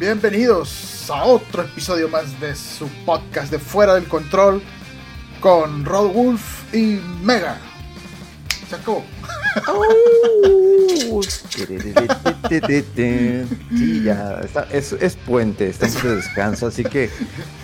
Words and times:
Bienvenidos 0.00 1.10
a 1.10 1.24
otro 1.24 1.62
episodio 1.62 2.08
más 2.08 2.40
de 2.40 2.56
su 2.56 2.88
podcast 3.04 3.52
de 3.52 3.58
Fuera 3.58 3.96
del 3.96 4.08
Control 4.08 4.62
con 5.40 5.84
Rod 5.84 6.14
Wolf 6.14 6.74
y 6.74 6.98
Mega. 7.22 7.58
Se 8.70 8.76
acabó. 8.76 9.04
Sí, 13.76 14.02
ya, 14.04 14.40
está, 14.42 14.66
es, 14.70 14.92
es 14.92 15.16
puente, 15.16 15.68
estamos 15.68 16.02
de 16.02 16.16
descanso, 16.16 16.68
así 16.68 16.84
que 16.84 17.10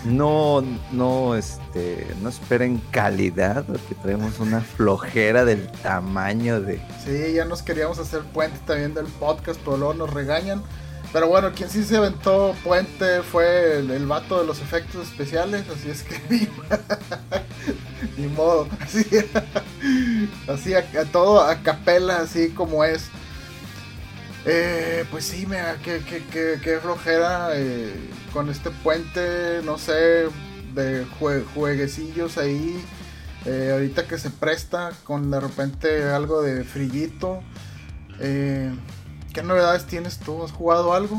no, 0.04 0.62
no, 0.92 1.36
este, 1.36 2.06
no 2.22 2.28
esperen 2.28 2.82
calidad, 2.90 3.64
porque 3.64 3.94
traemos 4.02 4.38
una 4.40 4.60
flojera 4.60 5.44
del 5.44 5.70
tamaño 5.82 6.60
de. 6.60 6.80
Sí, 7.04 7.34
ya 7.34 7.44
nos 7.44 7.62
queríamos 7.62 7.98
hacer 7.98 8.22
puente 8.22 8.58
también 8.66 8.94
del 8.94 9.06
podcast, 9.06 9.60
pero 9.64 9.76
luego 9.76 9.94
nos 9.94 10.12
regañan. 10.12 10.62
Pero 11.12 11.28
bueno, 11.28 11.52
quien 11.54 11.70
sí 11.70 11.84
se 11.84 11.96
aventó 11.96 12.54
puente 12.64 13.22
fue 13.22 13.78
el, 13.78 13.90
el 13.90 14.06
vato 14.06 14.40
de 14.40 14.46
los 14.46 14.60
efectos 14.60 15.08
especiales, 15.08 15.64
así 15.68 15.90
es 15.90 16.02
que 16.02 16.20
ni, 16.30 16.48
ni 18.22 18.28
modo, 18.28 18.68
así, 18.80 19.04
así 20.48 20.74
a, 20.74 20.84
todo 21.12 21.40
a 21.42 21.56
capela, 21.62 22.18
así 22.18 22.50
como 22.50 22.84
es. 22.84 23.08
Eh, 24.44 25.04
pues 25.10 25.24
sí, 25.24 25.44
me 25.46 25.58
qué, 25.82 26.02
qué, 26.08 26.22
qué, 26.30 26.60
qué 26.62 26.78
flojera 26.78 27.50
eh, 27.54 27.92
con 28.32 28.48
este 28.48 28.70
puente, 28.70 29.60
no 29.64 29.76
sé, 29.76 30.28
de 30.74 31.04
jue, 31.18 31.42
jueguecillos 31.54 32.38
ahí. 32.38 32.84
Eh, 33.44 33.70
ahorita 33.72 34.06
que 34.06 34.18
se 34.18 34.30
presta 34.30 34.90
con 35.04 35.30
de 35.30 35.40
repente 35.40 36.04
algo 36.04 36.42
de 36.42 36.64
frillito. 36.64 37.42
¿Qué 39.36 39.42
novedades 39.42 39.84
tienes 39.84 40.18
tú? 40.18 40.42
¿Has 40.42 40.50
jugado 40.50 40.94
algo? 40.94 41.18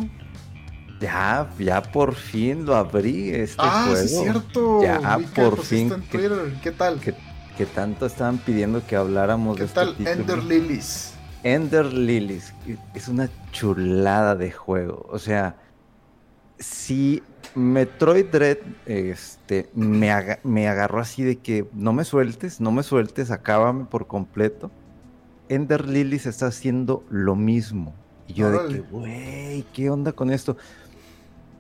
Ya, 0.99 1.47
ya 1.59 1.83
por 1.83 2.15
fin 2.15 2.65
lo 2.65 2.75
abrí 2.75 3.29
este 3.29 3.61
ah, 3.63 3.83
juego. 3.85 3.95
sí 4.07 4.15
es 4.15 4.19
cierto. 4.23 4.81
Ya 4.81 5.17
que 5.19 5.23
por 5.39 5.57
fin. 5.61 5.93
en 5.93 6.01
que- 6.01 6.17
Twitter. 6.17 6.53
¿Qué 6.63 6.71
tal? 6.71 6.99
que, 6.99 7.13
que 7.55 7.67
tanto 7.67 8.07
estaban 8.07 8.39
pidiendo 8.39 8.83
que 8.87 8.95
habláramos 8.95 9.55
¿Qué 9.55 9.63
de 9.65 9.69
tal 9.69 9.89
este 9.89 10.03
título. 10.15 10.33
Ender 10.33 10.43
Lilies? 10.45 11.13
Ender 11.43 11.85
Lilies 11.93 12.53
es 12.95 13.07
una 13.07 13.29
chulada 13.51 14.33
de 14.35 14.49
juego. 14.51 15.05
O 15.11 15.19
sea, 15.19 15.55
si 16.57 17.21
Metroid 17.53 18.25
Dread 18.31 18.57
este, 18.87 19.69
me, 19.75 20.11
aga- 20.11 20.39
me 20.41 20.67
agarró 20.67 20.99
así 21.01 21.21
de 21.23 21.35
que 21.37 21.69
no 21.73 21.93
me 21.93 22.03
sueltes, 22.03 22.59
no 22.59 22.71
me 22.71 22.81
sueltes, 22.81 23.29
acábame 23.29 23.85
por 23.85 24.07
completo. 24.07 24.71
Ender 25.49 25.87
Lilies 25.87 26.25
está 26.25 26.47
haciendo 26.47 27.03
lo 27.11 27.35
mismo. 27.35 27.93
Y 28.27 28.33
yo 28.33 28.51
de 28.51 28.57
que, 28.75 28.79
güey, 28.81 29.63
¿qué 29.73 29.89
onda 29.89 30.11
con 30.11 30.29
esto? 30.31 30.57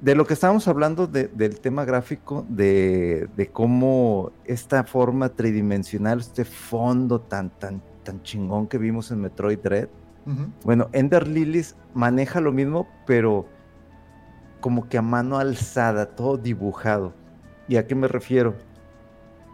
De 0.01 0.13
lo 0.15 0.27
que 0.27 0.33
estábamos 0.33 0.67
hablando 0.67 1.07
de- 1.07 1.27
del 1.27 1.59
tema 1.59 1.83
gráfico, 1.85 2.45
de, 2.49 3.27
de 3.35 3.47
cómo 3.47 4.31
esta 4.45 4.83
forma 4.83 5.29
tridimensional, 5.29 6.19
este 6.19 6.45
fondo 6.45 7.19
tan, 7.21 7.49
tan, 7.49 7.81
tan 8.03 8.21
chingón 8.21 8.67
que 8.67 8.77
vimos 8.77 9.09
en 9.11 9.21
Metroid 9.21 9.59
Dread, 9.59 9.87
bueno, 10.65 10.89
Ender 10.91 11.25
Lilies 11.25 11.77
maneja 11.93 12.41
lo 12.41 12.51
mismo, 12.51 12.85
pero 13.05 13.45
como 14.59 14.89
que 14.89 14.97
a 14.97 15.01
mano 15.01 15.37
alzada, 15.37 16.05
todo 16.17 16.35
dibujado. 16.35 17.13
¿Y 17.69 17.77
a 17.77 17.87
qué 17.87 17.95
me 17.95 18.09
refiero? 18.09 18.55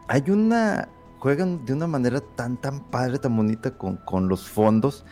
Hay 0.08 0.24
una. 0.32 0.90
Juegan 1.20 1.64
de 1.66 1.74
una 1.74 1.86
manera 1.88 2.20
tan, 2.36 2.58
tan 2.60 2.90
padre, 2.90 3.20
tan 3.20 3.38
bonita 3.38 3.78
con, 3.78 3.98
con 3.98 4.28
los 4.28 4.50
fondos. 4.50 5.06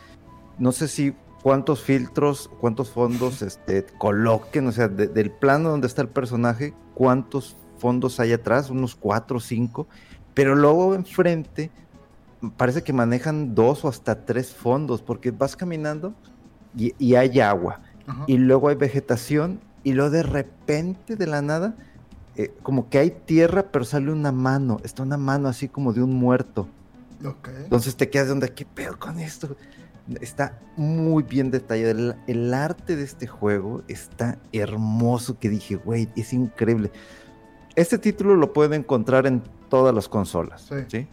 No 0.58 0.72
sé 0.72 0.88
si 0.88 1.16
cuántos 1.42 1.82
filtros, 1.82 2.50
cuántos 2.60 2.90
fondos 2.92 3.42
este, 3.42 3.86
coloquen, 3.98 4.68
o 4.68 4.72
sea, 4.72 4.88
de- 4.88 5.08
del 5.08 5.32
plano 5.32 5.70
donde 5.70 5.88
está 5.88 6.02
el 6.02 6.10
personaje, 6.10 6.74
cuántos 6.94 7.58
fondos 7.78 8.20
hay 8.20 8.32
atrás, 8.34 8.70
unos 8.70 8.96
cuatro 8.96 9.38
o 9.38 9.40
cinco, 9.40 9.88
pero 10.34 10.56
luego 10.56 10.94
enfrente 10.96 11.72
parece 12.58 12.84
que 12.84 12.94
manejan 12.94 13.54
dos 13.56 13.84
o 13.86 13.88
hasta 13.88 14.26
tres 14.26 14.54
fondos, 14.54 15.02
porque 15.02 15.32
vas 15.32 15.56
caminando 15.56 16.14
y, 16.76 16.94
y 16.98 17.16
hay 17.16 17.40
agua, 17.40 17.82
Ajá. 18.08 18.24
y 18.28 18.38
luego 18.38 18.70
hay 18.70 18.76
vegetación, 18.76 19.60
y 19.84 19.94
luego 19.94 20.12
de 20.12 20.24
repente, 20.24 21.16
de 21.16 21.28
la 21.28 21.42
nada, 21.42 21.76
eh, 22.36 22.54
como 22.64 22.90
que 22.90 23.00
hay 23.00 23.12
tierra, 23.12 23.72
pero 23.72 23.84
sale 23.84 24.12
una 24.12 24.32
mano, 24.32 24.80
está 24.84 25.04
una 25.04 25.18
mano 25.18 25.48
así 25.50 25.68
como 25.68 25.92
de 25.92 26.04
un 26.04 26.14
muerto. 26.16 26.68
Entonces 27.64 27.96
te 27.96 28.10
quedas 28.10 28.28
de 28.28 28.34
onda, 28.34 28.48
¿qué 28.48 28.66
pedo 28.66 28.98
con 28.98 29.20
esto? 29.20 29.56
Está 30.20 30.60
muy 30.78 31.24
bien 31.24 31.52
detallado. 31.52 31.92
El, 31.92 32.16
el 32.28 32.54
arte 32.54 32.96
de 32.96 33.04
este 33.04 33.28
juego 33.28 33.84
está 33.88 34.40
hermoso 34.52 35.38
que 35.40 35.50
dije, 35.50 35.76
güey, 35.76 36.10
es 36.16 36.34
increíble. 36.34 36.92
Este 37.76 37.98
título 37.98 38.36
lo 38.36 38.52
pueden 38.54 38.74
encontrar 38.82 39.28
en 39.28 39.42
todas 39.70 39.94
las 39.96 40.10
consolas, 40.10 40.64
Sí. 40.64 40.76
¿sí? 40.88 41.08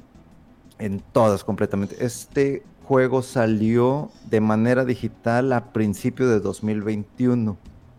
En 0.78 1.00
todas 1.12 1.44
completamente. 1.44 2.04
Este 2.04 2.62
juego 2.84 3.22
salió 3.22 4.10
de 4.31 4.41
manera 4.41 4.84
digital 4.84 5.53
a 5.53 5.72
principio 5.72 6.28
de 6.28 6.41
2021. 6.41 7.56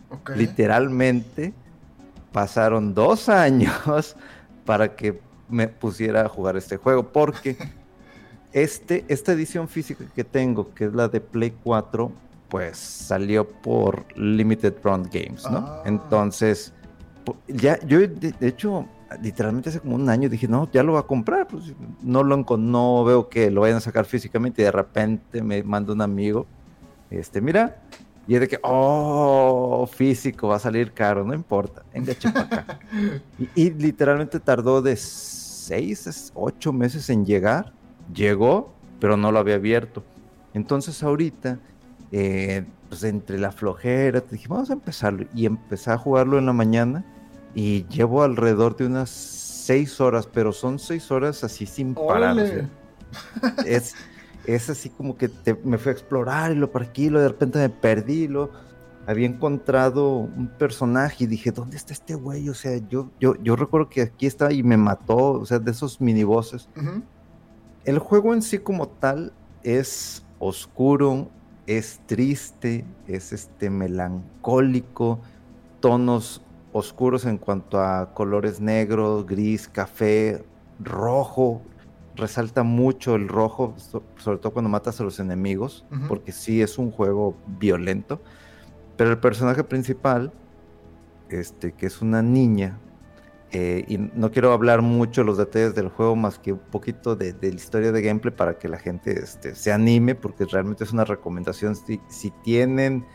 ok. 0.09 0.31
Literalmente 0.35 1.53
pasaron 2.31 2.94
dos 2.94 3.29
años 3.29 4.16
para 4.66 4.95
que 4.95 5.19
me 5.49 5.67
pusiera 5.67 6.22
a 6.25 6.29
jugar 6.29 6.57
este 6.57 6.78
juego, 6.78 7.11
porque 7.11 7.57
este, 8.53 9.05
esta 9.07 9.33
edición 9.33 9.67
física 9.67 10.05
que 10.15 10.23
tengo, 10.23 10.73
que 10.73 10.85
es 10.85 10.93
la 10.93 11.07
de 11.07 11.21
Play 11.21 11.53
4, 11.63 12.11
pues 12.49 12.77
salió 12.77 13.47
por 13.47 14.05
Limited 14.17 14.75
Run 14.83 15.03
Games, 15.03 15.49
¿no? 15.49 15.59
Ah. 15.59 15.83
Entonces, 15.85 16.73
ya, 17.47 17.79
yo 17.85 17.99
de, 17.99 18.07
de 18.07 18.47
hecho, 18.47 18.87
literalmente 19.21 19.69
hace 19.69 19.79
como 19.79 19.95
un 19.95 20.09
año 20.09 20.29
dije, 20.29 20.47
no, 20.47 20.69
ya 20.71 20.83
lo 20.83 20.93
voy 20.93 20.99
a 20.99 21.03
comprar, 21.03 21.47
pues 21.47 21.73
no 22.01 22.23
lo 22.23 22.37
no 22.57 23.03
veo 23.03 23.29
que 23.29 23.49
lo 23.51 23.61
vayan 23.61 23.77
a 23.77 23.81
sacar 23.81 24.05
físicamente 24.05 24.61
y 24.61 24.66
de 24.66 24.71
repente 24.71 25.41
me 25.41 25.63
manda 25.63 25.93
un 25.93 26.01
amigo, 26.01 26.47
este, 27.09 27.41
mira, 27.41 27.81
y 28.27 28.35
es 28.35 28.41
de 28.41 28.47
que, 28.47 28.59
oh, 28.61 29.87
físico, 29.91 30.47
va 30.49 30.57
a 30.57 30.59
salir 30.59 30.91
caro, 30.91 31.23
no 31.23 31.33
importa, 31.33 31.83
venga, 31.93 32.13
acá. 32.13 32.79
y, 33.55 33.63
y 33.63 33.69
literalmente 33.71 34.39
tardó 34.39 34.81
de 34.81 34.95
seis, 34.95 36.07
a 36.07 36.39
ocho 36.39 36.71
meses 36.71 37.09
en 37.09 37.25
llegar, 37.25 37.73
llegó, 38.14 38.74
pero 39.00 39.18
no 39.18 39.31
lo 39.31 39.40
había 39.40 39.56
abierto. 39.56 40.03
Entonces 40.53 41.02
ahorita, 41.03 41.59
eh, 42.12 42.66
pues 42.90 43.03
entre 43.03 43.38
la 43.40 43.52
flojera, 43.52 44.22
te 44.22 44.35
dije, 44.35 44.47
vamos 44.47 44.70
a 44.70 44.73
empezarlo. 44.73 45.26
Y 45.35 45.46
empecé 45.46 45.91
a 45.91 45.97
jugarlo 45.97 46.38
en 46.38 46.46
la 46.46 46.53
mañana 46.53 47.06
y 47.56 47.85
llevo 47.88 48.23
alrededor 48.23 48.76
de 48.76 48.85
unas 48.88 49.09
seis 49.09 50.00
horas, 50.02 50.28
pero 50.28 50.52
son 50.52 50.79
seis 50.79 51.11
horas 51.11 51.44
así 51.44 51.66
sin 51.66 51.94
parar. 51.94 52.08
o 52.08 52.16
Órale. 52.16 52.47
sea, 52.47 52.70
es, 53.66 53.96
es 54.46 54.70
así 54.70 54.90
como 54.90 55.17
que 55.17 55.29
te- 55.29 55.59
me 55.64 55.78
fui 55.78 55.90
a 55.90 55.94
explorar 55.94 56.52
y 56.52 56.55
lo 56.55 56.72
por 56.72 56.82
aquí, 56.84 57.09
lo 57.09 57.20
de 57.20 57.28
repente 57.29 57.59
me 57.59 57.70
perdí, 57.70 58.28
lo 58.28 58.50
había 59.08 59.28
encontrado 59.28 60.09
un 60.17 60.47
personaje 60.47 61.23
y 61.23 61.28
dije, 61.28 61.52
¿dónde 61.52 61.78
está 61.78 61.94
este 61.94 62.14
güey? 62.16 62.50
O 62.50 62.53
sea, 62.53 62.78
yo, 62.90 63.09
yo, 63.20 63.35
yo 63.41 63.55
recuerdo 63.55 63.90
que 63.90 64.02
aquí 64.03 64.26
estaba 64.28 64.52
y 64.53 64.62
me 64.64 64.78
mató, 64.78 65.17
o 65.34 65.46
sea, 65.46 65.58
de 65.59 65.72
esos 65.72 66.00
minibosses. 66.02 66.70
Ujú. 66.76 67.02
El 67.85 67.99
juego 67.99 68.34
en 68.34 68.41
sí 68.41 68.59
como 68.59 68.87
tal 68.87 69.34
es 69.64 70.26
oscuro, 70.40 71.29
es 71.66 72.02
triste, 72.08 72.85
es 73.08 73.31
este 73.31 73.70
melancólico, 73.70 75.20
tonos 75.79 76.41
oscuros 76.73 77.26
en 77.26 77.37
cuanto 77.37 77.81
a 77.81 78.14
colores 78.14 78.59
negro, 78.59 79.23
gris, 79.26 79.67
café, 79.67 80.43
rojo. 80.79 81.61
resalta 82.16 82.64
mucho 82.64 83.16
el 83.16 83.29
rojo, 83.29 83.76
sobre 84.17 84.40
todo 84.40 84.52
cuando 84.52 84.67
matas 84.67 84.99
a 84.99 85.03
los 85.03 85.22
enemigos, 85.22 85.85
porque 86.09 86.34
sí 86.34 86.61
es 86.61 86.78
un 86.78 86.91
juego 86.91 87.37
violento. 87.59 88.22
Pero 88.97 89.11
el 89.11 89.20
personaje 89.20 89.64
principal, 89.64 90.34
este, 91.29 91.72
que 91.72 91.85
es 91.85 92.02
una 92.02 92.22
niña, 92.22 92.78
eh, 93.51 93.84
y 93.87 93.97
no 93.97 94.29
quiero 94.29 94.53
hablar 94.53 94.84
mucho 94.84 95.23
los 95.23 95.37
detalles 95.37 95.73
del 95.73 95.90
juego 95.90 96.16
más 96.16 96.37
que 96.37 96.53
un 96.53 96.59
poquito 96.59 97.16
de, 97.16 97.35
la 97.41 97.47
historia 97.47 97.91
de 97.91 98.01
gameplay 98.01 98.34
para 98.34 98.59
que 98.59 98.67
la 98.67 98.78
gente 98.78 99.19
este, 99.19 99.55
se 99.55 99.72
anime, 99.72 100.13
porque 100.13 100.46
realmente 100.46 100.84
es 100.84 100.93
una 100.93 101.03
recomendación. 101.03 101.75
Si, 101.75 101.99
tienen 102.43 103.05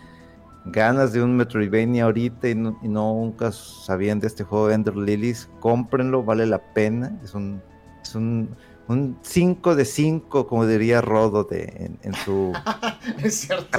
ganas 0.66 1.12
de 1.12 1.22
un 1.22 1.36
Metroidvania 1.36 2.04
ahorita 2.04 2.48
y, 2.48 2.54
no, 2.56 2.76
nunca 2.82 3.52
sabían 3.52 4.18
de 4.18 4.26
este 4.26 4.42
juego 4.42 4.70
Ender 4.70 4.96
Lilies, 4.96 5.48
cómprenlo, 5.60 6.24
vale 6.24 6.46
la 6.46 6.58
pena. 6.74 7.16
Es 7.22 7.34
un, 7.34 7.62
es 8.02 8.14
un, 8.16 8.48
5 8.86 9.76
de 9.76 9.84
5, 9.84 10.46
como 10.46 10.66
diría 10.66 11.00
Rodo 11.00 11.44
de, 11.44 11.90
en, 12.02 12.14
su 12.14 12.52
es 13.22 13.34
cierto, 13.34 13.78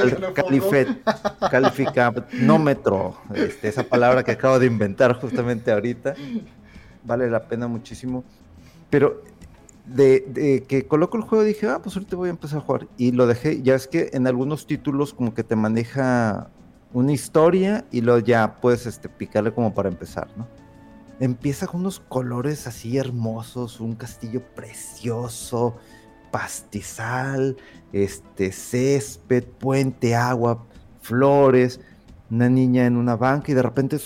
calificanómetro, 1.50 3.16
este, 3.34 3.68
esa 3.68 3.84
palabra 3.84 4.24
que 4.24 4.32
acabo 4.32 4.58
de 4.58 4.66
inventar 4.66 5.20
justamente 5.20 5.72
ahorita. 5.72 6.16
Vale 7.04 7.30
la 7.30 7.44
pena 7.48 7.68
muchísimo. 7.68 8.24
Pero 8.90 9.22
de, 9.86 10.26
de, 10.28 10.64
que 10.64 10.88
coloco 10.88 11.18
el 11.18 11.24
juego 11.24 11.44
dije, 11.44 11.68
ah, 11.68 11.80
pues 11.84 11.96
ahorita 11.96 12.16
voy 12.16 12.30
a 12.30 12.32
empezar 12.32 12.60
a 12.60 12.62
jugar. 12.62 12.88
Y 12.98 13.12
lo 13.12 13.28
dejé, 13.28 13.62
ya 13.62 13.76
es 13.76 13.88
que 13.88 14.10
en 14.14 14.26
algunos 14.26 14.66
títulos 14.66 15.14
como 15.14 15.34
que 15.36 15.44
te 15.44 15.56
maneja 15.56 16.50
una 16.94 17.12
historia 17.12 17.86
y 17.92 18.02
luego 18.02 18.20
ya 18.20 18.56
puedes 18.62 18.86
este, 18.86 19.10
picarle 19.10 19.54
como 19.54 19.74
para 19.74 19.90
empezar, 19.90 20.28
¿no? 20.36 20.48
Empieza 21.20 21.68
con 21.68 21.82
unos 21.82 22.00
colores 22.00 22.68
así 22.68 22.98
hermosos, 22.98 23.80
un 23.80 23.96
castillo 23.96 24.44
precioso, 24.54 25.78
pastizal, 26.32 27.56
este 27.94 28.52
césped, 28.52 29.46
puente, 29.46 30.16
agua, 30.16 30.66
flores, 31.02 31.80
una 32.30 32.50
niña 32.50 32.86
en 32.86 32.98
una 32.98 33.16
banca 33.16 33.52
y 33.52 33.56
de 33.56 33.62
repente 33.62 33.98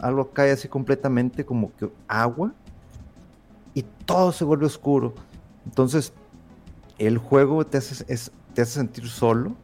algo 0.00 0.30
cae 0.30 0.52
así 0.52 0.68
completamente 0.68 1.44
como 1.44 1.74
que 1.76 1.90
agua 2.08 2.54
y 3.74 3.84
todo 4.06 4.32
se 4.32 4.44
vuelve 4.44 4.66
oscuro. 4.66 5.14
Entonces, 5.66 6.12
el 6.98 7.18
juego 7.18 7.66
te 7.66 7.78
hace, 7.78 8.04
te 8.54 8.62
hace 8.62 8.72
sentir 8.72 9.08
solo, 9.08 9.54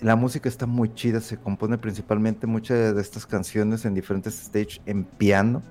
la 0.00 0.16
música 0.16 0.48
está 0.48 0.66
muy 0.66 0.92
chida, 0.92 1.20
se 1.20 1.38
compone 1.38 1.78
principalmente 1.78 2.46
muchas 2.46 2.94
de 2.94 3.00
estas 3.00 3.26
canciones 3.26 3.84
en 3.84 3.94
diferentes 3.94 4.34
stages 4.34 4.80
en 4.84 5.04
piano, 5.04 5.62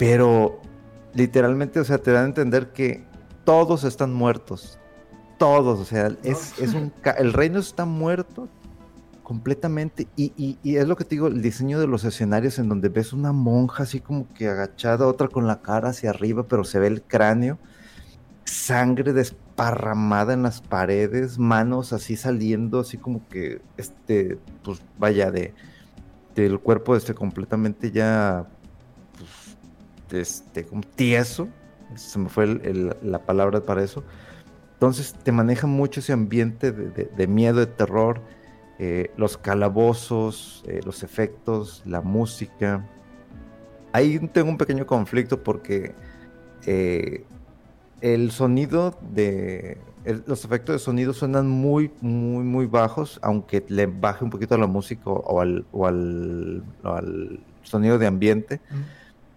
pero 0.00 0.62
literalmente, 1.12 1.78
o 1.78 1.84
sea, 1.84 1.98
te 1.98 2.10
dan 2.10 2.22
a 2.22 2.28
entender 2.28 2.72
que 2.72 3.04
todos 3.44 3.84
están 3.84 4.14
muertos, 4.14 4.78
todos, 5.36 5.78
o 5.78 5.84
sea, 5.84 6.10
es, 6.22 6.54
un, 6.72 6.90
el 7.18 7.34
reino 7.34 7.58
está 7.58 7.84
muerto 7.84 8.48
completamente. 9.22 10.08
Y, 10.16 10.56
y, 10.62 10.76
es 10.76 10.88
lo 10.88 10.96
que 10.96 11.04
te 11.04 11.16
digo, 11.16 11.26
el 11.26 11.42
diseño 11.42 11.78
de 11.78 11.86
los 11.86 12.04
escenarios 12.04 12.58
en 12.58 12.70
donde 12.70 12.88
ves 12.88 13.12
una 13.12 13.32
monja 13.32 13.82
así 13.82 14.00
como 14.00 14.26
que 14.32 14.48
agachada, 14.48 15.06
otra 15.06 15.28
con 15.28 15.46
la 15.46 15.60
cara 15.60 15.90
hacia 15.90 16.08
arriba, 16.08 16.44
pero 16.48 16.64
se 16.64 16.78
ve 16.78 16.86
el 16.86 17.02
cráneo, 17.02 17.58
sangre 18.44 19.12
de 19.12 19.30
parramada 19.54 20.32
en 20.32 20.42
las 20.42 20.62
paredes, 20.62 21.38
manos 21.38 21.92
así 21.92 22.16
saliendo, 22.16 22.80
así 22.80 22.96
como 22.96 23.28
que, 23.28 23.60
este, 23.76 24.38
pues 24.64 24.80
vaya, 24.98 25.30
de 25.30 25.52
del 26.34 26.58
cuerpo 26.58 26.96
este 26.96 27.12
completamente 27.12 27.90
ya, 27.90 28.46
este, 30.12 30.64
como 30.64 30.82
tieso, 30.82 31.48
se 31.94 32.18
me 32.18 32.28
fue 32.28 32.46
la 33.02 33.24
palabra 33.24 33.60
para 33.60 33.82
eso. 33.82 34.04
Entonces 34.74 35.12
te 35.12 35.30
maneja 35.30 35.66
mucho 35.66 36.00
ese 36.00 36.14
ambiente 36.14 36.72
de, 36.72 37.26
miedo, 37.26 37.60
de 37.60 37.66
terror, 37.66 38.22
eh, 38.78 39.10
los 39.18 39.36
calabozos, 39.36 40.64
eh, 40.66 40.80
los 40.86 41.02
efectos, 41.02 41.82
la 41.84 42.00
música. 42.00 42.88
Ahí 43.92 44.18
tengo 44.32 44.48
un 44.48 44.56
pequeño 44.56 44.86
conflicto 44.86 45.42
porque 45.42 45.94
eh, 46.64 47.24
el 48.00 48.30
sonido 48.30 48.98
de 49.12 49.76
los 50.26 50.46
efectos 50.46 50.76
de 50.76 50.78
sonido 50.78 51.12
suenan 51.12 51.46
muy 51.46 51.90
muy 52.00 52.42
muy 52.42 52.64
bajos 52.64 53.18
aunque 53.22 53.62
le 53.68 53.84
baje 53.84 54.24
un 54.24 54.30
poquito 54.30 54.54
a 54.54 54.58
la 54.58 54.66
música 54.66 55.10
o 55.10 55.40
al, 55.42 55.66
o 55.72 55.86
al, 55.86 56.64
sonido 57.62 57.98
de 57.98 58.06
ambiente 58.06 58.62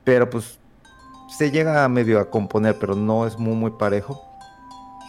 pero 0.05 0.29
pues 0.29 0.57
se 1.38 1.51
llega 1.51 1.88
medio 1.89 2.19
a 2.19 2.30
componer 2.30 2.77
pero 2.80 2.95
no 2.95 3.25
es 3.25 3.38
muy 3.38 3.56
muy 3.56 3.71
parejo 3.71 4.24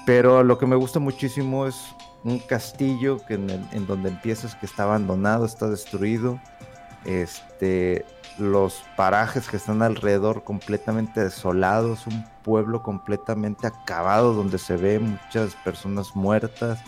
pero 0.06 0.42
lo 0.42 0.58
que 0.58 0.66
me 0.66 0.76
gusta 0.76 0.98
muchísimo 0.98 1.66
es 1.66 1.94
un 2.24 2.38
castillo 2.38 3.20
en, 3.28 3.50
en 3.72 3.86
donde 3.86 4.10
empiezas 4.10 4.54
que 4.54 4.66
está 4.66 4.84
abandonado 4.84 5.44
está 5.44 5.68
destruido 5.68 6.40
este 7.04 8.04
los 8.38 8.82
parajes 8.96 9.48
que 9.48 9.56
están 9.56 9.82
alrededor 9.82 10.42
completamente 10.42 11.22
desolados, 11.22 12.06
un 12.06 12.24
pueblo 12.42 12.82
completamente 12.82 13.66
acabado 13.66 14.34
donde 14.34 14.58
se 14.58 14.76
ve 14.76 14.98
muchas 14.98 15.54
personas 15.56 16.16
muertas, 16.16 16.80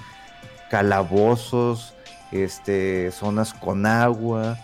calabozos, 0.71 1.95
este, 2.33 3.11
zonas 3.13 3.55
con 3.55 3.87
agua, 3.87 4.59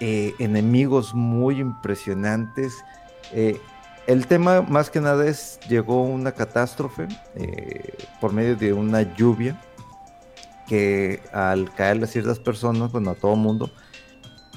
eh, 0.00 0.34
enemigos 0.38 1.14
muy 1.14 1.60
impresionantes. 1.60 2.84
Eh, 3.32 3.60
el 4.06 4.26
tema 4.26 4.62
más 4.62 4.90
que 4.90 5.00
nada 5.00 5.26
es, 5.26 5.58
llegó 5.68 6.02
una 6.02 6.32
catástrofe 6.32 7.08
eh, 7.36 7.94
por 8.20 8.32
medio 8.32 8.56
de 8.56 8.72
una 8.72 9.02
lluvia 9.14 9.60
que 10.66 11.20
al 11.32 11.72
caerle 11.74 12.04
a 12.04 12.08
ciertas 12.08 12.38
personas, 12.38 12.92
bueno, 12.92 13.10
a 13.10 13.14
todo 13.14 13.36
mundo, 13.36 13.70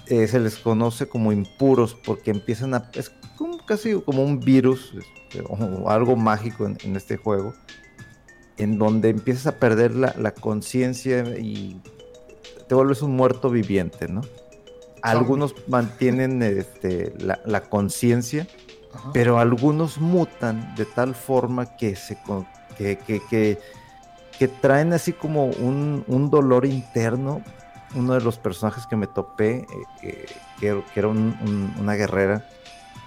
eh, 0.08 0.28
se 0.28 0.40
les 0.40 0.58
conoce 0.58 1.08
como 1.08 1.32
impuros 1.32 1.96
porque 1.96 2.32
empiezan 2.32 2.74
a... 2.74 2.90
Es 2.94 3.12
como, 3.38 3.58
casi 3.66 4.00
como 4.02 4.24
un 4.24 4.40
virus 4.40 4.94
este, 5.34 5.44
o 5.48 5.90
algo 5.90 6.16
mágico 6.16 6.68
en, 6.68 6.96
este 6.96 7.18
juego, 7.18 7.54
en 8.58 8.78
donde 8.78 9.10
empiezas 9.10 9.48
a 9.48 9.60
perder 9.60 9.96
la, 9.96 10.34
conciencia 10.34 11.24
y 11.40 11.82
te 12.68 12.76
vuelves 12.76 13.02
un 13.02 13.16
muerto 13.16 13.50
viviente, 13.50 14.08
¿no? 14.08 14.22
Algunos 15.02 15.54
mantienen 15.68 16.42
este, 16.42 17.14
la, 17.20 17.62
conciencia, 17.62 18.48
pero 19.14 19.40
algunos 19.40 20.00
mutan 20.00 20.76
de 20.76 20.86
tal 20.86 21.16
forma 21.16 21.66
que 21.66 21.96
se 21.96 22.18
que, 22.78 22.98
que, 22.98 23.58
que, 24.40 24.48
traen 24.48 24.94
así 24.94 25.14
como 25.14 25.46
un, 25.46 26.04
un 26.08 26.30
dolor 26.30 26.66
interno 26.66 27.42
uno 27.96 28.14
de 28.14 28.22
los 28.22 28.38
personajes 28.38 28.86
que 28.88 28.96
me 28.96 29.08
topé, 29.08 29.68
eh, 30.02 30.26
que, 30.60 30.84
era 30.96 31.08
una 31.08 31.94
guerrera, 31.94 32.46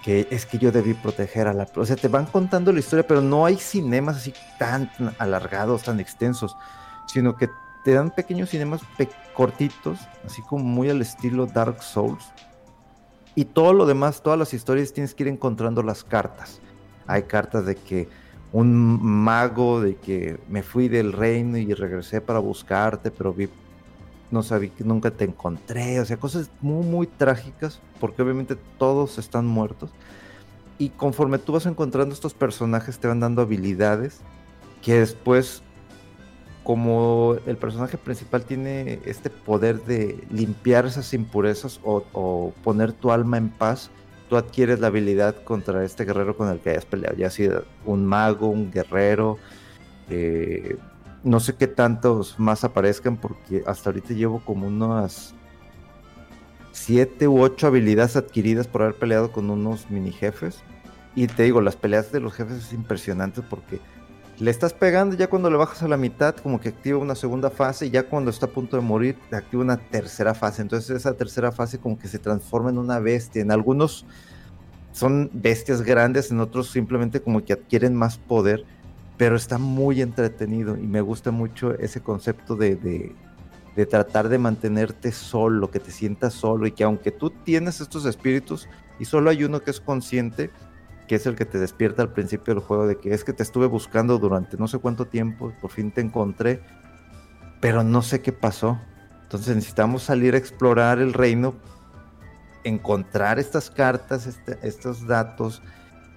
que 0.03 0.27
es 0.31 0.45
que 0.45 0.57
yo 0.57 0.71
debí 0.71 0.93
proteger 0.93 1.47
a 1.47 1.53
la... 1.53 1.67
O 1.75 1.85
sea, 1.85 1.95
te 1.95 2.07
van 2.07 2.25
contando 2.25 2.71
la 2.71 2.79
historia, 2.79 3.05
pero 3.05 3.21
no 3.21 3.45
hay 3.45 3.57
cinemas 3.57 4.17
así 4.17 4.33
tan, 4.57 4.89
alargados, 5.17 5.83
tan 5.83 5.99
extensos, 5.99 6.55
sino 7.05 7.35
que 7.35 7.49
te 7.83 7.93
dan 7.93 8.11
pequeños 8.11 8.49
cinemas 8.49 8.81
cortitos, 9.33 9.99
así 10.25 10.41
como 10.41 10.63
muy 10.63 10.89
al 10.89 11.01
estilo 11.01 11.45
Dark 11.45 11.81
Souls. 11.81 12.31
Y 13.37 13.45
todo 13.45 13.71
lo 13.71 13.85
demás, 13.85 14.23
todas 14.23 14.39
las 14.39 14.51
historias 14.55 14.91
tienes 14.93 15.13
que 15.13 15.21
ir 15.21 15.29
encontrando 15.29 15.83
las 15.83 16.03
cartas. 16.03 16.59
Hay 17.05 17.21
cartas 17.21 17.67
de 17.67 17.75
que 17.75 18.09
un 18.51 18.99
mago, 18.99 19.79
de 19.79 19.95
que 19.95 20.39
me 20.49 20.63
fui 20.63 20.87
del 20.87 21.13
reino 21.13 21.59
y 21.59 21.71
regresé 21.71 22.19
para 22.19 22.39
buscarte, 22.39 23.11
pero 23.11 23.31
vi 23.31 23.47
no 24.31 24.41
sabía 24.41 24.71
que 24.75 24.83
nunca 24.83 25.11
te 25.11 25.25
encontré, 25.25 25.99
o 25.99 26.05
sea, 26.05 26.17
cosas 26.17 26.49
muy, 26.61 26.83
muy 26.83 27.05
trágicas, 27.05 27.79
porque 27.99 28.23
obviamente 28.23 28.57
todos 28.79 29.19
están 29.19 29.45
muertos. 29.45 29.91
Y 30.79 30.89
conforme 30.89 31.37
tú 31.37 31.53
vas 31.53 31.67
encontrando 31.67 32.15
estos 32.15 32.33
personajes, 32.33 32.97
te 32.97 33.07
van 33.07 33.19
dando 33.19 33.43
habilidades 33.43 34.21
que 34.81 34.95
después, 34.95 35.61
como 36.67 37.37
el 37.45 37.55
personaje 37.55 37.97
principal 37.97 38.43
tiene 38.43 38.99
este 39.05 39.29
poder 39.29 39.85
de 39.85 40.21
limpiar 40.29 40.85
esas 40.85 41.13
impurezas 41.13 41.79
o, 41.81 42.53
poner 42.61 42.91
tu 42.91 43.09
alma 43.09 43.37
en 43.37 43.47
paz, 43.47 43.89
tú 44.27 44.35
adquieres 44.35 44.81
la 44.81 44.87
habilidad 44.87 45.41
contra 45.45 45.85
este 45.85 46.03
guerrero 46.03 46.35
con 46.35 46.49
el 46.49 46.59
que 46.59 46.71
hayas 46.71 46.83
peleado, 46.83 47.15
ya 47.15 47.29
sea 47.29 47.61
un 47.85 48.05
mago, 48.05 48.49
un 48.49 48.69
guerrero, 48.69 49.37
eh, 50.09 50.75
no 51.23 51.39
sé 51.39 51.55
qué 51.55 51.67
tantos 51.67 52.37
más 52.37 52.65
aparezcan 52.65 53.15
porque 53.15 53.63
hasta 53.65 53.91
ahorita 53.91 54.13
llevo 54.13 54.43
como 54.43 54.67
unas 54.67 55.35
siete 56.73 57.29
u 57.29 57.39
ocho 57.39 57.67
habilidades 57.67 58.17
adquiridas 58.17 58.67
por 58.67 58.81
haber 58.81 58.95
peleado 58.95 59.31
con 59.31 59.49
unos 59.49 59.89
mini 59.89 60.11
jefes. 60.11 60.59
Y 61.15 61.27
te 61.27 61.43
digo, 61.43 61.61
las 61.61 61.77
peleas 61.77 62.11
de 62.11 62.19
los 62.19 62.33
jefes 62.33 62.57
es 62.57 62.73
impresionante 62.73 63.41
porque 63.41 63.79
le 64.39 64.51
estás 64.51 64.73
pegando 64.73 65.15
ya 65.15 65.27
cuando 65.27 65.49
le 65.49 65.57
bajas 65.57 65.83
a 65.83 65.87
la 65.87 65.97
mitad, 65.97 66.35
como 66.35 66.59
que 66.59 66.69
activa 66.69 66.99
una 66.99 67.15
segunda 67.15 67.49
fase 67.49 67.87
y 67.87 67.89
ya 67.89 68.03
cuando 68.03 68.29
está 68.29 68.45
a 68.45 68.49
punto 68.49 68.75
de 68.77 68.83
morir, 68.83 69.17
activa 69.31 69.63
una 69.63 69.77
tercera 69.77 70.33
fase. 70.33 70.61
Entonces 70.61 70.89
esa 70.95 71.13
tercera 71.13 71.51
fase 71.51 71.79
como 71.79 71.97
que 71.97 72.07
se 72.07 72.19
transforma 72.19 72.69
en 72.69 72.77
una 72.77 72.99
bestia. 72.99 73.41
En 73.41 73.51
algunos 73.51 74.05
son 74.91 75.29
bestias 75.33 75.81
grandes, 75.81 76.31
en 76.31 76.39
otros 76.39 76.69
simplemente 76.69 77.21
como 77.21 77.43
que 77.43 77.53
adquieren 77.53 77.95
más 77.95 78.17
poder 78.17 78.65
pero 79.17 79.35
está 79.35 79.57
muy 79.57 80.01
entretenido 80.01 80.77
y 80.77 80.85
me 80.85 81.01
gusta 81.01 81.31
mucho 81.31 81.73
ese 81.73 82.01
concepto 82.01 82.55
de, 82.55 82.75
de, 82.75 83.15
de, 83.75 83.85
tratar 83.87 84.29
de 84.29 84.37
mantenerte 84.37 85.11
solo, 85.11 85.71
que 85.71 85.79
te 85.79 85.91
sientas 85.91 86.33
solo 86.33 86.67
y 86.67 86.71
que 86.71 86.83
aunque 86.83 87.11
tú 87.11 87.31
tienes 87.31 87.81
estos 87.81 88.05
espíritus 88.05 88.69
y 88.99 89.05
solo 89.05 89.31
hay 89.31 89.43
uno 89.43 89.61
que 89.61 89.71
es 89.71 89.81
consciente, 89.81 90.51
que 91.07 91.15
es 91.15 91.25
el 91.25 91.35
que 91.35 91.45
te 91.45 91.57
despierta 91.57 92.01
al 92.01 92.11
principio 92.11 92.53
del 92.53 92.63
juego, 92.63 92.87
de 92.87 92.97
que 92.97 93.13
es 93.13 93.23
que 93.23 93.33
te 93.33 93.43
estuve 93.43 93.67
buscando 93.67 94.17
durante 94.19 94.57
no 94.57 94.67
sé 94.67 94.77
cuánto 94.77 95.05
tiempo, 95.05 95.53
por 95.61 95.71
fin 95.71 95.91
te 95.91 96.01
encontré, 96.01 96.61
pero 97.59 97.83
no 97.83 98.01
sé 98.01 98.21
qué 98.21 98.31
pasó. 98.31 98.79
Entonces 99.23 99.55
necesitamos 99.55 100.03
salir 100.03 100.35
a 100.35 100.37
explorar 100.37 100.99
el 100.99 101.13
reino, 101.13 101.55
encontrar 102.63 103.39
estas 103.39 103.69
cartas, 103.69 104.27
este, 104.27 104.57
estos 104.61 105.07
datos 105.07 105.61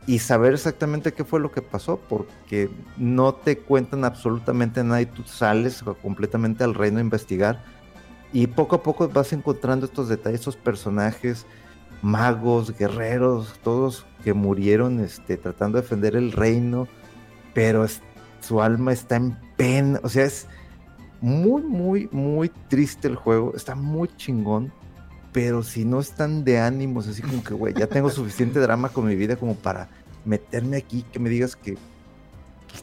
y 0.07 0.19
saber 0.19 0.55
exactamente 0.55 1.13
qué 1.13 1.25
fue 1.25 1.41
lo 1.41 1.53
que 1.53 1.63
pasó, 1.63 2.01
porque 2.09 2.71
no 2.97 3.35
te 3.35 3.59
cuentan 3.59 4.05
absolutamente 4.05 4.83
nada 4.83 5.03
y 5.03 5.07
tú 5.07 5.23
sales 5.25 5.85
completamente 6.03 6.65
al 6.65 6.75
reino 6.75 6.99
a 6.99 7.03
investigar 7.03 7.63
y 8.33 8.47
poco 8.47 8.77
a 8.77 8.83
poco 8.83 9.09
vas 9.09 9.33
encontrando 9.33 9.87
estos 9.87 10.09
detalles, 10.09 10.41
estos 10.41 10.57
personajes, 10.57 11.47
magos, 12.03 12.77
guerreros, 12.77 13.59
todos 13.63 14.07
que 14.25 14.35
murieron 14.35 15.01
este, 15.01 15.37
tratando 15.37 15.77
de 15.77 15.83
defender 15.83 16.17
el 16.17 16.33
reino, 16.33 16.89
pero 17.55 17.87
su 18.41 18.63
alma 18.63 18.93
está 18.93 19.17
en 19.17 19.37
pena, 19.57 20.01
o 20.03 20.09
sea, 20.09 20.25
es 20.25 20.47
muy, 21.21 21.63
muy, 21.63 22.09
muy 22.13 22.49
triste 22.49 23.09
el 23.09 23.17
juego, 23.17 23.55
está 23.55 23.75
muy 23.75 24.09
chingón, 24.17 24.73
pero 25.33 25.63
si 25.63 25.85
no 25.85 26.01
están 26.01 26.45
de 26.45 26.59
ánimos, 26.59 27.07
así 27.07 27.23
como 27.23 27.43
que, 27.45 27.55
güey, 27.55 27.75
ya 27.75 27.87
tengo 27.87 28.11
suficiente 28.11 28.61
drama 28.61 28.89
con 28.89 29.07
mi 29.07 29.17
vida 29.17 29.37
como 29.37 29.55
para 29.55 29.89
meterme 30.25 30.77
aquí, 30.77 31.03
que 31.03 31.19
me 31.19 31.31
digas 31.31 31.57
que, 31.57 31.77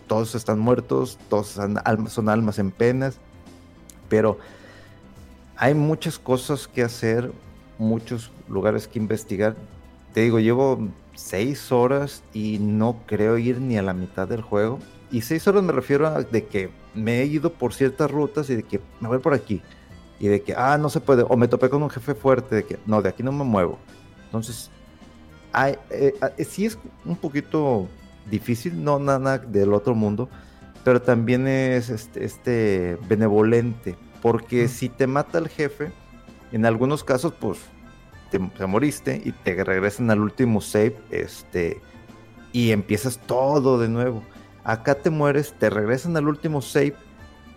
todos 0.05 0.35
están 0.35 0.59
muertos, 0.59 1.17
todos 1.29 1.47
son 1.47 1.79
almas, 1.85 2.11
son 2.11 2.27
almas 2.27 2.59
en 2.59 2.71
penas, 2.71 3.19
pero 4.09 4.37
hay 5.55 5.73
muchas 5.73 6.19
cosas 6.19 6.67
que 6.67 6.83
hacer, 6.83 7.31
muchos 7.77 8.31
lugares 8.49 8.87
que 8.87 8.99
investigar. 8.99 9.55
Te 10.13 10.21
digo, 10.21 10.39
llevo 10.39 10.87
seis 11.15 11.71
horas 11.71 12.23
y 12.33 12.59
no 12.59 13.01
creo 13.05 13.37
ir 13.37 13.59
ni 13.59 13.77
a 13.77 13.81
la 13.81 13.93
mitad 13.93 14.27
del 14.27 14.41
juego. 14.41 14.79
Y 15.11 15.21
seis 15.21 15.47
horas 15.47 15.63
me 15.63 15.71
refiero 15.71 16.07
a 16.07 16.21
de 16.23 16.45
que 16.45 16.69
me 16.93 17.21
he 17.21 17.25
ido 17.25 17.53
por 17.53 17.73
ciertas 17.73 18.09
rutas 18.11 18.49
y 18.49 18.55
de 18.55 18.63
que 18.63 18.81
me 18.99 19.07
voy 19.07 19.19
por 19.19 19.33
aquí. 19.33 19.61
Y 20.19 20.27
de 20.27 20.41
que, 20.41 20.53
ah, 20.55 20.77
no 20.77 20.89
se 20.89 20.99
puede. 20.99 21.23
O 21.27 21.37
me 21.37 21.47
topé 21.47 21.69
con 21.69 21.83
un 21.83 21.89
jefe 21.89 22.15
fuerte 22.15 22.55
de 22.55 22.63
que, 22.65 22.79
no, 22.85 23.01
de 23.01 23.09
aquí 23.09 23.23
no 23.23 23.31
me 23.31 23.43
muevo. 23.43 23.77
Entonces, 24.25 24.69
hay, 25.53 25.75
eh, 25.89 26.13
eh, 26.37 26.43
sí 26.43 26.65
es 26.65 26.77
un 27.05 27.15
poquito 27.15 27.87
difícil, 28.29 28.83
no 28.83 28.99
nada 28.99 29.37
del 29.37 29.73
otro 29.73 29.95
mundo, 29.95 30.29
pero 30.83 31.01
también 31.01 31.47
es 31.47 31.89
este, 31.89 32.25
este 32.25 32.97
benevolente. 33.07 33.95
Porque 34.21 34.67
si 34.67 34.89
te 34.89 35.07
mata 35.07 35.37
el 35.37 35.47
jefe, 35.47 35.91
en 36.51 36.65
algunos 36.65 37.03
casos, 37.03 37.33
pues 37.39 37.59
te, 38.29 38.67
moriste 38.67 39.21
y 39.23 39.31
te 39.31 39.63
regresan 39.63 40.11
al 40.11 40.19
último 40.19 40.61
save 40.61 40.97
este, 41.11 41.81
y 42.51 42.71
empiezas 42.71 43.19
todo 43.19 43.79
de 43.79 43.89
nuevo. 43.89 44.23
Acá 44.63 44.95
te 44.95 45.09
mueres, 45.09 45.53
te 45.57 45.69
regresan 45.69 46.17
al 46.17 46.27
último 46.27 46.61
save, 46.61 46.95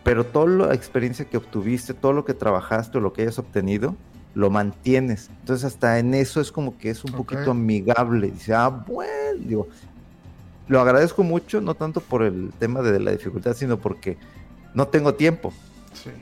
pero 0.05 0.25
toda 0.25 0.69
la 0.69 0.75
experiencia 0.75 1.25
que 1.25 1.37
obtuviste, 1.37 1.95
todo 1.95 2.13
lo 2.13 2.25
que 2.25 2.35
trabajaste 2.35 2.99
o 2.99 3.01
lo 3.01 3.13
que 3.13 3.23
hayas 3.23 3.39
obtenido, 3.39 3.97
lo 4.35 4.51
mantienes. 4.51 5.31
Entonces 5.41 5.65
hasta 5.65 5.99
en 5.99 6.15
eso 6.15 6.41
es 6.41 6.53
como 6.53 6.79
que 6.79 6.91
es 6.91 7.05
un 7.05 7.13
poquito 7.13 7.51
amigable. 7.51 8.31
Dice, 8.31 8.55
ah, 8.55 8.69
bueno, 8.69 9.41
digo, 9.45 9.69
lo 10.69 10.81
agradezco 10.81 11.23
mucho, 11.23 11.61
no 11.61 11.75
tanto 11.75 12.01
por 12.01 12.23
el 12.23 12.53
tema 12.59 12.81
de 12.81 13.01
la 13.01 13.11
dificultad, 13.11 13.55
sino 13.55 13.79
porque 13.79 14.17
no 14.73 14.87
tengo 14.89 15.15
tiempo 15.15 15.53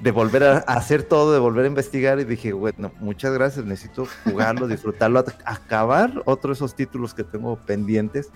de 0.00 0.10
volver 0.10 0.42
a, 0.44 0.58
hacer 0.58 1.02
todo, 1.02 1.32
de 1.32 1.38
volver 1.38 1.64
a 1.64 1.68
investigar 1.68 2.18
y 2.20 2.24
dije, 2.24 2.52
bueno, 2.52 2.92
muchas 3.00 3.32
gracias, 3.32 3.64
necesito 3.64 4.06
jugarlo, 4.24 4.66
disfrutarlo, 4.68 5.24
acabar 5.44 6.22
otro 6.24 6.48
de 6.48 6.54
esos 6.54 6.74
títulos 6.74 7.14
que 7.14 7.24
tengo 7.24 7.56
pendientes. 7.56 8.30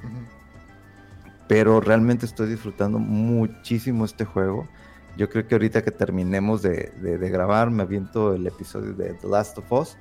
Pero 1.49 1.81
realmente 1.81 2.27
estoy 2.27 2.49
disfrutando 2.49 2.99
muchísimo 2.99 4.05
este 4.05 4.25
juego. 4.25 4.69
Yo 5.17 5.29
creo 5.29 5.47
que 5.47 5.55
ahorita 5.55 5.83
que 5.83 5.91
terminemos 5.91 6.63
de, 6.63 6.93
grabar, 7.03 7.71
me 7.71 7.83
aviento 7.83 8.35
el 8.35 8.47
episodio 8.47 8.95
de 8.95 9.15
The 9.15 9.29
Last 9.29 9.59
of 9.59 9.71
Us 9.73 9.97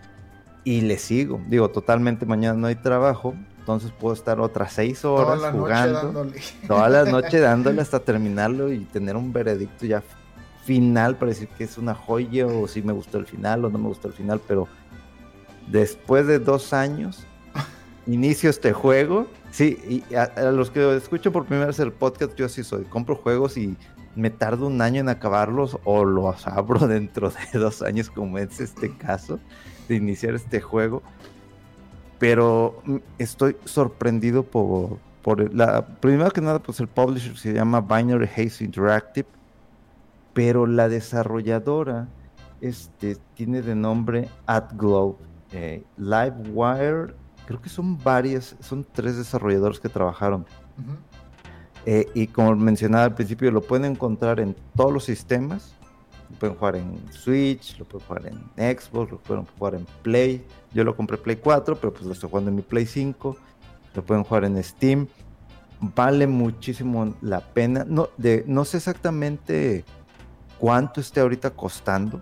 y 0.63 0.81
le 0.81 0.97
sigo. 0.97 1.41
Digo, 1.47 1.69
totalmente 1.69 2.25
mañana 2.25 2.57
no 2.57 2.67
hay 2.67 2.75
trabajo, 2.75 3.33
entonces 3.59 3.91
puedo 3.91 4.13
estar 4.13 4.39
otras 4.39 4.73
seis 4.73 5.03
horas 5.03 5.51
jugando. 5.51 6.27
Toda 6.67 6.87
la 6.87 7.05
noche 7.05 7.39
dándole 7.41 7.81
hasta 7.81 7.99
terminarlo 7.99 8.71
y 8.71 8.79
tener 8.85 9.17
un 9.17 9.33
veredicto 9.33 9.85
ya 9.85 10.01
final 10.63 11.17
para 11.17 11.29
decir 11.29 11.47
que 11.49 11.63
es 11.63 11.77
una 11.77 11.95
joya 11.95 12.45
o 12.45 12.67
si 12.67 12.81
me 12.81 12.93
gustó 12.93 13.17
el 13.17 13.25
final 13.25 13.65
o 13.65 13.69
no 13.69 13.77
me 13.77 13.87
gustó 13.87 14.07
el 14.07 14.13
final, 14.13 14.39
pero 14.47 14.67
después 15.67 16.27
de 16.27 16.39
dos 16.39 16.73
años 16.73 17.25
inicio 18.07 18.49
este 18.49 18.73
juego. 18.73 19.27
Sí, 19.51 20.03
y 20.09 20.15
a, 20.15 20.51
los 20.51 20.71
que 20.71 20.95
escucho 20.95 21.31
por 21.31 21.45
primera 21.45 21.67
vez 21.67 21.79
el 21.79 21.91
podcast, 21.91 22.35
yo 22.35 22.45
así 22.45 22.63
soy. 22.63 22.83
Compro 22.85 23.15
juegos 23.15 23.57
y 23.57 23.75
me 24.15 24.29
tardo 24.29 24.67
un 24.67 24.81
año 24.81 25.01
en 25.01 25.09
acabarlos 25.09 25.77
o 25.83 26.05
los 26.05 26.47
abro 26.47 26.87
dentro 26.87 27.31
de 27.31 27.59
dos 27.59 27.81
años, 27.81 28.09
como 28.09 28.37
es 28.37 28.59
este 28.59 28.95
caso, 28.95 29.39
de 29.87 29.95
iniciar 29.95 30.35
este 30.35 30.61
juego. 30.61 31.01
Pero 32.19 32.83
estoy 33.17 33.57
sorprendido 33.65 34.43
por, 34.43 34.99
por 35.23 35.53
la. 35.55 35.87
Primero 35.87 36.29
que 36.29 36.39
nada, 36.39 36.59
pues 36.59 36.79
el 36.79 36.87
publisher 36.87 37.35
se 37.35 37.51
llama 37.51 37.81
Binary 37.81 38.27
Haze 38.27 38.63
Interactive 38.63 39.27
pero 40.33 40.65
la 40.65 40.89
desarrolladora 40.89 42.07
este, 42.61 43.17
tiene 43.33 43.61
de 43.61 43.75
nombre 43.75 44.29
AdGlobe. 44.45 45.17
Eh, 45.51 45.83
Livewire, 45.97 47.13
creo 47.45 47.61
que 47.61 47.69
son 47.69 47.97
varias, 47.97 48.55
son 48.61 48.85
tres 48.89 49.17
desarrolladores 49.17 49.79
que 49.79 49.89
trabajaron. 49.89 50.45
Eh, 51.85 52.07
y 52.13 52.27
como 52.27 52.55
mencionaba 52.55 53.05
al 53.05 53.15
principio, 53.15 53.51
lo 53.51 53.61
pueden 53.61 53.91
encontrar 53.91 54.39
en 54.39 54.55
todos 54.75 54.93
los 54.93 55.03
sistemas. 55.03 55.73
Lo 56.29 56.37
pueden 56.37 56.55
jugar 56.55 56.75
en 56.77 57.11
Switch, 57.11 57.77
lo 57.77 57.85
pueden 57.85 58.07
jugar 58.07 58.27
en 58.27 58.79
Xbox, 58.79 59.11
lo 59.11 59.17
pueden 59.17 59.45
jugar 59.57 59.75
en 59.75 59.85
Play. 60.01 60.45
Yo 60.73 60.83
lo 60.85 60.95
compré 60.95 61.17
Play 61.17 61.35
4, 61.35 61.75
pero 61.75 61.91
pues 61.91 62.05
lo 62.05 62.13
estoy 62.13 62.29
jugando 62.29 62.49
en 62.51 62.55
mi 62.55 62.61
Play 62.61 62.85
5. 62.85 63.35
Lo 63.95 64.05
pueden 64.05 64.23
jugar 64.23 64.45
en 64.45 64.63
Steam. 64.63 65.07
Vale 65.95 66.27
muchísimo 66.27 67.13
la 67.21 67.41
pena. 67.41 67.83
No, 67.85 68.09
de, 68.17 68.45
no 68.47 68.63
sé 68.63 68.77
exactamente 68.77 69.83
cuánto 70.61 71.01
esté 71.01 71.19
ahorita 71.19 71.49
costando. 71.49 72.21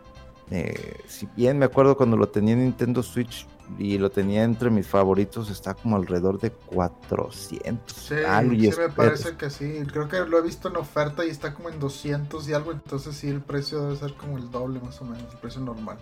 Eh, 0.49 1.01
si 1.07 1.27
bien 1.35 1.59
me 1.59 1.65
acuerdo 1.65 1.97
cuando 1.97 2.15
lo 2.15 2.29
tenía 2.29 2.53
en 2.53 2.61
Nintendo 2.61 3.03
Switch 3.03 3.45
y 3.77 3.97
lo 3.97 4.09
tenía 4.09 4.43
entre 4.43 4.69
mis 4.69 4.87
favoritos, 4.87 5.51
está 5.51 5.73
como 5.73 5.97
alrededor 5.97 6.39
de 6.39 6.49
400. 6.49 7.95
Sí, 7.95 8.15
sí 8.15 8.79
me 8.79 8.89
parece 8.89 9.35
que 9.35 9.49
sí. 9.49 9.83
Creo 9.91 10.07
que 10.07 10.21
lo 10.21 10.39
he 10.39 10.41
visto 10.41 10.69
en 10.69 10.77
oferta 10.77 11.25
y 11.25 11.29
está 11.29 11.53
como 11.53 11.69
en 11.69 11.79
200 11.79 12.47
y 12.47 12.53
algo. 12.53 12.71
Entonces 12.71 13.15
sí, 13.17 13.27
el 13.27 13.41
precio 13.41 13.81
debe 13.81 13.97
ser 13.97 14.13
como 14.13 14.37
el 14.37 14.49
doble 14.49 14.79
más 14.79 15.01
o 15.01 15.05
menos, 15.05 15.31
el 15.33 15.37
precio 15.39 15.59
normal. 15.59 15.97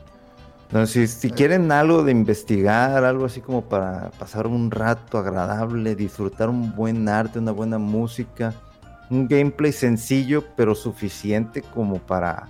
Entonces, 0.68 1.10
si, 1.12 1.30
si 1.30 1.32
quieren 1.32 1.72
algo 1.72 2.04
de 2.04 2.12
investigar, 2.12 3.04
algo 3.04 3.26
así 3.26 3.42
como 3.42 3.64
para 3.64 4.12
pasar 4.12 4.48
un 4.48 4.70
rato 4.70 5.18
agradable, 5.18 5.96
disfrutar 5.96 6.50
un 6.50 6.76
buen 6.76 7.10
arte, 7.10 7.40
una 7.40 7.54
buena 7.54 7.78
música, 7.78 8.54
un 9.10 9.28
gameplay 9.28 9.72
sencillo 9.72 10.44
pero 10.56 10.76
suficiente 10.76 11.62
como 11.62 12.00
para, 12.00 12.48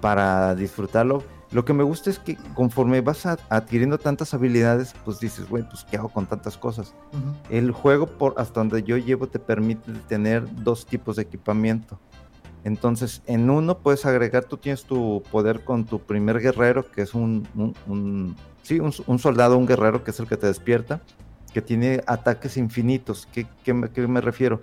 para 0.00 0.54
disfrutarlo. 0.54 1.22
Lo 1.52 1.66
que 1.66 1.74
me 1.74 1.82
gusta 1.82 2.08
es 2.08 2.18
que 2.18 2.36
conforme 2.54 3.02
vas 3.02 3.26
adquiriendo 3.26 3.98
tantas 3.98 4.32
habilidades, 4.32 4.94
pues 5.04 5.20
dices, 5.20 5.48
bueno, 5.50 5.68
pues 5.70 5.84
¿qué 5.84 5.98
hago 5.98 6.08
con 6.08 6.26
tantas 6.26 6.56
cosas? 6.56 6.94
El 7.50 7.72
juego, 7.72 8.06
por 8.06 8.34
hasta 8.38 8.60
donde 8.60 8.82
yo 8.82 8.96
llevo, 8.96 9.28
te 9.28 9.38
permite 9.38 9.92
tener 10.08 10.44
dos 10.64 10.86
tipos 10.86 11.16
de 11.16 11.22
equipamiento. 11.22 11.98
Entonces, 12.64 13.22
en 13.26 13.50
uno 13.50 13.78
puedes 13.78 14.06
agregar, 14.06 14.44
tú 14.44 14.56
tienes 14.56 14.84
tu 14.84 15.22
poder 15.30 15.62
con 15.62 15.84
tu 15.84 15.98
primer 15.98 16.40
guerrero, 16.40 16.90
que 16.90 17.02
es 17.02 17.12
un, 17.12 17.46
un, 17.86 18.36
sí, 18.62 18.80
un, 18.80 19.18
soldado, 19.18 19.58
un 19.58 19.66
guerrero, 19.66 20.04
que 20.04 20.12
es 20.12 20.20
el 20.20 20.28
que 20.28 20.38
te 20.38 20.46
despierta, 20.46 21.02
que 21.52 21.60
tiene 21.60 22.02
ataques 22.06 22.56
infinitos. 22.56 23.28
¿Qué, 23.30 23.46
qué, 23.62 23.90
qué 23.92 24.06
me 24.06 24.22
refiero? 24.22 24.60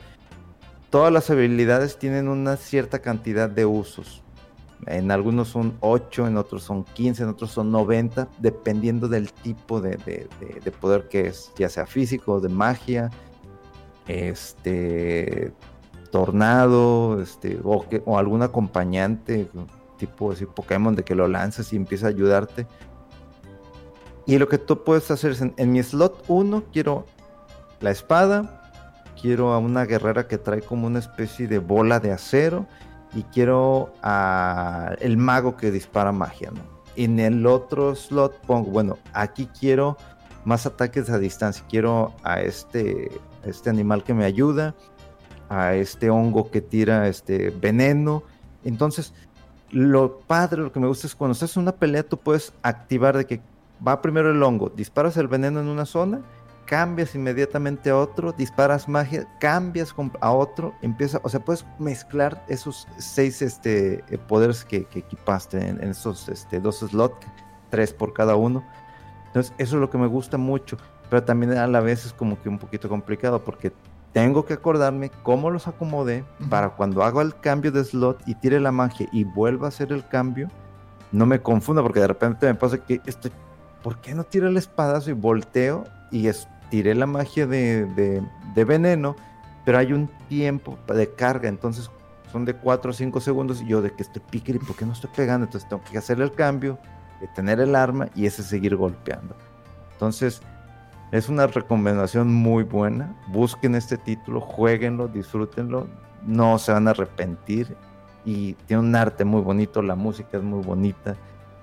Todas 0.89 1.12
las 1.13 1.29
habilidades 1.29 1.98
tienen 1.98 2.27
una 2.27 2.58
cierta 2.58 3.00
cantidad 3.00 3.50
de 3.50 3.65
usos. 3.65 4.24
En 4.88 5.12
algunos 5.12 5.50
son 5.50 5.77
8, 5.81 6.27
en 6.27 6.38
otros 6.38 6.63
son 6.63 6.84
15, 6.84 7.24
en 7.24 7.29
otros 7.29 7.51
son 7.51 7.72
90, 7.72 8.29
dependiendo 8.39 9.08
del 9.08 9.31
tipo 9.34 9.81
de, 9.81 9.98
poder 10.79 11.10
que 11.10 11.27
es, 11.27 11.51
ya 11.58 11.69
sea 11.69 11.86
físico, 11.86 12.39
de 12.39 12.50
magia, 12.50 13.10
este, 14.08 15.51
tornado, 16.12 17.22
este, 17.22 17.60
o, 17.63 17.86
o 18.05 18.17
algún 18.17 18.41
acompañante, 18.41 19.50
tipo 19.98 20.31
así 20.31 20.46
Pokémon, 20.46 20.96
de 20.96 21.03
que 21.03 21.13
lo 21.13 21.27
lanzas 21.27 21.74
y 21.74 21.75
empieza 21.75 22.08
a 22.08 22.10
ayudarte. 22.10 22.65
Y 24.25 24.38
lo 24.38 24.48
que 24.48 24.58
tú 24.58 24.84
puedes 24.86 25.12
hacer 25.12 25.31
es, 25.31 25.41
en 25.41 25.72
mi 25.72 25.84
slot 25.84 26.24
1 26.29 26.63
quiero 26.72 27.05
la 27.81 27.91
espada, 27.91 28.58
quiero 29.21 29.53
a 29.53 29.57
una 29.57 29.85
guerrera 29.85 30.27
que 30.27 30.38
trae 30.38 30.61
como 30.61 30.88
una 30.88 30.99
especie 30.99 31.47
de 31.47 31.59
bola 31.59 31.99
de 31.99 32.11
acero 32.11 32.65
y 33.13 33.23
quiero 33.23 33.93
a 34.03 34.95
el 34.99 35.17
mago 35.17 35.57
que 35.57 35.71
dispara 35.71 36.11
magia, 36.11 36.51
¿no? 36.51 36.61
En 36.95 37.19
el 37.19 37.45
otro 37.45 37.95
slot 37.95 38.39
pongo, 38.41 38.71
bueno, 38.71 38.97
aquí 39.13 39.47
quiero 39.59 39.97
más 40.45 40.65
ataques 40.65 41.09
a 41.09 41.17
distancia, 41.17 41.63
quiero 41.69 42.13
a 42.23 42.41
este, 42.41 43.09
este 43.45 43.69
animal 43.69 44.03
que 44.03 44.13
me 44.13 44.25
ayuda, 44.25 44.75
a 45.49 45.75
este 45.75 46.09
hongo 46.09 46.51
que 46.51 46.61
tira 46.61 47.07
este 47.07 47.49
veneno. 47.49 48.23
Entonces, 48.63 49.13
lo 49.71 50.19
padre, 50.19 50.61
lo 50.61 50.71
que 50.71 50.79
me 50.79 50.88
gusta 50.88 51.07
es 51.07 51.15
cuando 51.15 51.33
estás 51.33 51.55
en 51.55 51.63
una 51.63 51.71
pelea, 51.73 52.03
tú 52.03 52.17
puedes 52.17 52.53
activar 52.61 53.17
de 53.17 53.25
que 53.25 53.41
va 53.85 54.01
primero 54.01 54.31
el 54.31 54.41
hongo, 54.43 54.69
disparas 54.69 55.17
el 55.17 55.27
veneno 55.27 55.59
en 55.59 55.67
una 55.67 55.85
zona, 55.85 56.21
cambias 56.69 57.15
inmediatamente 57.15 57.89
a 57.89 57.97
otro, 57.97 58.31
disparas 58.31 58.88
magia, 58.88 59.27
cambias 59.39 59.95
a 60.21 60.31
otro, 60.31 60.75
empieza, 60.83 61.19
o 61.23 61.29
sea, 61.29 61.39
puedes 61.39 61.65
mezclar 61.79 62.45
esos 62.47 62.88
seis 62.99 63.41
este, 63.41 64.03
eh, 64.07 64.19
poderes 64.19 64.63
que, 64.65 64.88
equipaste 64.93 65.67
en, 65.67 65.81
esos 65.81 66.29
este, 66.29 66.59
dos 66.59 66.81
slots, 66.81 67.25
tres 67.71 67.91
por 67.91 68.13
cada 68.13 68.35
uno. 68.35 68.63
Entonces, 69.25 69.51
eso 69.57 69.77
es 69.77 69.81
lo 69.81 69.89
que 69.89 69.97
me 69.97 70.05
gusta 70.05 70.38
mucho, 70.38 70.77
pero 71.09 71.23
también 71.23 71.57
a 71.57 71.65
la 71.65 71.79
vez 71.79 72.05
es 72.05 72.13
como 72.13 72.39
que 72.39 72.49
un 72.49 72.59
poquito 72.59 72.88
complicado 72.88 73.43
porque 73.43 73.73
tengo 74.13 74.45
que 74.45 74.53
acordarme 74.53 75.09
cómo 75.23 75.49
los 75.49 75.67
acomodé 75.67 76.23
para 76.51 76.69
cuando 76.69 77.01
hago 77.01 77.23
el 77.23 77.35
cambio 77.39 77.71
de 77.71 77.83
slot 77.83 78.21
y 78.27 78.35
tire 78.35 78.59
la 78.59 78.71
magia 78.71 79.09
y 79.11 79.23
vuelva 79.23 79.65
a 79.65 79.69
hacer 79.69 79.91
el 79.91 80.07
cambio, 80.07 80.49
no 81.11 81.25
me 81.25 81.41
confunda 81.41 81.81
porque 81.81 82.01
de 82.01 82.07
repente 82.09 82.45
me 82.45 82.53
pasa 82.53 82.77
que 82.77 83.01
estoy, 83.07 83.31
¿por 83.81 83.99
qué 84.01 84.13
no 84.13 84.23
tiro 84.23 84.47
el 84.47 84.57
espadazo 84.57 85.09
y 85.09 85.13
volteo 85.13 85.85
y 86.11 86.27
es, 86.27 86.47
tiré 86.69 86.95
la 86.95 87.05
magia 87.05 87.47
de, 87.47 88.23
veneno, 88.55 89.15
pero 89.65 89.77
hay 89.77 89.93
un 89.93 90.09
tiempo 90.27 90.77
de 90.88 91.11
carga, 91.13 91.49
entonces 91.49 91.89
son 92.31 92.45
de 92.45 92.53
4 92.53 92.91
o 92.91 92.93
5 92.93 93.19
segundos 93.19 93.61
y 93.61 93.67
yo 93.67 93.81
de 93.81 93.91
que 93.91 94.03
estoy 94.03 94.21
y 94.31 94.59
por 94.59 94.75
qué 94.75 94.85
no 94.85 94.93
estoy 94.93 95.09
pegando, 95.15 95.45
entonces 95.45 95.67
tengo 95.67 95.83
que 95.83 95.97
hacer 95.97 96.21
el 96.21 96.31
cambio, 96.31 96.77
detener 97.21 97.59
el 97.59 97.75
arma 97.75 98.07
y 98.15 98.25
ese 98.25 98.43
seguir 98.43 98.75
golpeando. 98.75 99.35
Entonces, 99.93 100.41
es 101.11 101.27
una 101.27 101.47
recomendación 101.47 102.31
muy 102.31 102.63
buena. 102.63 103.15
Busquen 103.27 103.75
este 103.75 103.97
título, 103.97 104.41
jueguenlo, 104.41 105.07
disfrútenlo. 105.07 105.88
No 106.25 106.59
se 106.59 106.71
van 106.71 106.88
a 106.88 106.91
arrepentir. 106.91 107.75
Y 108.25 108.53
tiene 108.67 108.83
un 108.83 108.95
arte 108.95 109.25
muy 109.25 109.41
bonito, 109.41 109.81
la 109.81 109.95
música 109.95 110.38
es 110.38 110.43
muy 110.43 110.61
bonita. 110.63 111.15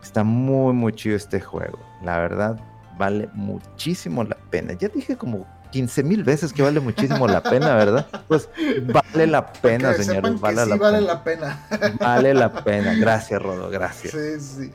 Está 0.02 0.25
muy, 0.25 0.72
muy 0.72 0.92
chido 0.92 1.16
este 1.16 1.40
juego. 1.40 1.78
La 2.02 2.18
verdad, 2.18 2.60
vale 2.96 3.28
muchísimo 3.34 4.24
la 4.24 4.36
pena. 4.50 4.72
Ya 4.74 4.88
dije 4.88 5.16
como 5.16 5.46
15 5.70 6.02
mil 6.02 6.24
veces 6.24 6.52
que 6.52 6.62
vale 6.62 6.80
muchísimo 6.80 7.26
la 7.26 7.42
pena, 7.42 7.74
¿verdad? 7.74 8.06
Pues 8.28 8.48
vale 8.86 9.26
la 9.26 9.52
pena, 9.52 9.92
señores. 9.94 10.40
Vale, 10.40 10.66
la, 10.66 10.76
vale 10.76 11.00
la 11.00 11.24
pena. 11.24 11.66
Vale 12.00 12.34
la 12.34 12.52
pena. 12.64 12.94
Gracias, 12.94 13.42
Rodo. 13.42 13.70
Gracias. 13.70 14.12
Sí, 14.12 14.40
sí. 14.40 14.72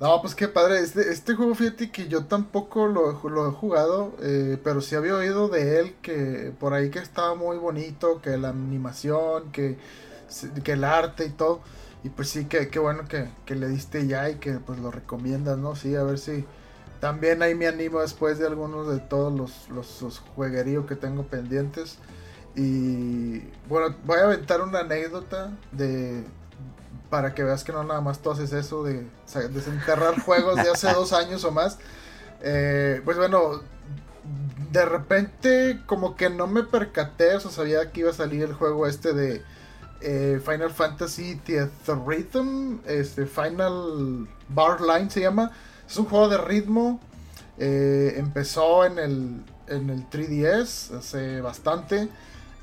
No, 0.00 0.20
pues 0.22 0.34
qué 0.34 0.46
padre. 0.46 0.80
Este, 0.80 1.10
este 1.10 1.34
juego, 1.34 1.54
fíjate 1.54 1.90
que 1.90 2.06
yo 2.08 2.24
tampoco 2.24 2.86
lo, 2.86 3.20
lo 3.28 3.48
he 3.48 3.52
jugado, 3.52 4.14
eh, 4.22 4.56
pero 4.62 4.80
sí 4.80 4.94
había 4.94 5.14
oído 5.14 5.48
de 5.48 5.80
él 5.80 5.94
que 6.02 6.52
por 6.58 6.72
ahí 6.72 6.90
que 6.90 7.00
estaba 7.00 7.34
muy 7.34 7.56
bonito, 7.56 8.20
que 8.22 8.36
la 8.36 8.50
animación, 8.50 9.50
que, 9.50 9.76
que 10.62 10.72
el 10.72 10.84
arte 10.84 11.26
y 11.26 11.30
todo. 11.30 11.60
Y 12.04 12.10
pues 12.10 12.28
sí, 12.28 12.44
que 12.44 12.68
qué 12.68 12.78
bueno 12.78 13.08
que, 13.08 13.28
que, 13.44 13.56
le 13.56 13.68
diste 13.68 14.06
ya 14.06 14.30
y 14.30 14.36
que 14.36 14.52
pues 14.60 14.78
lo 14.78 14.92
recomiendas, 14.92 15.58
¿no? 15.58 15.74
Sí, 15.74 15.96
a 15.96 16.04
ver 16.04 16.18
si 16.18 16.44
también 17.00 17.42
ahí 17.42 17.54
me 17.54 17.66
animo 17.66 18.00
después 18.00 18.38
de 18.38 18.46
algunos 18.46 18.88
de 18.88 18.98
todos 18.98 19.32
los, 19.32 19.68
los, 19.68 20.02
los 20.02 20.18
juegueríos 20.18 20.86
que 20.86 20.96
tengo 20.96 21.24
pendientes. 21.24 21.98
Y 22.54 23.40
bueno, 23.68 23.94
voy 24.04 24.18
a 24.18 24.24
aventar 24.24 24.60
una 24.60 24.80
anécdota 24.80 25.52
de, 25.70 26.24
para 27.10 27.34
que 27.34 27.44
veas 27.44 27.64
que 27.64 27.72
no 27.72 27.84
nada 27.84 28.00
más 28.00 28.20
tú 28.20 28.30
haces 28.30 28.52
eso 28.52 28.82
de 28.82 29.06
desenterrar 29.50 30.20
juegos 30.24 30.56
de 30.56 30.70
hace 30.70 30.92
dos 30.92 31.12
años 31.12 31.44
o 31.44 31.52
más. 31.52 31.78
Eh, 32.40 33.00
pues 33.04 33.16
bueno, 33.16 33.62
de 34.72 34.84
repente 34.84 35.80
como 35.86 36.16
que 36.16 36.30
no 36.30 36.46
me 36.46 36.62
percaté, 36.62 37.36
o 37.36 37.40
sea, 37.40 37.50
sabía 37.50 37.90
que 37.92 38.00
iba 38.00 38.10
a 38.10 38.14
salir 38.14 38.42
el 38.42 38.52
juego 38.52 38.86
este 38.86 39.12
de 39.12 39.42
eh, 40.00 40.40
Final 40.44 40.70
Fantasy 40.70 41.40
The 41.44 41.70
Rhythm, 42.06 42.80
este 42.86 43.26
Final 43.26 44.28
Bar 44.48 44.80
Line 44.80 45.10
se 45.10 45.20
llama. 45.20 45.52
Es 45.88 45.96
un 45.96 46.04
juego 46.04 46.28
de 46.28 46.38
ritmo. 46.38 47.00
Eh, 47.58 48.14
empezó 48.16 48.84
en 48.84 48.98
el, 48.98 49.44
en 49.66 49.90
el 49.90 50.08
3DS 50.10 50.98
hace 50.98 51.40
bastante. 51.40 52.08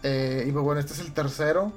y 0.04 0.52
pues 0.52 0.64
bueno, 0.64 0.80
este 0.80 0.94
es 0.94 1.00
el 1.00 1.14
tercero. 1.14 1.74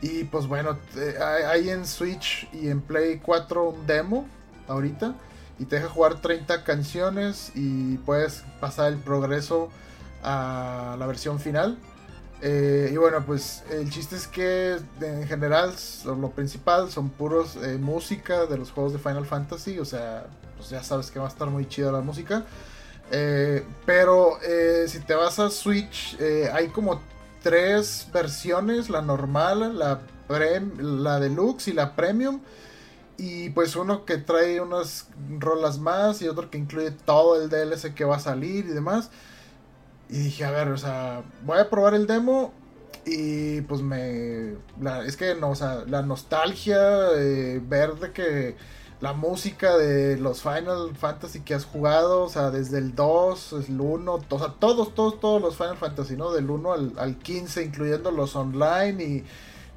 Y 0.00 0.24
pues 0.24 0.46
bueno, 0.46 0.78
hay 1.20 1.70
en 1.70 1.86
Switch 1.86 2.48
y 2.52 2.68
en 2.68 2.80
Play 2.80 3.20
4 3.22 3.70
un 3.70 3.86
demo 3.86 4.26
ahorita. 4.68 5.14
Y 5.58 5.64
te 5.64 5.76
deja 5.76 5.88
jugar 5.88 6.20
30 6.20 6.64
canciones 6.64 7.52
y 7.54 7.98
puedes 7.98 8.42
pasar 8.60 8.92
el 8.92 8.98
progreso 8.98 9.70
a 10.22 10.96
la 10.98 11.06
versión 11.06 11.38
final. 11.38 11.78
Eh, 12.40 12.90
y 12.92 12.96
bueno, 12.96 13.24
pues 13.24 13.62
el 13.70 13.88
chiste 13.90 14.16
es 14.16 14.26
que 14.26 14.76
en 15.00 15.28
general 15.28 15.72
lo 16.04 16.30
principal 16.30 16.90
son 16.90 17.08
puros 17.08 17.56
eh, 17.56 17.78
música 17.78 18.46
de 18.46 18.58
los 18.58 18.72
juegos 18.72 18.92
de 18.92 18.98
Final 18.98 19.26
Fantasy. 19.26 19.78
O 19.78 19.84
sea, 19.84 20.26
pues 20.62 20.70
ya 20.70 20.84
sabes 20.84 21.10
que 21.10 21.18
va 21.18 21.24
a 21.24 21.28
estar 21.28 21.48
muy 21.48 21.68
chida 21.68 21.90
la 21.90 22.02
música. 22.02 22.44
Eh, 23.10 23.64
pero 23.84 24.38
si 24.86 25.00
te 25.00 25.14
vas 25.14 25.40
a 25.40 25.50
Switch, 25.50 26.16
hay 26.52 26.68
como 26.68 27.00
tres 27.42 28.08
versiones, 28.12 28.88
la 28.88 29.02
normal, 29.02 29.76
la, 29.76 30.00
la 30.78 31.18
deluxe 31.18 31.68
y 31.68 31.72
la 31.72 31.96
premium. 31.96 32.40
Y 33.18 33.50
pues 33.50 33.74
uno 33.74 34.04
que 34.04 34.18
trae 34.18 34.60
unas 34.60 35.08
rolas 35.40 35.78
más 35.78 36.22
y 36.22 36.28
otro 36.28 36.48
que 36.48 36.58
incluye 36.58 36.92
todo 36.92 37.42
el 37.42 37.50
DLC 37.50 37.92
que 37.92 38.04
va 38.04 38.16
a 38.16 38.20
salir 38.20 38.66
y 38.66 38.70
demás. 38.70 39.10
Y 40.08 40.18
dije, 40.18 40.44
a 40.44 40.52
ver, 40.52 40.68
o 40.68 40.78
sea, 40.78 41.22
voy 41.44 41.58
a 41.58 41.68
probar 41.68 41.94
el 41.94 42.06
demo 42.06 42.52
y 43.04 43.62
pues 43.62 43.82
me... 43.82 44.54
es 45.04 45.16
que 45.16 45.34
no, 45.34 45.50
o 45.50 45.54
sea, 45.54 45.84
la 45.86 46.02
nostalgia, 46.02 47.10
eh, 47.16 47.60
ver 47.62 47.94
de 47.94 48.12
que 48.12 48.56
la 49.02 49.12
música 49.14 49.76
de 49.76 50.16
los 50.16 50.42
Final 50.42 50.96
Fantasy 50.96 51.40
que 51.40 51.54
has 51.54 51.64
jugado, 51.64 52.22
o 52.22 52.28
sea, 52.28 52.52
desde 52.52 52.78
el 52.78 52.94
2, 52.94 53.52
el 53.68 53.80
1, 53.80 54.20
o 54.28 54.38
sea, 54.38 54.54
todos, 54.60 54.94
todos, 54.94 55.18
todos 55.18 55.42
los 55.42 55.56
Final 55.56 55.76
Fantasy, 55.76 56.16
¿no? 56.16 56.30
Del 56.30 56.48
1 56.48 56.72
al, 56.96 57.18
15, 57.18 57.64
incluyendo 57.64 58.12
los 58.12 58.36
online 58.36 59.02
y 59.02 59.24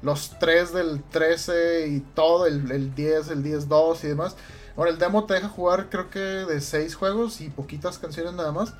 los 0.00 0.38
3 0.38 0.72
del 0.72 1.02
13 1.02 1.88
y 1.88 2.00
todo, 2.14 2.46
el, 2.46 2.70
el 2.70 2.94
10, 2.94 3.30
el 3.30 3.42
10-2 3.42 4.04
y 4.04 4.06
demás. 4.06 4.36
Bueno, 4.76 4.92
el 4.92 4.98
demo 4.98 5.24
te 5.24 5.34
deja 5.34 5.48
jugar 5.48 5.90
creo 5.90 6.08
que 6.08 6.20
de 6.20 6.60
6 6.60 6.94
juegos 6.94 7.40
y 7.40 7.48
poquitas 7.48 7.98
canciones 7.98 8.32
nada 8.34 8.52
más. 8.52 8.74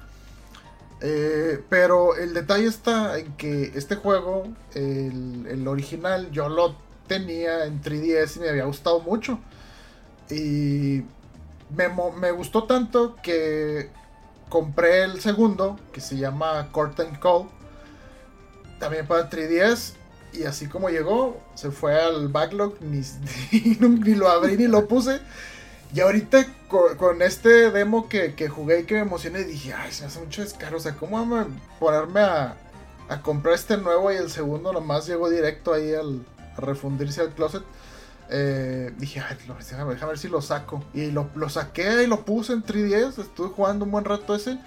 Eh, 1.01 1.61
pero 1.69 2.15
el 2.15 2.35
detalle 2.35 2.67
está 2.67 3.19
en 3.19 3.33
que 3.37 3.73
este 3.75 3.97
juego, 3.97 4.45
el, 4.75 5.45
el 5.49 5.67
original, 5.67 6.31
yo 6.31 6.49
lo 6.49 6.77
tenía 7.09 7.65
en 7.65 7.83
3DS 7.83 8.37
y 8.37 8.41
me 8.41 8.51
había 8.51 8.67
gustado 8.67 9.01
mucho. 9.01 9.41
Y 10.31 11.05
me, 11.75 12.31
gustó 12.33 12.65
tanto 12.65 13.17
que 13.23 13.91
compré 14.49 15.05
el 15.05 15.21
segundo, 15.21 15.79
que 15.93 16.01
se 16.01 16.17
llama 16.17 16.69
Curtain 16.73 17.17
Call, 17.17 17.49
también 18.79 19.07
para 19.07 19.31
3DS. 19.31 19.95
Y 20.33 20.45
así 20.45 20.67
como 20.67 20.91
llegó, 20.91 21.41
se 21.55 21.71
fue 21.71 22.01
al 22.01 22.29
backlog, 22.29 22.75
ni, 22.81 23.03
ni, 23.51 24.15
lo 24.15 24.29
abrí 24.29 24.57
ni 24.57 24.67
lo 24.67 24.87
puse. 24.87 25.21
Y 25.95 26.01
ahorita 26.01 26.47
con, 26.69 27.23
este 27.23 27.71
demo 27.71 28.09
que, 28.09 28.49
jugué 28.49 28.81
y 28.81 28.85
que 28.85 28.95
me 28.95 29.01
emocioné, 29.01 29.45
dije, 29.45 29.73
ay, 29.73 29.93
se 29.93 30.03
me 30.03 30.09
hace 30.09 30.21
mucho 30.21 30.43
descaro. 30.43 30.77
O 30.77 30.81
sea, 30.81 30.95
¿cómo 30.95 31.17
vamos 31.17 31.47
a 31.47 31.79
ponerme 31.79 32.21
a, 32.21 32.57
a 33.09 33.23
comprar 33.23 33.55
este 33.55 33.77
nuevo 33.77 34.13
y 34.13 34.17
el 34.17 34.31
segundo 34.31 34.73
nomás 34.73 35.07
llegó 35.07 35.31
directo 35.31 35.73
ahí 35.73 35.95
al, 35.95 36.25
refundirse 36.59 37.21
al 37.21 37.31
closet? 37.31 37.63
Eh, 38.29 38.93
dije, 38.99 39.21
Ay, 39.21 39.37
déjame, 39.59 39.95
ver 39.95 40.19
si 40.19 40.29
lo 40.29 40.43
saco. 40.43 40.83
Y 40.95 41.11
lo, 41.11 41.29
saqué 41.49 42.03
y 42.03 42.07
lo 42.07 42.25
puse 42.25 42.53
en 42.53 42.63
3DS. 42.63 43.19
Estuve 43.19 43.49
jugando 43.49 43.85
un 43.85 43.91
buen 43.91 44.05
rato 44.05 44.35
ese. 44.35 44.59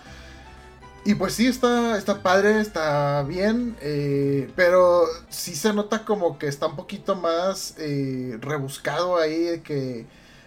Y 1.05 1.15
pues 1.15 1.33
sí, 1.33 1.47
está, 1.47 1.97
está 1.97 2.21
padre, 2.21 2.59
está 2.59 3.23
bien. 3.23 3.75
Eh, 3.81 4.51
pero 4.55 5.05
sí 5.29 5.55
se 5.55 5.73
nota 5.73 6.05
como 6.05 6.37
que 6.37 6.47
está 6.47 6.67
un 6.67 6.75
poquito 6.75 7.15
más 7.15 7.75
eh, 7.77 8.37
rebuscado 8.41 9.17
ahí. 9.17 9.61
Que 9.63 10.05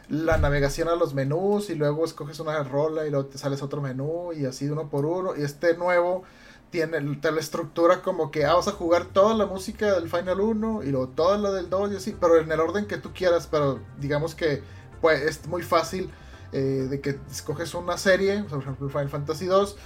la 0.09 0.37
navegación 0.39 0.89
a 0.89 0.97
los 0.97 1.15
menús. 1.15 1.71
Y 1.71 1.75
luego 1.75 2.05
escoges 2.05 2.41
una 2.41 2.63
rola 2.63 3.07
y 3.07 3.11
luego 3.11 3.27
te 3.27 3.39
sales 3.39 3.63
otro 3.63 3.81
menú. 3.81 4.33
Y 4.33 4.47
así 4.47 4.69
uno 4.69 4.89
por 4.89 5.05
uno. 5.05 5.37
Y 5.37 5.43
este 5.43 5.77
nuevo 5.77 6.25
tiene 6.73 7.01
la 7.01 7.39
estructura 7.41 8.03
como 8.03 8.33
que 8.33 8.45
ah, 8.45 8.55
vas 8.55 8.67
a 8.67 8.73
jugar 8.73 9.05
toda 9.05 9.35
la 9.35 9.47
música 9.47 9.93
del 9.93 10.09
Final 10.09 10.41
1 10.41 10.83
y 10.83 10.87
luego 10.91 11.09
toda 11.09 11.39
la 11.39 11.53
del 11.53 11.71
2 11.71 11.93
y 11.93 11.97
así, 11.97 12.17
pero 12.19 12.39
en 12.39 12.51
el 12.51 12.59
orden 12.59 12.87
que 12.87 12.97
tú 12.97 13.13
quieras, 13.15 13.47
pero 13.49 13.79
digamos 14.01 14.35
que 14.35 14.63
pues 15.01 15.21
es 15.23 15.47
muy 15.47 15.63
fácil 15.63 16.11
eh, 16.53 16.87
de 16.91 17.01
que 17.01 17.21
escoges 17.31 17.75
una 17.75 17.99
serie, 17.99 18.43
por 18.45 18.61
ejemplo 18.61 18.89
Final 18.89 19.11
Fantasy 19.11 19.47
2, 19.47 19.77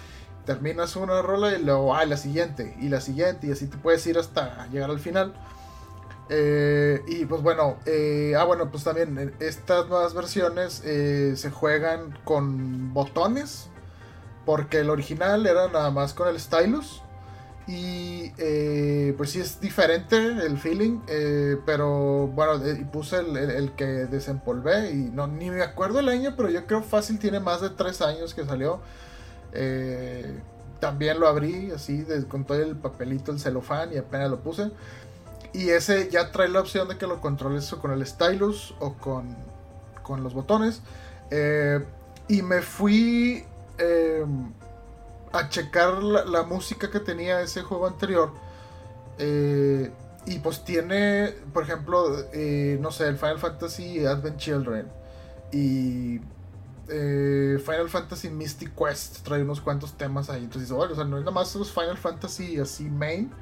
terminas 0.47 0.97
una 0.97 1.21
rola 1.21 1.59
y 1.59 1.63
luego, 1.63 1.95
ah, 1.95 2.07
la 2.07 2.17
siguiente, 2.17 2.75
y 2.81 2.89
la 2.89 3.01
siguiente, 3.01 3.49
y 3.49 3.51
así 3.51 3.67
te 3.67 3.77
puedes 3.77 4.07
ir 4.07 4.17
hasta 4.17 4.67
llegar 4.69 4.89
al 4.89 5.01
final. 5.01 5.35
Eh, 6.29 7.03
y 7.07 7.25
pues 7.27 7.43
bueno, 7.43 7.77
eh, 7.87 8.35
ah 8.37 8.45
bueno, 8.45 8.71
pues 8.71 8.83
también 8.83 9.35
estas 9.39 9.89
nuevas 9.89 10.15
versiones 10.15 10.83
eh, 10.85 11.35
se 11.37 11.51
juegan 11.51 12.19
con 12.25 12.93
botones, 12.95 13.69
porque 14.47 14.79
el 14.79 14.89
original 14.89 15.47
era 15.47 15.69
nada 15.69 15.91
más 15.91 16.15
con 16.15 16.29
el 16.29 16.41
stylus. 16.41 17.03
Y 17.69 18.31
pues 19.19 19.31
sí 19.31 19.41
es 19.41 19.61
diferente 19.61 20.17
el 20.17 20.57
feeling, 20.57 21.01
pero 21.67 22.29
bueno, 22.29 22.65
y 22.65 22.85
puse 22.85 23.19
el, 23.19 23.73
que 23.73 23.85
desempolvé 23.85 24.93
y 24.93 25.11
no, 25.13 25.27
ni 25.27 25.51
me 25.51 25.63
acuerdo 25.63 25.99
el 25.99 26.09
año, 26.09 26.35
pero 26.37 26.49
yo 26.49 26.65
creo 26.67 26.85
fácil 26.85 27.19
tiene 27.19 27.41
más 27.41 27.61
de 27.61 27.71
3 27.71 28.03
años 28.03 28.35
que 28.35 28.45
salió. 28.45 28.81
también 30.79 31.19
lo 31.19 31.27
abrí 31.27 31.73
así 31.73 32.07
con 32.29 32.45
todo 32.45 32.63
el 32.63 32.77
papelito, 32.77 33.33
el 33.33 33.41
celofán 33.41 33.93
y 33.93 33.97
apenas 33.97 34.31
lo 34.31 34.39
puse. 34.39 34.71
Y 35.57 35.71
ese 35.71 36.11
ya 36.11 36.31
trae 36.33 36.49
la 36.49 36.61
opción 36.61 36.87
de 36.87 36.99
que 36.99 37.07
lo 37.07 37.23
controles 37.23 37.69
con 37.81 37.91
el 37.91 38.07
stylus 38.07 38.75
o 38.79 38.93
con, 38.93 39.35
con 40.03 40.23
los 40.23 40.35
botones. 40.35 40.83
Eh, 41.31 41.83
y 42.29 42.43
me 42.43 42.61
fui 42.61 43.45
em, 43.79 44.53
a 45.33 45.49
checar 45.49 46.03
la, 46.03 46.43
música 46.43 46.91
que 46.91 47.01
tenía 47.01 47.41
ese 47.41 47.63
juego 47.63 47.87
anterior. 47.87 48.33
Eh, 49.19 49.91
y 50.27 50.39
pues 50.41 50.65
tiene, 50.65 51.35
por 51.53 51.63
ejemplo, 51.63 52.17
eh, 52.33 52.79
no 52.81 52.91
sé, 52.91 53.09
el 53.09 53.17
Final 53.17 53.39
Fantasy 53.39 54.05
Advent 54.05 54.39
Children. 54.39 54.87
Y 55.53 56.21
Final 56.89 57.89
Fantasy 57.89 58.31
Mystic 58.31 58.75
Quest 58.75 59.25
trae 59.25 59.43
unos 59.43 59.61
cuantos 59.61 59.97
temas 59.97 60.31
ahí. 60.31 60.45
Entonces, 60.45 60.71
o 60.71 60.95
sea, 60.95 61.05
no 61.05 61.19
es 61.19 61.23
nada 61.25 61.33
más 61.33 61.55
los 61.55 61.73
Final 61.73 61.97
Fantasy 61.97 62.59
así 62.59 62.85
main 62.85 63.33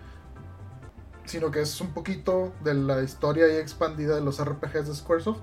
sino 1.27 1.51
que 1.51 1.63
es 1.63 1.81
un 1.81 1.93
poquito 1.93 2.53
de 2.63 2.75
la 2.75 3.03
historia 3.03 3.49
y 3.49 3.57
expandida 3.57 4.15
de 4.15 4.21
los 4.21 4.43
RPGs 4.43 4.89
de 4.89 4.95
Squaresoft. 4.95 5.41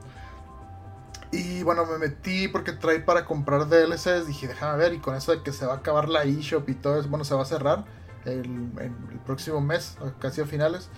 Y 1.32 1.64
bueno, 1.64 1.86
me 1.86 1.98
metí 1.98 2.48
porque 2.48 2.74
trae 2.74 3.00
para 3.00 3.26
comprar 3.26 3.68
DLCs. 3.68 4.28
Dije, 4.28 4.48
déjame 4.48 4.78
ver. 4.78 4.94
Y 4.94 5.00
con 5.00 5.16
eso 5.16 5.32
de 5.32 5.42
que 5.44 5.52
se 5.54 5.66
va 5.66 5.74
a 5.74 5.78
acabar 5.78 6.10
la 6.10 6.24
eShop 6.24 6.68
y 6.70 6.74
todo 6.76 7.00
eso, 7.00 7.10
bueno, 7.10 7.24
se 7.24 7.34
va 7.36 7.44
a 7.44 7.46
cerrar 7.46 7.86
el, 8.26 8.72
próximo 9.26 9.62
mes, 9.62 9.98
casi 10.20 10.42
a 10.42 10.46
finales. 10.46 10.90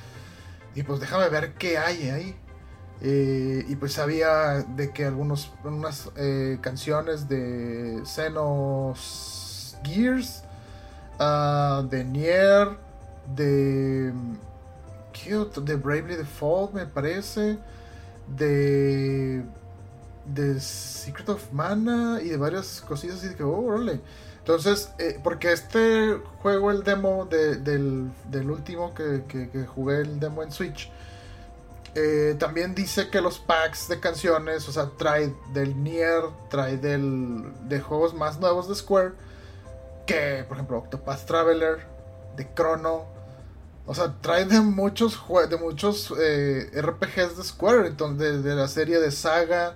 Y 0.76 0.84
pues 0.84 1.00
déjame 1.00 1.30
ver 1.30 1.54
qué 1.54 1.78
hay 1.78 2.10
ahí. 2.10 2.36
Eh, 3.02 3.66
y 3.68 3.76
pues 3.76 3.94
sabía 3.94 4.66
de 4.76 4.92
que 4.92 5.06
algunos, 5.06 5.54
unas 5.64 6.10
eh, 6.16 6.58
canciones 6.62 7.28
de 7.28 8.02
Xenos 8.06 9.78
Gears, 9.84 10.44
uh, 11.20 11.86
de 11.88 12.04
Nier, 12.06 12.70
de 13.36 14.14
de 15.62 15.76
Bravely 15.76 16.16
Default, 16.16 16.74
me 16.74 16.86
parece. 16.86 17.58
De. 18.28 19.44
De 20.26 20.60
Secret 20.60 21.30
of 21.30 21.52
Mana 21.52 22.20
y 22.22 22.30
de 22.30 22.38
varias 22.38 22.82
cosillas 22.82 23.18
así 23.18 23.36
que, 23.36 23.44
oh, 23.44 23.76
Entonces, 24.40 24.90
eh, 25.00 25.20
porque 25.24 25.52
este 25.52 26.18
juego, 26.42 26.72
el 26.72 26.84
demo 26.84 27.26
del, 27.26 28.12
último 28.50 28.94
que, 28.94 29.66
jugué, 29.68 30.02
el 30.02 30.20
demo 30.20 30.44
en 30.44 30.52
Switch, 30.52 30.92
eh, 31.96 32.36
también 32.40 32.74
dice 32.74 33.10
que 33.10 33.22
los 33.22 33.38
packs 33.38 33.88
de 33.88 34.00
canciones, 34.00 34.68
o 34.68 34.72
sea, 34.72 34.90
trae 34.98 35.34
del 35.54 35.84
Nier, 35.84 36.24
trae 36.50 36.78
del, 36.78 37.54
de 37.68 37.80
juegos 37.82 38.14
más 38.14 38.40
nuevos 38.40 38.68
de 38.68 38.76
Square, 38.76 39.12
que 40.08 40.44
por 40.48 40.58
ejemplo 40.58 40.78
Octopath 40.80 41.26
Traveler, 41.26 41.86
de 42.36 42.48
Chrono, 42.56 43.06
o 43.86 43.94
sea, 43.94 44.14
trae 44.22 44.46
de 44.46 44.62
muchos 44.62 45.22
de 45.50 45.58
muchos 45.58 46.14
eh, 46.20 46.70
RPGs 46.82 47.38
de 47.38 47.44
Square, 47.44 47.88
entonces 47.88 48.44
de, 48.44 48.56
la 48.56 48.68
serie 48.68 49.00
de 49.00 49.12
Saga, 49.12 49.76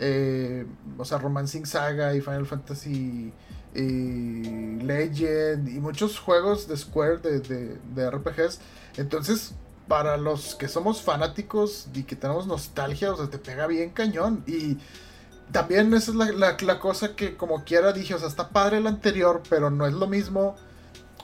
eh, 0.00 0.66
o 0.96 1.04
sea, 1.04 1.18
Romancing 1.18 1.66
Saga 1.66 2.14
y 2.14 2.22
Final 2.22 2.46
Fantasy 2.46 3.32
y 3.74 4.80
Legend 4.82 5.68
y 5.68 5.78
muchos 5.78 6.18
juegos 6.18 6.66
de 6.66 6.76
Square 6.76 7.18
de, 7.18 8.10
RPGs. 8.10 8.60
Entonces, 8.96 9.52
para 9.86 10.16
los 10.16 10.54
que 10.54 10.68
somos 10.68 11.02
fanáticos 11.02 11.88
y 11.94 12.04
que 12.04 12.16
tenemos 12.16 12.46
nostalgia, 12.46 13.12
o 13.12 13.16
sea, 13.16 13.28
te 13.28 13.38
pega 13.38 13.66
bien 13.66 13.90
cañón. 13.90 14.42
Y 14.46 14.78
también 15.52 15.92
esa 15.92 16.12
es 16.12 16.16
la, 16.16 16.56
la 16.58 16.80
cosa 16.80 17.14
que 17.14 17.36
como 17.36 17.64
quiera 17.64 17.92
dije, 17.92 18.14
o 18.14 18.18
sea, 18.18 18.28
está 18.28 18.48
padre 18.48 18.78
el 18.78 18.86
anterior, 18.86 19.42
pero 19.50 19.70
no 19.70 19.86
es 19.86 19.92
lo 19.92 20.06
mismo 20.06 20.56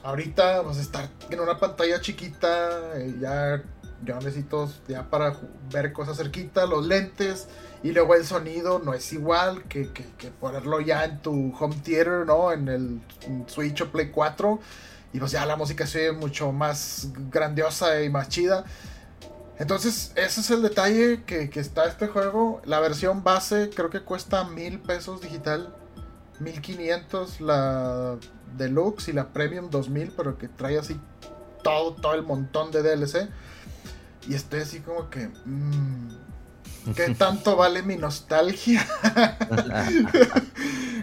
ahorita 0.06 0.62
pues 0.62 0.78
estar 0.78 1.08
en 1.30 1.40
una 1.40 1.58
pantalla 1.58 2.00
chiquita, 2.00 2.96
eh, 2.96 3.16
ya 3.20 3.62
yo 4.04 4.14
necesito 4.16 4.70
ya 4.88 5.08
para 5.10 5.36
ver 5.72 5.92
cosas 5.92 6.16
cerquita, 6.16 6.66
los 6.66 6.86
lentes 6.86 7.48
y 7.82 7.92
luego 7.92 8.14
el 8.14 8.24
sonido 8.24 8.78
no 8.78 8.94
es 8.94 9.12
igual 9.12 9.64
que, 9.64 9.90
ponerlo 10.40 10.80
ya 10.80 11.04
en 11.04 11.20
tu 11.20 11.54
home 11.58 11.76
theater, 11.82 12.26
¿no? 12.26 12.52
En 12.52 12.68
el 12.68 13.00
Switch 13.46 13.80
o 13.80 13.90
Play 13.90 14.10
4 14.10 14.58
y 15.12 15.18
pues 15.18 15.32
ya 15.32 15.46
la 15.46 15.56
música 15.56 15.86
se 15.86 16.12
mucho 16.12 16.52
más 16.52 17.08
grandiosa 17.30 18.02
y 18.02 18.10
más 18.10 18.28
chida. 18.28 18.64
Entonces, 19.58 20.12
ese 20.16 20.40
es 20.40 20.50
el 20.50 20.60
detalle 20.60 21.22
que, 21.24 21.48
que 21.48 21.60
está 21.60 21.86
este 21.86 22.08
juego. 22.08 22.60
La 22.64 22.80
versión 22.80 23.24
base 23.24 23.70
creo 23.74 23.88
que 23.88 24.02
cuesta 24.02 24.44
mil 24.44 24.78
pesos 24.80 25.22
digital. 25.22 25.74
1500 26.40 27.40
la 27.40 28.18
Deluxe 28.58 29.08
y 29.08 29.12
la 29.12 29.28
Premium 29.28 29.70
2000, 29.70 30.12
pero 30.14 30.36
que 30.36 30.48
trae 30.48 30.78
así 30.78 31.00
todo, 31.62 31.94
todo 31.94 32.14
el 32.14 32.22
montón 32.22 32.70
de 32.70 32.82
DLC. 32.82 33.28
Y 34.28 34.34
estoy 34.34 34.60
así 34.60 34.80
como 34.80 35.10
que... 35.10 35.28
Mmm, 35.44 36.26
¿Qué 36.94 37.14
tanto 37.18 37.56
vale 37.56 37.82
mi 37.82 37.96
nostalgia? 37.96 38.86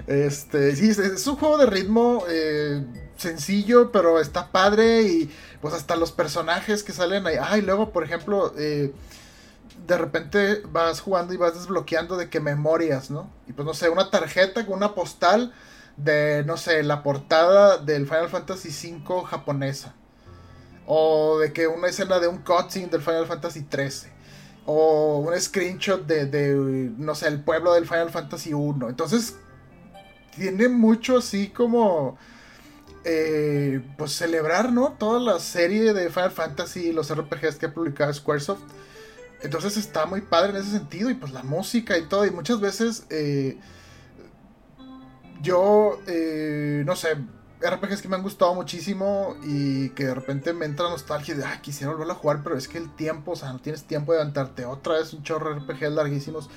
este, 0.07 0.75
sí, 0.75 0.89
es, 0.89 1.27
un 1.27 1.35
juego 1.35 1.57
de 1.57 1.65
ritmo 1.65 2.23
eh, 2.29 2.85
sencillo, 3.17 3.91
pero 3.91 4.19
está 4.19 4.51
padre 4.51 5.03
y 5.03 5.35
pues 5.61 5.73
hasta 5.73 5.95
los 5.95 6.11
personajes 6.11 6.83
que 6.83 6.93
salen 6.93 7.27
ahí. 7.27 7.35
Ah, 7.41 7.57
y 7.57 7.61
luego, 7.61 7.91
por 7.91 8.03
ejemplo, 8.03 8.53
eh, 8.57 8.93
de 9.87 9.97
repente 9.97 10.61
vas 10.69 11.01
jugando 11.01 11.33
y 11.33 11.37
vas 11.37 11.55
desbloqueando 11.55 12.17
de 12.17 12.29
que 12.29 12.39
memorias, 12.39 13.09
¿no? 13.09 13.29
Y 13.47 13.53
pues 13.53 13.65
no 13.65 13.73
sé, 13.73 13.89
una 13.89 14.09
tarjeta 14.09 14.65
con 14.65 14.75
una 14.75 14.95
postal 14.95 15.53
de, 15.97 16.43
no 16.45 16.57
sé, 16.57 16.83
la 16.83 17.03
portada 17.03 17.77
del 17.77 18.05
Final 18.05 18.29
Fantasy 18.29 18.69
V 18.69 19.25
japonesa. 19.25 19.93
O 20.85 21.39
de 21.39 21.53
que 21.53 21.67
una 21.67 21.87
escena 21.87 22.19
de 22.19 22.27
un 22.27 22.39
cutscene 22.39 22.87
del 22.87 23.01
Final 23.01 23.25
Fantasy 23.25 23.65
XIII. 23.71 24.11
O 24.65 25.19
un 25.19 25.39
screenshot 25.39 26.05
de, 26.05 26.91
no 26.97 27.15
sé, 27.15 27.27
el 27.27 27.43
pueblo 27.43 27.73
del 27.73 27.85
Final 27.85 28.09
Fantasy 28.09 28.51
I. 28.51 28.53
Entonces, 28.87 29.35
tiene 30.35 30.67
mucho 30.69 31.17
así 31.17 31.49
como... 31.49 32.17
Eh, 33.05 33.81
pues 33.97 34.13
celebrar, 34.13 34.71
¿no? 34.71 34.93
Toda 34.93 35.19
la 35.19 35.37
serie 35.39 35.93
de 35.93 36.09
Final 36.09 36.31
Fantasy 36.31 36.87
y 36.87 36.93
los 36.93 37.13
RPGs 37.13 37.57
que 37.57 37.65
ha 37.65 37.73
publicado 37.73 38.13
Squaresoft. 38.13 38.61
Entonces 39.41 39.75
está 39.75 40.05
muy 40.05 40.21
padre 40.21 40.51
en 40.51 40.55
ese 40.55 40.71
sentido. 40.71 41.09
Y 41.09 41.15
pues 41.15 41.33
la 41.33 41.43
música 41.43 41.97
y 41.97 42.03
todo. 42.07 42.25
Y 42.25 42.31
muchas 42.31 42.61
veces... 42.61 43.05
Eh, 43.09 43.57
yo, 45.43 45.99
eh, 46.07 46.83
no 46.85 46.95
sé, 46.95 47.17
RPGs 47.63 48.01
que 48.01 48.07
me 48.09 48.15
han 48.15 48.23
gustado 48.23 48.53
muchísimo 48.53 49.35
y 49.43 49.89
que 49.91 50.05
de 50.05 50.13
repente 50.13 50.53
me 50.53 50.65
entra 50.65 50.89
nostalgia 50.89 51.35
de, 51.35 51.45
ah, 51.45 51.61
quisiera 51.61 51.91
volverlo 51.91 52.13
a 52.13 52.17
jugar, 52.17 52.41
pero 52.43 52.57
es 52.57 52.67
que 52.67 52.77
el 52.77 52.93
tiempo, 52.95 53.31
o 53.31 53.35
sea, 53.35 53.53
no 53.53 53.59
tienes 53.59 53.83
tiempo 53.85 54.11
de 54.11 54.19
levantarte 54.19 54.65
otra 54.65 54.95
vez 54.95 55.13
un 55.13 55.23
chorro 55.23 55.53
de 55.53 55.59
RPGs 55.59 55.91
larguísimos. 55.91 56.49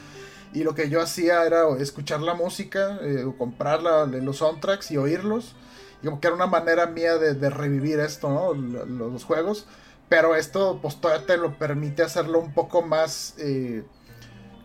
Y 0.52 0.64
lo 0.64 0.74
que 0.74 0.88
yo 0.88 1.00
hacía 1.00 1.44
era 1.44 1.68
escuchar 1.78 2.20
la 2.20 2.34
música, 2.34 2.98
eh, 3.02 3.24
o 3.24 3.36
comprar 3.36 3.82
los 3.82 4.38
soundtracks 4.38 4.90
y 4.90 4.96
oírlos. 4.96 5.54
Y 6.02 6.06
como 6.06 6.20
que 6.20 6.28
era 6.28 6.36
una 6.36 6.46
manera 6.46 6.86
mía 6.86 7.18
de, 7.18 7.50
revivir 7.50 8.00
esto, 8.00 8.30
¿no? 8.30 8.54
Los, 8.54 9.24
juegos. 9.24 9.66
Pero 10.08 10.34
esto, 10.34 10.78
pues 10.80 11.00
todavía 11.00 11.26
te 11.26 11.36
lo 11.36 11.58
permite 11.58 12.02
hacerlo 12.02 12.38
un 12.38 12.52
poco 12.52 12.82
más... 12.82 13.34
Eh, 13.38 13.84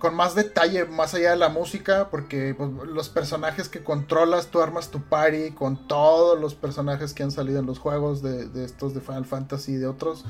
con 0.02 0.16
más 0.16 0.34
detalle, 0.34 0.86
más 0.86 1.14
allá 1.14 1.30
de 1.30 1.36
la 1.36 1.50
música, 1.50 2.10
porque 2.10 2.56
pues, 2.58 2.72
los 2.90 3.10
personajes 3.10 3.70
que 3.70 3.84
controlas, 3.84 4.48
tú 4.48 4.60
armas 4.60 4.90
tu 4.90 5.00
party 5.04 5.52
con 5.52 5.88
todos 5.88 6.40
los 6.40 6.56
personajes 6.56 7.14
que 7.14 7.22
han 7.22 7.30
salido 7.30 7.60
en 7.60 7.68
los 7.68 7.78
juegos 7.78 8.24
de, 8.24 8.66
estos 8.66 8.96
de 8.96 9.02
Final 9.02 9.26
Fantasy 9.26 9.74
y 9.74 9.76
de 9.76 9.86
otros, 9.86 10.26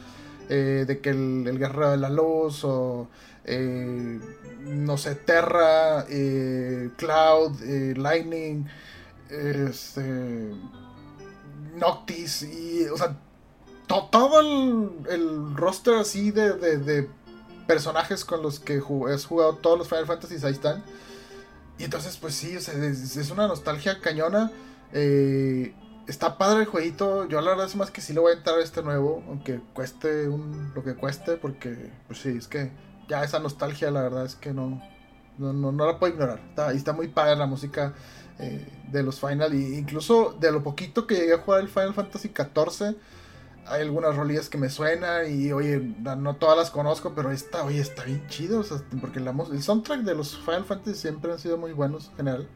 eh, 0.49 0.83
de 0.85 0.99
que 0.99 1.11
el, 1.11 1.57
Guerrero 1.57 1.91
de 1.91 1.97
la 1.97 2.09
Luz 2.09 2.65
o 2.65 3.07
eh, 3.45 4.19
no 4.59 4.97
sé, 4.97 5.15
Terra, 5.15 6.05
eh, 6.09 6.89
Cloud, 6.97 7.61
Lightning, 7.95 8.65
este, 9.29 10.51
Noctis 11.77 12.43
y, 12.43 12.87
o 12.87 12.97
sea, 12.97 13.17
todo 13.87 14.41
el, 14.41 15.55
roster 15.55 15.93
así 15.95 16.31
de 16.31 17.07
personajes 17.67 18.25
con 18.25 18.41
los 18.41 18.59
que 18.59 18.81
has 19.13 19.25
jugado 19.25 19.55
todos 19.55 19.77
los 19.77 19.87
Final 19.87 20.05
Fantasy, 20.05 20.35
ahí 20.45 20.53
están. 20.53 20.83
Y 21.77 21.83
entonces, 21.83 22.17
pues 22.17 22.35
sí, 22.35 22.55
es, 22.55 23.31
una 23.31 23.47
nostalgia 23.47 23.99
cañona. 23.99 24.51
Eh, 24.93 25.73
está 26.07 26.37
padre 26.37 26.61
el 26.61 26.65
jueguito. 26.67 27.27
Yo 27.27 27.41
la 27.41 27.51
verdad 27.51 27.65
es 27.65 27.75
más 27.75 27.91
que 27.91 28.01
sí 28.01 28.13
le 28.13 28.19
voy 28.19 28.33
a 28.33 28.35
entrar 28.35 28.59
a 28.59 28.63
este 28.63 28.83
nuevo, 28.83 29.23
aunque 29.27 29.59
cueste 29.73 30.27
un, 30.27 30.71
lo 30.75 30.83
que 30.83 30.95
cueste, 30.95 31.37
porque, 31.37 31.91
pues 32.07 32.19
sí, 32.19 32.29
es 32.37 32.47
que 32.47 32.71
ya 33.07 33.23
esa 33.23 33.39
nostalgia, 33.39 33.89
la 33.91 34.03
verdad 34.03 34.25
es 34.25 34.35
que 34.35 34.53
no, 34.53 34.81
no, 35.37 35.53
no, 35.53 35.85
la 35.85 35.97
puedo 35.97 36.13
ignorar. 36.13 36.39
Está, 36.49 36.73
y 36.73 36.77
está 36.77 36.93
muy 36.93 37.07
padre 37.07 37.35
la 37.35 37.47
música 37.47 37.93
eh, 38.39 38.65
de 38.91 39.03
los 39.03 39.19
Final. 39.19 39.53
Y 39.53 39.75
incluso 39.77 40.37
de 40.39 40.51
lo 40.51 40.63
poquito 40.63 41.07
que 41.07 41.15
llegué 41.15 41.33
a 41.33 41.39
jugar 41.39 41.61
el 41.61 41.69
Final 41.69 41.93
Fantasy 41.93 42.29
XIV, 42.29 42.95
hay 43.65 43.81
algunas 43.81 44.15
rolillas 44.15 44.49
que 44.49 44.57
me 44.57 44.69
suenan. 44.69 45.31
Y 45.31 45.51
oye, 45.51 45.79
no 45.79 46.35
todas 46.35 46.57
las 46.57 46.69
conozco, 46.71 47.13
pero 47.15 47.31
esta, 47.31 47.63
oye, 47.63 47.79
está 47.79 48.03
bien 48.03 48.25
chido. 48.27 48.63
porque 48.99 49.19
la, 49.19 49.35
el 49.51 49.61
soundtrack 49.61 50.01
de 50.01 50.15
los 50.15 50.37
Final 50.37 50.65
Fantasy 50.65 50.97
siempre 50.97 51.31
han 51.31 51.39
sido 51.39 51.57
muy 51.57 51.73
buenos 51.73 52.09
en 52.09 52.17
general. 52.17 52.47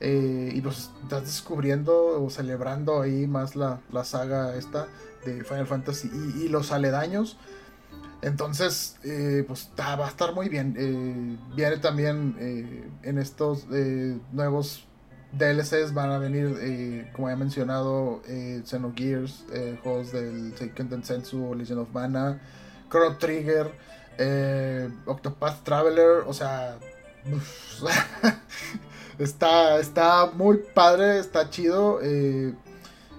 Eh, 0.00 0.52
y 0.54 0.60
pues 0.62 0.90
estás 1.02 1.24
descubriendo 1.24 2.22
o 2.22 2.30
celebrando 2.30 3.02
ahí 3.02 3.26
más 3.26 3.54
la, 3.54 3.80
la 3.92 4.04
saga 4.04 4.56
esta 4.56 4.88
de 5.26 5.44
Final 5.44 5.66
Fantasy 5.66 6.10
y, 6.42 6.48
los 6.48 6.72
aledaños. 6.72 7.36
Entonces, 8.22 8.96
eh, 9.04 9.44
pues 9.46 9.70
va 9.78 10.06
a 10.06 10.08
estar 10.08 10.34
muy 10.34 10.48
bien. 10.48 10.74
Eh, 10.78 11.38
viene 11.54 11.76
también 11.78 12.88
en 13.02 13.18
estos 13.18 13.66
nuevos 14.32 14.86
DLCs, 15.32 15.94
van 15.94 16.10
a 16.10 16.18
venir, 16.18 17.08
como 17.12 17.30
he 17.30 17.36
mencionado, 17.36 18.22
Xenogears, 18.64 19.44
juegos 19.82 20.12
del 20.12 20.56
Seiken 20.56 20.88
Densetsu, 20.88 21.54
Legend 21.54 21.80
of 21.80 21.88
Mana, 21.92 22.40
Chrono 22.90 23.16
Trigger, 23.16 23.72
Octopath 25.06 25.62
Traveler, 25.62 26.24
o 26.26 26.32
sea... 26.32 26.76
Está, 29.20 29.78
está 29.78 30.30
muy 30.32 30.62
padre, 30.74 31.18
está 31.18 31.50
chido. 31.50 32.00
Eh, 32.02 32.54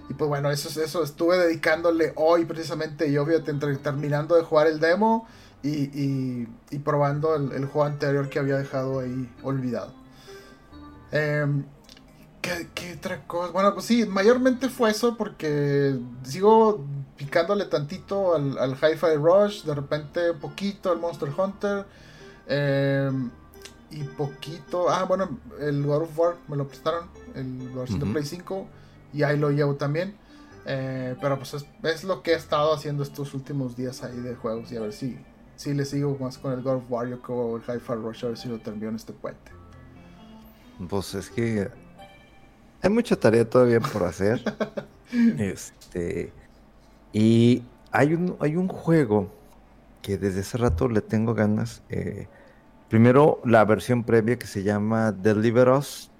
y 0.08 0.14
pues 0.14 0.28
bueno, 0.28 0.50
eso 0.50 0.68
es 0.68 0.76
eso. 0.76 1.04
Estuve 1.04 1.38
dedicándole 1.38 2.12
hoy 2.16 2.44
precisamente, 2.44 3.12
yo 3.12 3.24
fíjate, 3.24 3.54
terminando 3.76 4.34
de 4.34 4.42
jugar 4.42 4.66
el 4.66 4.80
demo 4.80 5.28
y, 5.62 6.48
y, 6.72 6.78
probando 6.80 7.36
el, 7.36 7.66
juego 7.66 7.84
anterior 7.84 8.28
que 8.28 8.40
había 8.40 8.56
dejado 8.56 8.98
ahí 8.98 9.32
olvidado. 9.44 9.92
Em, 12.42 12.68
¿qué, 12.74 12.94
otra 12.94 13.26
cosa? 13.26 13.52
Bueno, 13.52 13.72
pues 13.74 13.86
sí, 13.86 14.06
mayormente 14.06 14.68
fue 14.68 14.90
eso 14.90 15.16
porque 15.16 15.96
sigo 16.24 16.84
picándole 17.16 17.66
tantito 17.66 18.34
al, 18.34 18.58
al 18.58 18.72
Hi-Fi 18.72 19.16
Rush, 19.16 19.64
de 19.64 19.74
repente 19.74 20.32
poquito 20.34 20.90
al 20.90 20.98
Monster 20.98 21.30
Hunter. 21.36 21.86
Eh, 22.46 23.10
y 23.92 24.04
poquito. 24.04 24.88
Ah, 24.88 25.04
bueno, 25.04 25.38
el 25.60 25.84
God 25.84 26.02
of 26.02 26.18
War 26.18 26.36
me 26.48 26.56
lo 26.56 26.66
prestaron, 26.66 27.08
el 27.34 27.68
versión 27.70 28.00
de 28.00 28.06
Play 28.06 28.24
5, 28.24 28.66
y 29.12 29.22
ahí 29.22 29.38
lo 29.38 29.50
llevo 29.50 29.74
también. 29.74 30.16
Eh, 30.64 31.16
pero 31.20 31.38
pues 31.38 31.54
es, 31.82 32.04
lo 32.04 32.22
que 32.22 32.32
he 32.32 32.36
estado 32.36 32.72
haciendo 32.72 33.02
estos 33.02 33.34
últimos 33.34 33.76
días 33.76 34.04
ahí 34.04 34.16
de 34.20 34.36
juegos 34.36 34.70
y 34.70 34.76
a 34.76 34.80
ver 34.80 34.92
si, 34.92 35.18
si 35.56 35.74
le 35.74 35.84
sigo 35.84 36.16
más 36.20 36.38
con 36.38 36.52
el 36.52 36.62
God 36.62 36.76
of 36.76 36.84
War, 36.88 37.08
yo 37.08 37.20
como 37.20 37.56
el 37.56 37.62
Hi-Fi 37.62 37.94
Rush, 37.94 38.24
a 38.24 38.28
ver 38.28 38.38
si 38.38 38.48
lo 38.48 38.58
termino 38.60 38.88
en 38.88 38.96
este 38.96 39.12
puente. 39.12 39.50
Pues 40.88 41.14
es 41.14 41.28
que 41.30 41.68
hay 42.82 42.90
mucha 42.90 43.16
tarea 43.16 43.48
todavía 43.48 43.80
por 43.80 44.04
hacer. 44.04 44.42
este. 45.38 46.32
Y 47.12 47.62
hay 47.90 48.14
un, 48.14 48.36
hay 48.40 48.56
un 48.56 48.68
juego 48.68 49.32
que 50.02 50.18
desde 50.18 50.40
hace 50.40 50.58
rato 50.58 50.88
le 50.88 51.00
tengo 51.00 51.34
ganas. 51.34 51.82
Eh, 51.88 52.26
Primero, 52.92 53.40
la 53.46 53.64
versión 53.64 54.04
previa 54.04 54.38
que 54.38 54.46
se 54.46 54.62
llama 54.62 55.12
Deliver 55.12 55.70
Us 55.70 56.10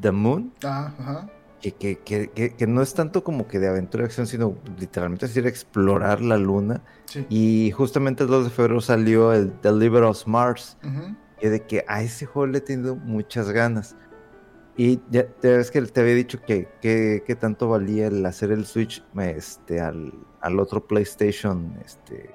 the 0.00 0.10
Moon. 0.10 0.50
Ah, 0.64 0.90
ajá. 0.98 1.28
Que, 1.60 1.72
que, 1.72 1.98
que, 1.98 2.54
que, 2.56 2.66
no 2.66 2.80
es 2.80 2.94
tanto 2.94 3.22
como 3.22 3.46
que 3.46 3.58
de 3.58 3.68
aventura 3.68 4.04
y 4.04 4.06
acción, 4.06 4.26
sino 4.26 4.56
literalmente 4.78 5.26
es 5.26 5.36
ir 5.36 5.44
a 5.44 5.50
explorar 5.50 6.22
la 6.22 6.38
luna. 6.38 6.80
Sí. 7.04 7.26
Y 7.28 7.70
justamente 7.72 8.22
el 8.22 8.30
2 8.30 8.44
de 8.44 8.50
febrero 8.50 8.80
salió 8.80 9.34
el 9.34 9.52
Deliver 9.60 10.04
Us 10.04 10.26
Mars. 10.26 10.78
Y 11.42 11.48
de 11.48 11.60
que 11.66 11.84
a 11.86 12.00
ese 12.00 12.24
juego 12.24 12.46
le 12.46 12.58
he 12.58 12.60
tenido 12.62 12.96
muchas 12.96 13.50
ganas. 13.50 13.94
Y 14.76 15.00
ya 15.10 15.26
te 15.26 15.56
ves 15.56 15.70
que 15.70 15.82
te 15.82 16.00
había 16.00 16.14
dicho 16.14 16.40
que, 16.40 16.68
que, 16.80 17.36
tanto 17.36 17.68
valía 17.68 18.06
el 18.06 18.24
hacer 18.24 18.50
el 18.52 18.64
switch 18.64 19.04
este, 19.18 19.80
al, 19.80 20.14
al 20.40 20.58
otro 20.58 20.86
PlayStation 20.86 21.76
este, 21.84 22.30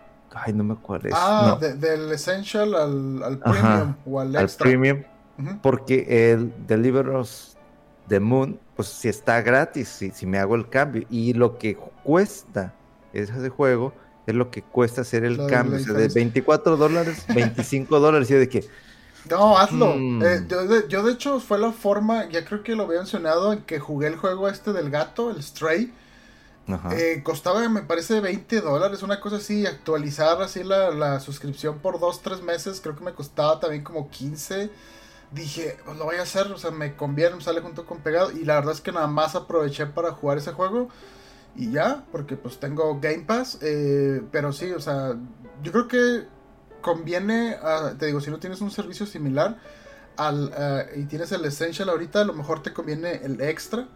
Ay, 0.46 0.54
no 0.54 0.64
me 0.64 0.74
acuerdo. 0.74 1.10
Ah, 1.14 1.58
del 1.60 2.12
Essential 2.12 2.76
al, 2.76 3.40
Premium 3.40 3.96
o 4.06 4.20
al 4.20 4.36
Extra. 4.36 4.42
Al 4.42 4.72
Premium. 4.72 5.04
Porque 5.62 6.32
el 6.32 6.52
Deliver 6.66 7.10
Us 7.10 7.58
the 8.08 8.20
Moon, 8.20 8.60
pues 8.76 8.88
si 8.88 9.08
está 9.08 9.42
gratis, 9.42 9.88
si, 9.88 10.12
si 10.12 10.26
me 10.26 10.38
hago 10.40 10.56
el 10.56 10.70
cambio. 10.70 11.06
Y 11.10 11.34
lo 11.34 11.58
que 11.58 11.76
cuesta 12.04 12.74
ese 13.14 13.50
juego 13.50 13.94
es 14.26 14.36
lo 14.36 14.52
que 14.52 14.62
cuesta 14.62 15.02
hacer 15.02 15.24
el 15.24 15.46
cambio. 15.48 15.78
O 15.78 15.80
sea, 15.80 15.94
de 15.94 16.08
24 16.08 16.78
dólares, 16.78 17.26
25 17.34 18.00
dólares. 18.00 18.30
Y 18.32 18.36
de 18.36 18.50
que. 18.50 18.66
No, 19.30 19.58
hazlo. 19.58 19.96
Mm. 19.96 20.24
Eh, 20.24 20.46
yo, 20.48 20.88
yo, 20.88 21.04
de 21.04 21.14
hecho, 21.14 21.40
fue 21.40 21.58
la 21.58 21.72
forma, 21.72 22.30
ya 22.30 22.46
creo 22.46 22.64
que 22.64 22.76
lo 22.76 22.84
había 22.84 23.00
mencionado, 23.00 23.54
en 23.54 23.62
que 23.64 23.80
jugué 23.80 24.08
el 24.08 24.18
juego 24.18 24.48
este 24.48 24.74
del 24.74 24.90
gato, 24.90 25.32
el 25.32 25.42
Stray. 25.42 25.94
Eh, 26.92 27.22
costaba, 27.24 27.68
me 27.70 27.82
parece, 27.82 28.20
20 28.20 28.60
dólares, 28.62 29.02
una 29.02 29.20
cosa 29.20 29.38
así. 29.38 29.66
Actualizar 29.66 30.42
así 30.42 30.64
la, 30.64 31.20
suscripción 31.20 31.80
por 31.80 32.00
2-3 32.00 32.42
meses, 32.42 32.82
creo 32.82 32.96
que 32.96 33.04
me 33.04 33.14
costaba 33.14 33.60
también 33.60 33.84
como 33.84 34.10
15. 34.10 34.70
Dije, 35.32 35.78
pues 35.86 35.98
lo 35.98 36.06
voy 36.06 36.18
a 36.18 36.24
hacer, 36.24 36.52
o 36.52 36.58
sea, 36.58 36.72
me 36.72 36.96
conviene, 36.96 37.36
me 37.36 37.42
sale 37.42 37.62
junto 37.62 37.86
con 37.86 38.00
pegado. 38.00 38.32
Y 38.32 38.44
la 38.44 38.56
verdad 38.56 38.74
es 38.74 38.82
que 38.82 38.92
nada 38.92 39.08
más 39.08 39.36
aproveché 39.36 39.86
para 39.86 40.12
jugar 40.12 40.38
ese 40.38 40.52
juego. 40.52 40.90
Y 41.56 41.72
ya, 41.72 42.06
porque 42.12 42.36
pues 42.36 42.60
tengo 42.60 43.00
Game 43.00 43.24
Pass. 43.26 43.60
Eh, 43.62 44.22
pero 44.32 44.52
sí, 44.52 44.72
o 44.72 44.80
sea, 44.80 45.16
yo 45.64 45.72
creo 45.72 45.88
que 45.88 46.28
conviene, 46.82 47.58
te 47.98 48.06
digo, 48.08 48.22
si 48.22 48.32
no 48.32 48.40
tienes 48.40 48.62
un 48.62 48.72
servicio 48.72 49.06
similar 49.06 49.58
al, 50.16 50.52
eh, 50.58 50.86
y 50.98 51.04
tienes 51.06 51.32
el 51.32 51.46
Essential 51.46 51.90
ahorita, 51.90 52.22
a 52.22 52.26
lo 52.26 52.34
mejor 52.34 52.64
te 52.64 52.74
conviene 52.74 53.22
el 53.24 53.42
extra 53.42 53.88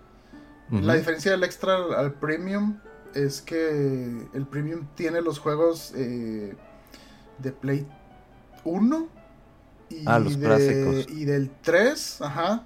la 0.71 0.93
diferencia 0.93 1.31
del 1.31 1.43
extra 1.43 1.75
al, 1.97 2.13
premium 2.13 2.77
es 3.13 3.41
que 3.41 4.25
el 4.33 4.45
premium 4.45 4.87
tiene 4.95 5.21
los 5.21 5.37
juegos 5.37 5.91
eh, 5.95 6.55
de 7.39 7.51
Play 7.51 7.85
1 8.63 9.07
y, 9.89 10.03
ah, 10.05 10.19
los 10.19 10.37
y 10.37 11.25
del 11.25 11.51
3, 11.61 12.21
ajá. 12.21 12.63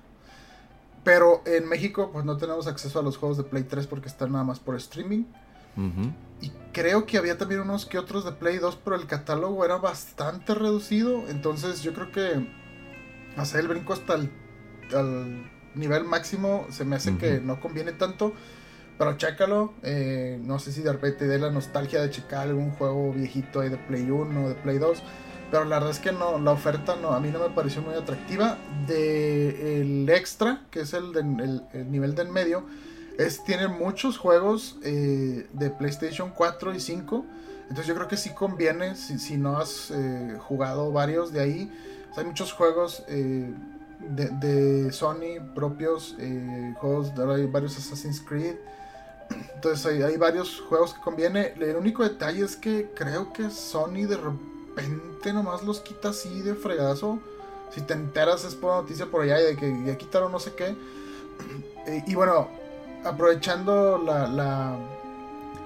Pero 1.04 1.42
en 1.48 1.68
México 1.68 2.12
pues 2.14 2.26
no 2.26 2.38
tenemos 2.38 2.68
acceso 2.68 3.00
a 3.00 3.02
los 3.02 3.18
juegos 3.18 3.38
de 3.38 3.44
Play 3.44 3.64
3 3.64 3.88
porque 3.88 4.08
están 4.08 4.32
nada 4.34 4.44
más 4.44 4.60
por 4.60 4.76
streaming. 4.76 5.24
Y 6.46 6.52
creo 6.74 7.06
que 7.08 7.18
había 7.18 7.38
también 7.38 7.62
unos 7.62 7.88
que 7.88 7.98
otros 7.98 8.24
de 8.24 8.32
Play 8.32 8.60
2, 8.60 8.80
pero 8.84 8.96
el 8.96 9.08
catálogo 9.08 9.66
era 9.66 9.78
bastante 9.78 10.54
reducido. 10.54 11.28
Entonces 11.28 11.82
yo 11.82 11.94
creo 11.94 12.12
que 12.12 12.48
hacer 13.36 13.62
el 13.62 13.68
brinco 13.68 13.94
hasta 13.94 14.14
el 14.14 14.30
nivel 15.74 16.04
máximo 16.04 16.68
se 16.70 16.86
me 16.86 16.96
hace 16.96 17.18
que 17.18 17.40
no 17.40 17.60
conviene 17.60 17.94
tanto. 17.94 18.34
Pero 18.98 19.18
chécalo. 19.18 19.74
Eh, 19.84 20.40
no 20.44 20.60
sé 20.60 20.72
si 20.72 20.82
de 20.82 20.94
repente 20.94 21.28
de 21.28 21.40
la 21.40 21.50
nostalgia 21.50 22.02
de 22.02 22.10
checar 22.12 22.48
algún 22.48 22.72
juego 22.72 23.12
viejito 23.12 23.62
de 23.62 23.76
Play 23.78 24.10
1 24.10 24.46
o 24.46 24.50
de 24.50 24.56
Play 24.56 24.78
2. 24.78 25.04
Pero 25.52 25.66
la 25.66 25.78
verdad 25.78 25.92
es 25.92 26.00
que 26.00 26.12
no, 26.12 26.40
la 26.40 26.52
oferta 26.52 26.96
no, 27.02 27.12
a 27.12 27.20
mí 27.20 27.30
no 27.30 27.40
me 27.40 27.50
pareció 27.50 27.82
muy 27.82 27.96
atractiva. 27.96 28.58
De 28.88 29.82
el 29.82 30.10
extra, 30.10 30.66
que 30.72 30.82
es 30.82 30.94
el, 30.94 31.16
el, 31.16 31.92
nivel 31.92 32.16
de 32.16 32.24
en 32.24 32.32
medio, 32.32 32.66
es, 33.18 33.44
tiene 33.44 33.68
muchos 33.68 34.18
juegos 34.18 34.78
eh, 34.84 35.48
de 35.54 35.70
PlayStation 35.70 36.32
4 36.32 36.74
y 36.74 36.80
5. 36.80 37.26
Entonces 37.64 37.88
yo 37.88 37.96
creo 37.96 38.08
que 38.08 38.18
sí 38.18 38.32
conviene 38.32 38.96
si, 38.96 39.38
no 39.38 39.58
has 39.58 39.92
eh, 39.92 40.38
jugado 40.40 40.92
varios 40.92 41.32
de 41.32 41.42
ahí. 41.42 41.72
hay 42.16 42.26
muchos 42.26 42.54
juegos 42.54 43.04
de, 43.08 44.92
Sony 44.92 45.40
propios, 45.54 46.16
eh, 46.20 46.74
juegos, 46.78 47.12
hay 47.18 47.46
varios 47.48 47.78
Assassin's 47.78 48.22
Creed. 48.22 48.56
Entonces 49.56 50.04
hay, 50.04 50.18
varios 50.18 50.62
juegos 50.62 50.94
que 50.94 51.02
conviene. 51.02 51.54
El 51.60 51.76
único 51.76 52.04
detalle 52.04 52.44
es 52.44 52.56
que 52.56 52.92
creo 52.94 53.34
que 53.34 53.50
Sony 53.50 54.06
de 54.08 54.18
repente 54.18 55.34
nomás 55.34 55.64
los 55.64 55.80
quita 55.80 56.10
así 56.10 56.42
de 56.42 56.54
fregazo. 56.54 57.20
Si 57.74 57.82
te 57.82 57.94
enteras 57.94 58.46
es 58.46 58.54
por 58.54 58.76
noticia 58.76 59.08
por 59.08 59.24
allá 59.24 59.38
de 59.38 59.56
que 59.56 59.84
ya 59.86 59.98
quitaron 59.98 60.32
no 60.32 60.40
sé 60.40 60.54
qué. 60.54 60.76
y 62.08 62.14
bueno, 62.14 62.48
aprovechando 63.06 63.98
la, 64.00 64.78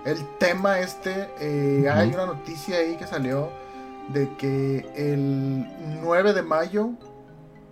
el 0.05 0.17
tema 0.37 0.79
este, 0.79 1.29
eh, 1.39 1.89
hay 1.89 2.09
una 2.09 2.25
noticia 2.25 2.77
ahí 2.77 2.97
que 2.97 3.07
salió 3.07 3.49
de 4.09 4.35
que 4.37 4.89
el 4.95 5.65
9 6.01 6.33
de 6.33 6.41
mayo 6.41 6.91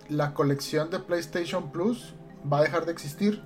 la 0.08 0.34
colección 0.34 0.90
de 0.90 0.98
PlayStation 0.98 1.70
Plus 1.70 2.14
va 2.50 2.58
a 2.58 2.62
dejar 2.62 2.86
de 2.86 2.92
existir. 2.92 3.42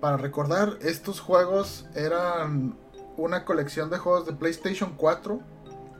Para 0.00 0.16
recordar, 0.16 0.78
estos 0.82 1.20
juegos 1.20 1.86
eran 1.94 2.76
una 3.16 3.44
colección 3.44 3.90
de 3.90 3.98
juegos 3.98 4.26
de 4.26 4.32
PlayStation 4.32 4.94
4 4.96 5.40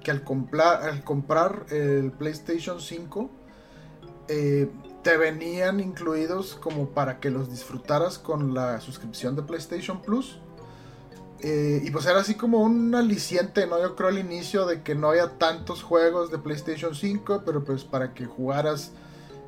que 0.03 0.11
al, 0.11 0.25
comprar, 0.25 0.83
al 0.83 1.05
comprar 1.05 1.67
el 1.71 2.13
PlayStation 2.13 2.81
5 2.81 3.31
eh, 4.29 4.71
te 5.05 5.17
venían 5.19 5.79
incluidos 5.79 6.59
como 6.61 6.89
para 6.89 7.21
que 7.21 7.31
los 7.31 7.51
disfrutaras 7.51 8.19
con 8.19 8.55
la 8.55 8.81
suscripción 8.81 9.37
de 9.37 9.43
PlayStation 9.43 10.01
Plus. 10.03 10.39
Eh, 11.41 11.83
y 11.85 11.91
pues 11.91 12.07
era 12.07 12.21
así 12.21 12.35
como 12.37 12.63
un 12.63 12.95
aliciente, 12.95 13.67
¿no? 13.67 13.81
Yo 13.81 13.95
creo 13.97 14.09
al 14.09 14.19
inicio 14.19 14.65
de 14.65 14.83
que 14.83 14.95
no 14.95 15.11
había 15.11 15.39
tantos 15.39 15.83
juegos 15.83 16.31
de 16.31 16.39
PlayStation 16.39 16.95
5, 16.95 17.43
pero 17.45 17.63
pues 17.63 17.85
para 17.85 18.15
que 18.15 18.25
jugaras 18.25 18.93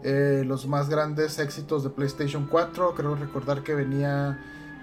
eh, 0.05 0.45
los 0.47 0.67
más 0.67 0.91
grandes 0.91 1.39
éxitos 1.39 1.83
de 1.83 1.91
PlayStation 1.91 2.47
4. 2.47 2.95
Creo 2.95 3.15
recordar 3.15 3.63
que 3.63 3.75
venía 3.75 4.39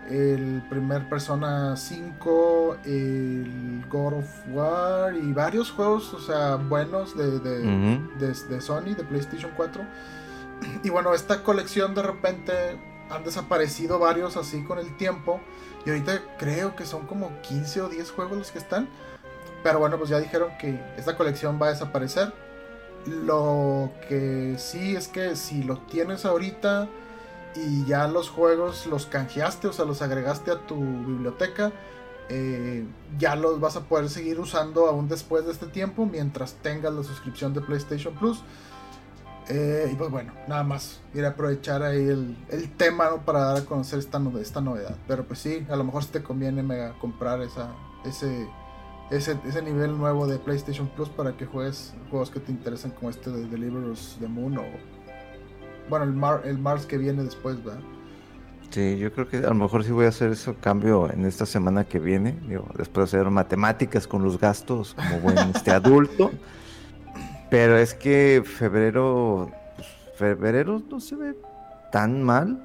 el 0.10 0.64
primer 0.72 1.08
Persona 1.08 1.78
5, 1.78 2.78
el 2.86 3.86
God 3.92 4.14
of 4.14 4.48
War 4.50 5.16
y 5.16 5.32
varios 5.34 5.70
juegos, 5.70 6.14
o 6.16 6.20
sea, 6.20 6.56
buenos 6.56 7.16
de, 7.16 7.40
de, 7.40 8.62
Sony, 8.62 8.96
de 8.98 9.04
PlayStation 9.04 9.52
4. 9.56 9.86
Y 10.84 10.90
bueno, 10.90 11.14
esta 11.14 11.44
colección 11.44 11.96
de 11.96 12.04
repente 12.04 12.54
han 13.10 13.24
desaparecido 13.24 14.00
varios 14.00 14.38
así 14.38 14.64
con 14.64 14.80
el 14.80 14.96
tiempo. 14.98 15.40
Y 15.86 15.90
ahorita 15.90 16.22
creo 16.38 16.76
que 16.76 16.86
son 16.86 17.06
como 17.06 17.32
15 17.42 17.82
o 17.82 17.90
10 17.90 18.12
juegos 18.12 18.38
los 18.38 18.52
que 18.52 18.60
están. 18.60 18.90
Pero 19.64 19.80
bueno, 19.80 19.98
pues 19.98 20.10
ya 20.10 20.20
dijeron 20.20 20.52
que 20.60 20.80
esta 20.98 21.16
colección 21.16 21.60
va 21.62 21.68
a 21.68 21.70
desaparecer. 21.70 22.34
Lo 23.06 23.92
que 24.08 24.56
sí 24.58 24.96
es 24.96 25.08
que 25.08 25.36
si 25.36 25.64
lo 25.64 25.78
tienes 25.78 26.26
ahorita 26.26 26.88
y 27.56 27.86
ya 27.86 28.08
los 28.08 28.30
juegos 28.30 28.86
los 28.88 29.06
canjeaste, 29.06 29.68
o 29.68 29.74
sea, 29.74 29.86
los 29.86 30.02
agregaste 30.02 30.52
a 30.52 30.60
tu 30.66 30.80
biblioteca, 30.80 31.72
eh, 32.30 32.86
ya 33.18 33.36
los 33.36 33.60
vas 33.60 33.76
a 33.76 33.82
poder 33.82 34.10
seguir 34.10 34.40
usando 34.40 34.88
aún 34.88 35.08
después 35.10 35.46
de 35.46 35.52
este 35.52 35.68
tiempo 35.68 36.06
mientras 36.06 36.54
tengas 36.56 36.94
la 36.94 37.04
suscripción 37.04 37.54
de 37.54 37.62
PlayStation 37.62 38.14
Plus. 38.16 38.42
Eh, 39.50 39.90
y 39.92 39.96
pues 39.96 40.10
bueno, 40.10 40.34
nada 40.48 40.64
más 40.64 41.02
ir 41.14 41.26
a 41.26 41.30
aprovechar 41.30 41.84
ahí 41.84 42.08
el, 42.08 42.36
tema 42.78 43.24
para 43.26 43.40
dar 43.40 43.58
a 43.58 43.66
conocer 43.66 44.00
esta, 44.00 44.22
esta 44.40 44.62
novedad. 44.62 44.96
Pero 45.08 45.26
pues 45.26 45.40
sí, 45.40 45.66
a 45.70 45.76
lo 45.76 45.84
mejor 45.84 46.04
si 46.04 46.12
te 46.12 46.24
conviene 46.24 46.64
mega 46.64 46.98
comprar 47.00 47.42
esa, 47.42 47.72
ese, 48.06 48.48
ese, 49.12 49.38
ese 49.46 49.62
nivel 49.62 49.98
nuevo 49.98 50.28
de 50.28 50.40
PlayStation 50.40 50.88
Plus 50.88 51.10
para 51.10 51.36
que 51.36 51.46
juegues 51.46 51.94
juegos 52.10 52.30
que 52.30 52.40
te 52.40 52.52
interesan 52.52 52.92
como 52.92 53.10
este 53.10 53.32
de 53.32 53.48
Deliverance 53.48 54.18
the 54.20 54.28
Moon 54.28 54.58
o 54.58 54.64
bueno, 55.90 56.06
el, 56.06 56.50
el 56.50 56.58
Mars 56.58 56.86
que 56.86 56.98
viene 56.98 57.24
después, 57.24 57.62
¿verdad? 57.62 57.82
Sí, 58.70 58.98
yo 58.98 59.14
creo 59.14 59.28
que 59.28 59.38
a 59.38 59.50
lo 59.50 59.56
mejor 59.56 59.84
sí 59.84 59.92
voy 59.92 60.06
a 60.06 60.10
hacer 60.10 60.32
ese 60.32 60.56
cambio 60.56 61.12
en 61.12 61.26
esta 61.26 61.46
semana 61.46 61.84
que 61.84 62.00
viene, 62.00 62.40
digo, 62.48 62.68
después 62.76 63.12
de 63.12 63.20
hacer 63.20 63.30
matemáticas 63.30 64.08
con 64.08 64.24
los 64.24 64.40
gastos 64.40 64.96
como 64.96 65.20
buen 65.20 65.38
este 65.38 65.72
adulto. 65.72 66.32
Pero 67.54 67.78
es 67.78 67.94
que 67.94 68.42
febrero, 68.44 69.52
pues, 69.76 69.88
febrero 70.16 70.82
no 70.90 71.00
se 71.00 71.16
ve 71.16 71.36
tan 71.92 72.24
mal. 72.24 72.60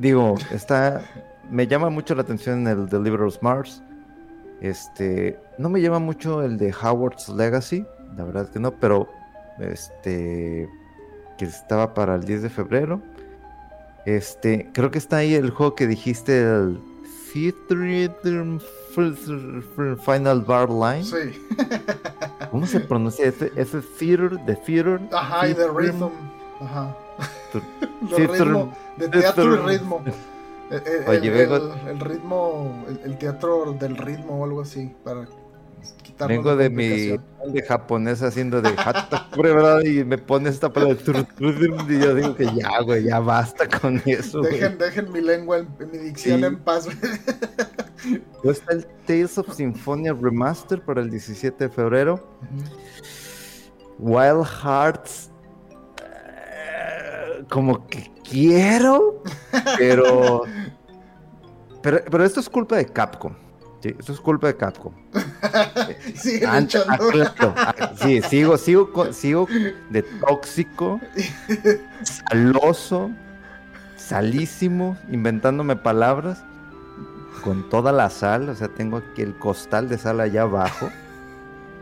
Digo, 0.00 0.34
está, 0.50 1.00
me 1.48 1.68
llama 1.68 1.90
mucho 1.90 2.12
la 2.16 2.22
atención 2.22 2.66
el 2.66 2.88
Deliverance 2.88 3.38
Mars. 3.40 3.84
Este, 4.60 5.38
no 5.58 5.68
me 5.68 5.80
llama 5.80 6.00
mucho 6.00 6.42
el 6.42 6.58
de 6.58 6.74
Howard's 6.74 7.28
Legacy, 7.28 7.86
la 8.16 8.24
verdad 8.24 8.50
que 8.50 8.58
no, 8.58 8.72
pero 8.72 9.08
este, 9.60 10.68
que 11.38 11.44
estaba 11.44 11.94
para 11.94 12.16
el 12.16 12.24
10 12.24 12.42
de 12.42 12.50
febrero. 12.50 13.00
Este, 14.06 14.68
creo 14.72 14.90
que 14.90 14.98
está 14.98 15.18
ahí 15.18 15.34
el 15.34 15.50
juego 15.50 15.76
que 15.76 15.86
dijiste, 15.86 16.40
el 16.40 16.80
Final 20.04 20.40
Bar 20.42 20.70
Line. 20.70 21.04
Sí. 21.04 21.46
¿Cómo 22.50 22.66
se 22.66 22.80
pronuncia 22.80 23.26
ese, 23.26 23.52
ese 23.56 23.80
theater 23.80 24.38
de 24.40 24.56
theater? 24.56 25.00
Ajá, 25.12 25.48
y 25.48 25.54
de 25.54 25.68
rhythm. 25.68 26.08
Ajá. 26.60 26.96
de 28.96 29.08
teatro 29.08 29.54
y 29.54 29.76
ritmo. 29.76 30.02
El, 30.70 31.08
Oye, 31.08 31.44
el, 31.44 31.70
el, 31.88 32.00
ritmo, 32.00 32.84
el, 33.04 33.16
teatro 33.18 33.72
del 33.78 33.96
ritmo 33.96 34.40
o 34.40 34.44
algo 34.44 34.62
así, 34.62 34.92
para 35.04 35.26
Vengo 36.26 36.56
de 36.56 36.70
mi 36.70 37.18
de 37.52 37.62
japonés 37.62 38.22
haciendo 38.22 38.62
de 38.62 38.74
¿verdad? 39.36 39.82
Y 39.84 40.02
me 40.04 40.18
pone 40.18 40.48
esta 40.48 40.72
palabra 40.72 40.96
y 41.38 41.98
yo 42.00 42.14
digo 42.14 42.34
que 42.34 42.46
ya, 42.54 42.80
güey, 42.80 43.04
ya 43.04 43.20
basta 43.20 43.68
con 43.68 44.02
eso. 44.06 44.40
Dejen, 44.40 44.78
dejen 44.78 45.12
mi 45.12 45.20
lengua, 45.20 45.64
mi 45.78 45.98
dicción 45.98 46.42
en 46.44 46.58
paz. 46.58 46.88
está 48.42 48.72
el 48.72 48.86
Tales 49.06 49.38
of 49.38 49.54
Symphonia 49.54 50.14
Remaster 50.14 50.80
para 50.80 51.02
el 51.02 51.10
17 51.10 51.64
de 51.64 51.70
febrero. 51.70 52.38
Wild 53.98 54.44
Hearts. 54.44 55.30
Eh, 56.02 57.44
como 57.50 57.86
que 57.86 58.10
quiero, 58.28 59.22
pero, 59.78 60.42
pero. 61.82 62.04
Pero 62.10 62.24
esto 62.24 62.40
es 62.40 62.48
culpa 62.48 62.76
de 62.76 62.86
Capcom. 62.86 63.34
Sí, 63.86 63.94
eso 64.00 64.12
es 64.12 64.20
culpa 64.20 64.48
de 64.48 64.56
Capcom. 64.56 64.92
sí, 66.16 66.40
sí, 67.94 68.22
sigo, 68.22 68.58
sigo, 68.58 69.12
sigo 69.12 69.46
de 69.90 70.02
tóxico, 70.02 71.00
saloso, 72.02 73.12
salísimo, 73.96 74.96
inventándome 75.08 75.76
palabras, 75.76 76.42
con 77.44 77.68
toda 77.68 77.92
la 77.92 78.10
sal, 78.10 78.48
o 78.48 78.54
sea, 78.56 78.66
tengo 78.66 78.96
aquí 78.96 79.22
el 79.22 79.38
costal 79.38 79.88
de 79.88 79.98
sal 79.98 80.18
allá 80.18 80.42
abajo. 80.42 80.90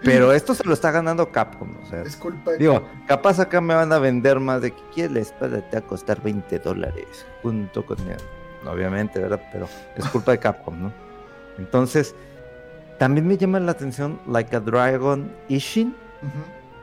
Pero 0.03 0.35
esto 0.35 0.55
se 0.55 0.65
lo 0.65 0.75
está 0.75 0.91
ganando 0.91 1.33
Capcom, 1.33 1.71
o 1.83 1.87
sea. 1.87 2.03
Es 2.03 2.17
culpa 2.17 2.51
de 2.51 2.59
Digo, 2.59 2.87
capaz 3.07 3.39
acá 3.39 3.63
me 3.63 3.75
van 3.75 3.91
a 3.95 3.99
vender 3.99 4.41
más 4.41 4.61
de 4.61 4.73
que 4.73 4.83
quiere 4.93 5.15
la 5.15 5.21
espada 5.21 5.63
te 5.71 5.81
va 5.81 5.87
a 5.87 5.89
costar 5.89 6.21
20 6.23 6.59
dólares, 6.59 7.25
junto 7.43 7.87
con 7.87 7.97
Obviamente, 8.67 9.19
¿verdad? 9.21 9.41
Pero 9.53 9.69
es 9.97 10.07
culpa 10.09 10.33
de 10.33 10.39
Capcom, 10.39 10.83
¿no? 10.83 11.04
Entonces, 11.59 12.15
también 12.99 13.27
me 13.27 13.37
llama 13.37 13.61
la 13.61 13.73
atención 13.73 14.21
Like 14.27 14.57
a 14.57 14.61
Dragon 14.61 15.31
Ishin, 15.49 15.95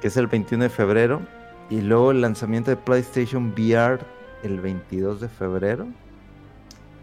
que 0.01 0.07
es 0.07 0.17
el 0.17 0.27
21 0.27 0.65
de 0.65 0.69
febrero, 0.69 1.21
y 1.69 1.81
luego 1.81 2.11
el 2.11 2.21
lanzamiento 2.21 2.71
de 2.71 2.77
PlayStation 2.77 3.51
VR 3.51 3.99
el 4.43 4.59
22 4.59 5.21
de 5.21 5.29
febrero. 5.29 5.87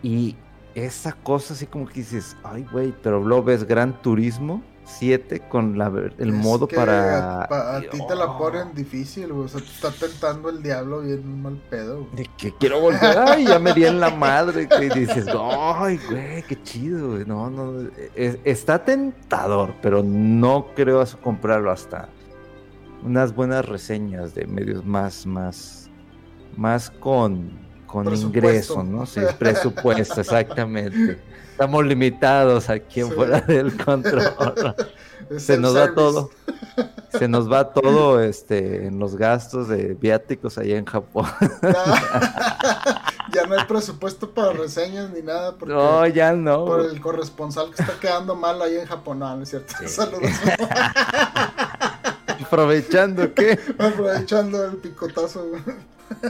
Y 0.02 0.36
esa 0.74 1.12
cosa 1.12 1.54
así 1.54 1.66
como 1.66 1.86
que 1.86 1.94
dices, 1.94 2.36
ay 2.44 2.66
güey, 2.70 2.94
pero 3.02 3.20
luego 3.20 3.44
ves 3.44 3.64
Gran 3.64 4.00
Turismo 4.02 4.62
7 4.88 5.40
con 5.48 5.76
la, 5.76 5.92
el 6.18 6.32
modo 6.32 6.66
para... 6.66 7.42
A, 7.42 7.80
ti 7.80 7.98
te 8.06 8.14
la 8.14 8.38
ponen 8.38 8.74
difícil, 8.74 9.30
O 9.32 9.46
sea, 9.46 9.60
te 9.60 9.66
está 9.66 9.90
tentando 9.90 10.48
el 10.48 10.62
diablo 10.62 11.02
bien 11.02 11.42
mal 11.42 11.60
pedo. 11.70 12.08
De 12.12 12.28
que 12.36 12.54
quiero 12.56 12.80
volver. 12.80 13.18
Ay, 13.18 13.46
ya 13.46 13.58
me 13.58 13.72
di 13.74 13.84
en 13.84 14.00
la 14.00 14.10
madre. 14.10 14.66
Que 14.66 14.88
dices, 14.88 15.26
ay, 15.28 16.00
güey, 16.08 16.42
qué 16.42 16.62
chido. 16.62 17.10
Güey. 17.10 17.24
No, 17.26 17.50
no. 17.50 17.88
está 18.16 18.84
tentador, 18.84 19.74
pero 19.82 20.02
no 20.02 20.68
creo 20.74 21.04
comprarlo 21.22 21.70
hasta 21.70 22.08
unas 23.02 23.34
buenas 23.34 23.64
reseñas 23.66 24.34
de 24.34 24.46
medios 24.46 24.84
más, 24.84 25.26
más, 25.26 25.90
más 26.56 26.90
con, 26.90 27.67
con 27.88 28.14
ingreso, 28.14 28.84
¿no? 28.84 29.04
Sí, 29.06 29.20
presupuesto, 29.36 30.20
exactamente. 30.20 31.18
Estamos 31.50 31.84
limitados 31.84 32.70
aquí 32.70 33.02
fuera 33.02 33.40
del 33.40 33.76
control. 33.76 34.32
Se 35.38 35.58
nos 35.58 35.76
va 35.76 35.92
todo. 35.92 36.30
Se 37.18 37.26
nos 37.26 37.50
va 37.50 37.72
todo 37.72 38.22
este 38.22 38.86
en 38.86 39.00
los 39.00 39.16
gastos 39.16 39.66
de 39.66 39.94
viáticos 39.94 40.56
allá 40.58 40.76
en 40.76 40.84
Japón. 40.84 41.26
ya 43.32 43.46
no 43.46 43.58
hay 43.58 43.64
presupuesto 43.66 44.30
para 44.30 44.52
reseñas 44.52 45.10
ni 45.10 45.22
nada. 45.22 45.56
Porque 45.56 45.74
no, 45.74 46.06
ya 46.06 46.32
no. 46.32 46.64
Por 46.64 46.84
el 46.84 47.00
corresponsal 47.00 47.72
que 47.74 47.82
está 47.82 47.98
quedando 47.98 48.36
mal 48.36 48.62
ahí 48.62 48.76
en 48.76 48.86
Japón. 48.86 49.18
No, 49.18 49.36
no 49.36 49.42
es 49.42 49.48
cierto. 49.48 49.74
Saludos. 49.86 50.30
Aprovechando 52.48 53.34
qué? 53.34 53.58
Aprovechando 53.78 54.64
el 54.64 54.76
picotazo. 54.78 55.52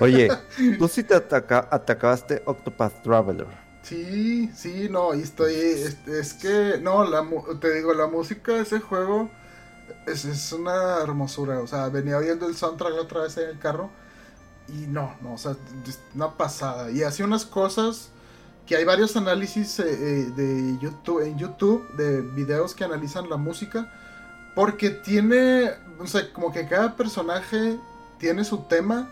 Oye, 0.00 0.28
tú 0.78 0.88
sí 0.88 1.04
te 1.04 1.14
atacaste 1.14 2.42
Octopath 2.44 3.02
Traveler. 3.02 3.46
Sí, 3.83 4.50
sí, 4.54 4.88
no, 4.90 5.14
y 5.14 5.22
estoy. 5.22 5.54
Es, 5.54 6.35
que, 6.35 6.78
no, 6.83 7.04
la, 7.04 7.26
te 7.61 7.72
digo, 7.72 7.94
la 7.94 8.07
música 8.07 8.52
de 8.52 8.62
ese 8.62 8.81
juego 8.81 9.31
es, 10.07 10.53
una 10.53 11.01
hermosura. 11.03 11.61
O 11.61 11.66
sea, 11.66 11.88
venía 11.88 12.18
oyendo 12.18 12.49
el 12.49 12.57
soundtrack 12.57 12.95
la 12.95 13.03
otra 13.03 13.22
vez 13.22 13.36
en 13.38 13.49
el 13.49 13.59
carro 13.59 13.90
y 14.68 14.86
no, 14.86 15.16
no, 15.22 15.34
o 15.34 15.38
sea, 15.38 15.57
una 16.14 16.36
pasada. 16.36 16.90
Y 16.90 17.03
hacía 17.03 17.24
unas 17.24 17.47
cosas 17.47 18.11
que 18.66 18.76
hay 18.76 18.84
varios 18.84 19.16
análisis 19.16 19.78
eh, 19.80 19.84
eh, 19.88 20.30
de 20.36 20.78
YouTube, 20.78 21.22
en 21.22 21.38
YouTube 21.38 21.88
de 21.97 22.20
videos 22.20 22.74
que 22.74 22.84
analizan 22.84 23.30
la 23.30 23.36
música. 23.36 23.90
Porque 24.55 24.90
tiene, 24.90 25.70
o 25.99 26.07
sea, 26.07 26.32
como 26.32 26.53
que 26.53 26.66
cada 26.66 26.96
personaje 26.96 27.78
tiene 28.18 28.44
su 28.44 28.59
tema 28.64 29.09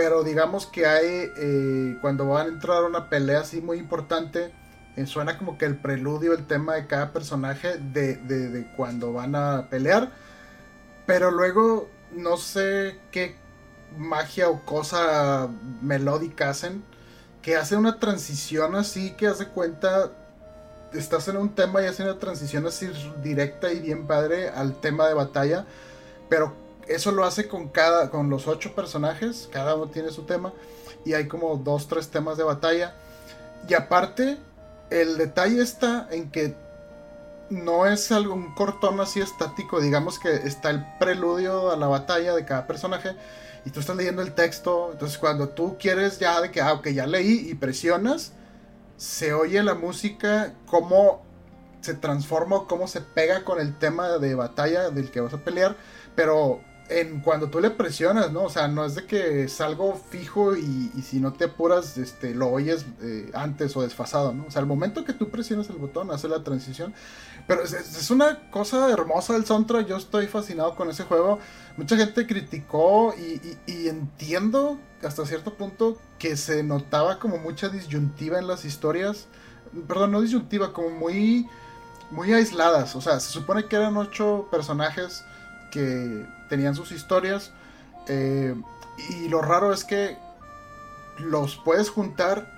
pero 0.00 0.22
digamos 0.22 0.66
que 0.66 0.86
hay, 0.86 1.30
eh, 1.36 1.98
cuando 2.00 2.28
van 2.28 2.46
a 2.46 2.48
entrar 2.48 2.78
a 2.78 2.86
una 2.86 3.10
pelea 3.10 3.40
así 3.40 3.60
muy 3.60 3.78
importante, 3.78 4.50
eh, 4.96 5.06
suena 5.06 5.36
como 5.36 5.58
que 5.58 5.66
el 5.66 5.76
preludio, 5.76 6.32
el 6.32 6.46
tema 6.46 6.74
de 6.74 6.86
cada 6.86 7.12
personaje 7.12 7.76
de, 7.76 8.16
de, 8.16 8.66
cuando 8.76 9.12
van 9.12 9.34
a 9.34 9.68
pelear. 9.68 10.10
Pero 11.06 11.30
luego 11.30 11.90
no 12.12 12.36
sé 12.36 12.98
qué 13.10 13.36
magia 13.96 14.48
o 14.48 14.64
cosa 14.64 15.48
melódica 15.82 16.50
hacen, 16.50 16.82
que 17.42 17.56
hace 17.56 17.76
una 17.76 17.98
transición 17.98 18.76
así 18.76 19.12
que 19.16 19.26
hace 19.26 19.48
cuenta, 19.48 20.12
estás 20.92 21.28
en 21.28 21.36
un 21.36 21.54
tema 21.54 21.82
y 21.82 21.86
hace 21.86 22.04
una 22.04 22.18
transición 22.18 22.66
así 22.66 22.90
directa 23.22 23.72
y 23.72 23.80
bien 23.80 24.06
padre 24.06 24.48
al 24.48 24.80
tema 24.80 25.08
de 25.08 25.14
batalla, 25.14 25.66
pero 26.30 26.54
eso 26.88 27.12
lo 27.12 27.24
hace 27.24 27.46
con 27.46 27.68
cada, 27.68 28.10
con 28.10 28.30
los 28.30 28.46
ocho 28.46 28.74
personajes, 28.74 29.50
cada 29.52 29.74
uno 29.74 29.88
tiene 29.88 30.10
su 30.10 30.22
tema 30.22 30.54
y 31.04 31.12
hay 31.12 31.28
como 31.28 31.56
dos, 31.56 31.88
tres 31.88 32.08
temas 32.08 32.38
de 32.38 32.44
batalla. 32.44 32.94
Y 33.68 33.74
aparte, 33.74 34.38
el 34.88 35.18
detalle 35.18 35.60
está 35.60 36.08
en 36.10 36.30
que 36.30 36.54
no 37.50 37.84
es 37.86 38.10
algún 38.12 38.54
cortón 38.54 39.00
así 39.00 39.20
estático, 39.20 39.80
digamos 39.80 40.18
que 40.18 40.32
está 40.32 40.70
el 40.70 40.86
preludio 40.98 41.70
a 41.70 41.76
la 41.76 41.88
batalla 41.88 42.34
de 42.34 42.44
cada 42.44 42.66
personaje 42.66 43.16
y 43.64 43.70
tú 43.70 43.80
estás 43.80 43.96
leyendo 43.96 44.22
el 44.22 44.32
texto, 44.32 44.90
entonces 44.92 45.18
cuando 45.18 45.48
tú 45.48 45.76
quieres 45.78 46.18
ya 46.18 46.40
de 46.40 46.50
que, 46.50 46.60
ah, 46.60 46.74
ok, 46.74 46.88
ya 46.88 47.06
leí 47.06 47.50
y 47.50 47.54
presionas, 47.54 48.32
se 48.96 49.32
oye 49.32 49.62
la 49.62 49.74
música, 49.74 50.54
cómo 50.66 51.22
se 51.80 51.94
transforma, 51.94 52.66
cómo 52.68 52.86
se 52.86 53.00
pega 53.00 53.44
con 53.44 53.60
el 53.60 53.76
tema 53.78 54.18
de 54.18 54.34
batalla 54.34 54.90
del 54.90 55.10
que 55.10 55.20
vas 55.20 55.34
a 55.34 55.38
pelear, 55.38 55.76
pero 56.20 56.60
en 56.90 57.20
cuando 57.20 57.48
tú 57.48 57.60
le 57.60 57.70
presionas, 57.70 58.30
¿no? 58.30 58.42
O 58.42 58.50
sea, 58.50 58.68
no 58.68 58.84
es 58.84 58.94
de 58.94 59.06
que 59.06 59.44
es 59.44 59.62
algo 59.62 59.98
fijo 60.10 60.54
y, 60.54 60.90
si 61.02 61.18
no 61.18 61.32
te 61.32 61.46
apuras, 61.46 61.96
este, 61.96 62.34
lo 62.34 62.48
oyes 62.48 62.84
eh, 63.00 63.30
antes 63.32 63.74
o 63.74 63.80
desfasado, 63.80 64.34
¿no? 64.34 64.44
O 64.46 64.50
sea, 64.50 64.60
al 64.60 64.66
momento 64.66 65.02
que 65.02 65.14
tú 65.14 65.30
presionas 65.30 65.70
el 65.70 65.76
botón, 65.76 66.10
hace 66.10 66.28
la 66.28 66.44
transición. 66.44 66.92
Pero 67.46 67.62
es, 67.62 68.10
una 68.10 68.50
cosa 68.50 68.90
hermosa 68.90 69.34
el 69.34 69.46
soundtrack, 69.46 69.86
yo 69.86 69.96
estoy 69.96 70.26
fascinado 70.26 70.76
con 70.76 70.90
ese 70.90 71.04
juego. 71.04 71.38
Mucha 71.78 71.96
gente 71.96 72.26
criticó 72.26 73.14
y, 73.16 73.88
entiendo 73.88 74.78
hasta 75.02 75.24
cierto 75.24 75.54
punto 75.54 75.96
que 76.18 76.36
se 76.36 76.62
notaba 76.62 77.18
como 77.18 77.38
mucha 77.38 77.70
disyuntiva 77.70 78.38
en 78.38 78.46
las 78.46 78.66
historias. 78.66 79.26
Perdón, 79.88 80.12
no 80.12 80.20
disyuntiva, 80.20 80.74
como 80.74 80.90
muy, 80.90 81.48
muy 82.10 82.34
aisladas. 82.34 82.94
O 82.94 83.00
sea, 83.00 83.20
se 83.20 83.30
supone 83.30 83.64
que 83.64 83.76
eran 83.76 83.96
ocho 83.96 84.48
personajes 84.50 85.24
que 85.70 86.26
tenían 86.48 86.74
sus 86.74 86.92
historias. 86.92 87.52
Eh, 88.08 88.54
y 89.10 89.28
lo 89.28 89.42
raro 89.42 89.72
es 89.72 89.84
que 89.84 90.16
los 91.18 91.56
puedes 91.56 91.90
juntar, 91.90 92.50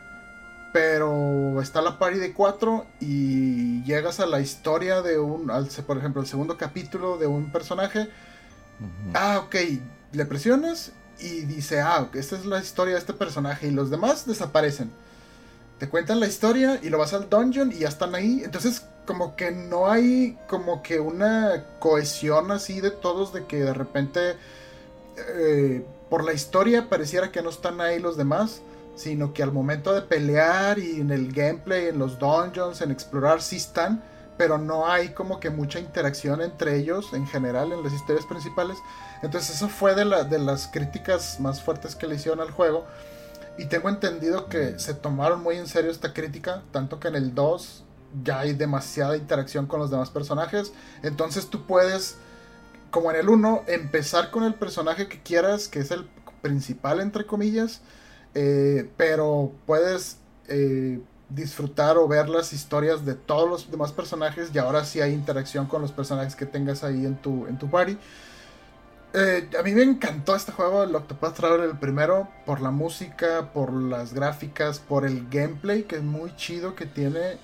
pero 0.72 1.60
está 1.60 1.82
la 1.82 1.98
party 1.98 2.18
de 2.18 2.32
cuatro 2.32 2.86
y 3.00 3.82
llegas 3.84 4.20
a 4.20 4.26
la 4.26 4.40
historia 4.40 5.02
de 5.02 5.18
un, 5.18 5.50
por 5.86 5.98
ejemplo, 5.98 6.22
el 6.22 6.28
segundo 6.28 6.56
capítulo 6.56 7.18
de 7.18 7.26
un 7.26 7.52
personaje. 7.52 8.08
Ah, 9.14 9.42
ok, 9.44 9.54
le 10.12 10.26
presionas 10.26 10.92
y 11.20 11.42
dice, 11.42 11.80
ah, 11.80 12.08
esta 12.14 12.36
es 12.36 12.46
la 12.46 12.58
historia 12.58 12.94
de 12.94 13.00
este 13.00 13.12
personaje 13.12 13.68
y 13.68 13.70
los 13.70 13.90
demás 13.90 14.26
desaparecen. 14.26 14.90
Te 15.82 15.88
cuentan 15.88 16.20
la 16.20 16.28
historia 16.28 16.78
y 16.80 16.90
lo 16.90 16.98
vas 16.98 17.12
al 17.12 17.28
dungeon 17.28 17.72
y 17.72 17.78
ya 17.78 17.88
están 17.88 18.14
ahí. 18.14 18.42
Entonces 18.44 18.84
como 19.04 19.34
que 19.34 19.50
no 19.50 19.90
hay 19.90 20.38
como 20.46 20.80
que 20.80 21.00
una 21.00 21.64
cohesión 21.80 22.52
así 22.52 22.80
de 22.80 22.92
todos 22.92 23.32
de 23.32 23.46
que 23.46 23.64
de 23.64 23.74
repente 23.74 24.36
eh, 25.16 25.84
por 26.08 26.22
la 26.22 26.34
historia 26.34 26.88
pareciera 26.88 27.32
que 27.32 27.42
no 27.42 27.50
están 27.50 27.80
ahí 27.80 27.98
los 27.98 28.16
demás, 28.16 28.62
sino 28.94 29.34
que 29.34 29.42
al 29.42 29.50
momento 29.50 29.92
de 29.92 30.02
pelear 30.02 30.78
y 30.78 31.00
en 31.00 31.10
el 31.10 31.32
gameplay, 31.32 31.88
en 31.88 31.98
los 31.98 32.16
dungeons, 32.16 32.80
en 32.80 32.92
explorar 32.92 33.42
sí 33.42 33.56
están, 33.56 34.04
pero 34.38 34.58
no 34.58 34.86
hay 34.86 35.08
como 35.08 35.40
que 35.40 35.50
mucha 35.50 35.80
interacción 35.80 36.42
entre 36.42 36.76
ellos 36.76 37.12
en 37.12 37.26
general 37.26 37.72
en 37.72 37.82
las 37.82 37.92
historias 37.92 38.24
principales. 38.24 38.78
Entonces 39.20 39.56
eso 39.56 39.68
fue 39.68 39.96
de, 39.96 40.04
la, 40.04 40.22
de 40.22 40.38
las 40.38 40.68
críticas 40.68 41.40
más 41.40 41.60
fuertes 41.60 41.96
que 41.96 42.06
le 42.06 42.14
hicieron 42.14 42.38
al 42.38 42.52
juego. 42.52 42.86
Y 43.58 43.66
tengo 43.66 43.88
entendido 43.88 44.48
que 44.48 44.78
se 44.78 44.94
tomaron 44.94 45.42
muy 45.42 45.56
en 45.56 45.66
serio 45.66 45.90
esta 45.90 46.12
crítica, 46.12 46.62
tanto 46.72 46.98
que 46.98 47.08
en 47.08 47.16
el 47.16 47.34
2 47.34 47.84
ya 48.24 48.40
hay 48.40 48.52
demasiada 48.52 49.16
interacción 49.16 49.66
con 49.66 49.80
los 49.80 49.90
demás 49.90 50.10
personajes. 50.10 50.72
Entonces 51.02 51.48
tú 51.48 51.66
puedes, 51.66 52.16
como 52.90 53.10
en 53.10 53.18
el 53.18 53.28
1, 53.28 53.64
empezar 53.68 54.30
con 54.30 54.44
el 54.44 54.54
personaje 54.54 55.08
que 55.08 55.22
quieras, 55.22 55.68
que 55.68 55.80
es 55.80 55.90
el 55.90 56.08
principal, 56.40 57.00
entre 57.00 57.26
comillas. 57.26 57.80
Eh, 58.34 58.90
pero 58.96 59.52
puedes 59.66 60.16
eh, 60.48 61.00
disfrutar 61.28 61.98
o 61.98 62.08
ver 62.08 62.28
las 62.28 62.52
historias 62.54 63.04
de 63.04 63.14
todos 63.14 63.48
los 63.48 63.70
demás 63.70 63.92
personajes. 63.92 64.50
Y 64.54 64.58
ahora 64.58 64.84
sí 64.84 65.00
hay 65.00 65.12
interacción 65.12 65.66
con 65.66 65.82
los 65.82 65.92
personajes 65.92 66.36
que 66.36 66.46
tengas 66.46 66.84
ahí 66.84 67.04
en 67.04 67.16
tu, 67.16 67.46
en 67.46 67.58
tu 67.58 67.70
party. 67.70 67.98
Eh, 69.14 69.50
a 69.58 69.62
mí 69.62 69.72
me 69.72 69.82
encantó 69.82 70.34
este 70.34 70.52
juego, 70.52 70.84
el 70.84 70.94
Octopath 70.94 71.34
Traveler 71.34 71.70
el 71.70 71.78
primero, 71.78 72.28
por 72.46 72.60
la 72.60 72.70
música, 72.70 73.52
por 73.52 73.72
las 73.72 74.14
gráficas, 74.14 74.78
por 74.78 75.04
el 75.04 75.28
gameplay 75.28 75.82
que 75.82 75.96
es 75.96 76.02
muy 76.02 76.34
chido 76.36 76.74
que 76.74 76.86
tiene 76.86 77.36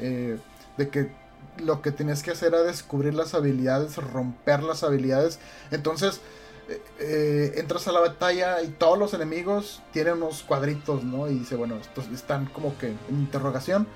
de 0.79 0.89
que 0.91 1.11
lo 1.59 1.83
que 1.83 1.93
tienes 1.93 2.23
que 2.23 2.31
hacer 2.31 2.55
era 2.55 2.63
descubrir 2.63 3.15
las 3.15 3.35
habilidades, 3.35 3.97
romper 3.97 4.63
las 4.63 4.83
habilidades. 4.83 5.39
Entonces, 5.71 6.21
eh, 6.69 6.83
eh, 7.01 7.53
entras 7.57 7.89
a 7.89 7.93
la 7.93 8.01
batalla 8.01 8.63
y 8.63 8.69
todos 8.69 8.99
los 8.99 9.15
enemigos 9.15 9.83
tienen 9.93 10.15
unos 10.15 10.43
cuadritos, 10.43 11.05
¿no? 11.05 11.29
Y 11.29 11.39
dice, 11.39 11.57
bueno, 11.57 11.77
estos 11.77 12.07
están 12.09 12.47
como 12.47 12.77
que 12.79 12.89
en 12.89 12.99
interrogación. 13.11 13.87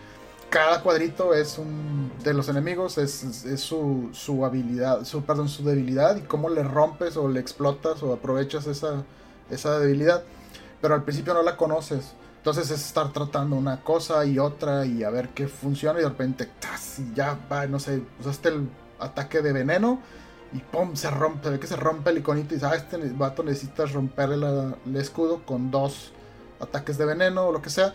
Cada 0.53 0.83
cuadrito 0.83 1.33
es 1.33 1.57
un 1.57 2.13
de 2.23 2.35
los 2.35 2.47
enemigos, 2.51 2.99
es, 2.99 3.25
su, 3.57 4.11
su, 4.13 4.45
habilidad, 4.45 5.03
su, 5.05 5.25
perdón, 5.25 5.49
su 5.49 5.65
debilidad 5.65 6.15
y 6.17 6.21
cómo 6.21 6.51
le 6.51 6.63
rompes 6.63 7.17
o 7.17 7.27
le 7.27 7.41
explotas 7.41 8.03
o 8.03 8.13
aprovechas 8.13 8.67
esa, 8.67 9.03
esa 9.49 9.79
debilidad. 9.79 10.23
Pero 10.83 10.93
al 10.93 11.05
principio 11.05 11.33
no 11.33 11.43
la 11.43 11.57
conoces. 11.57 12.13
Entonces 12.37 12.71
es 12.71 12.85
estar 12.85 13.15
tratando 13.15 13.57
una 13.57 13.81
cosa 13.81 14.27
y 14.27 14.39
otra 14.39 14.85
y 14.85 15.05
a 15.05 15.09
ver 15.09 15.31
qué 15.31 15.49
funciona 15.49 16.01
y 16.01 16.03
de 16.03 16.11
repente 16.11 16.51
y 16.99 17.15
ya 17.15 17.39
va, 17.51 17.67
no 17.67 17.81
sé, 17.81 18.03
usaste 18.21 18.51
el 18.51 18.69
ataque 19.01 19.41
de 19.41 19.55
veneno 19.55 20.01
y 20.53 20.59
pum, 20.59 20.95
se 20.97 21.11
rompe, 21.11 21.49
ve 21.49 21.61
que 21.61 21.67
se 21.67 21.77
rompe 21.77 22.11
el 22.11 22.19
iconito 22.19 22.55
y 22.55 22.59
sabes, 22.59 22.83
ah, 22.83 22.85
este 22.85 23.09
vato 23.15 23.43
necesita 23.43 23.87
romper 23.87 24.33
el, 24.33 24.97
escudo 24.97 25.47
con 25.47 25.71
dos 25.71 26.13
ataques 26.61 26.99
de 26.99 27.07
veneno 27.07 27.47
o 27.47 27.53
lo 27.53 27.63
que 27.63 27.71
sea. 27.71 27.95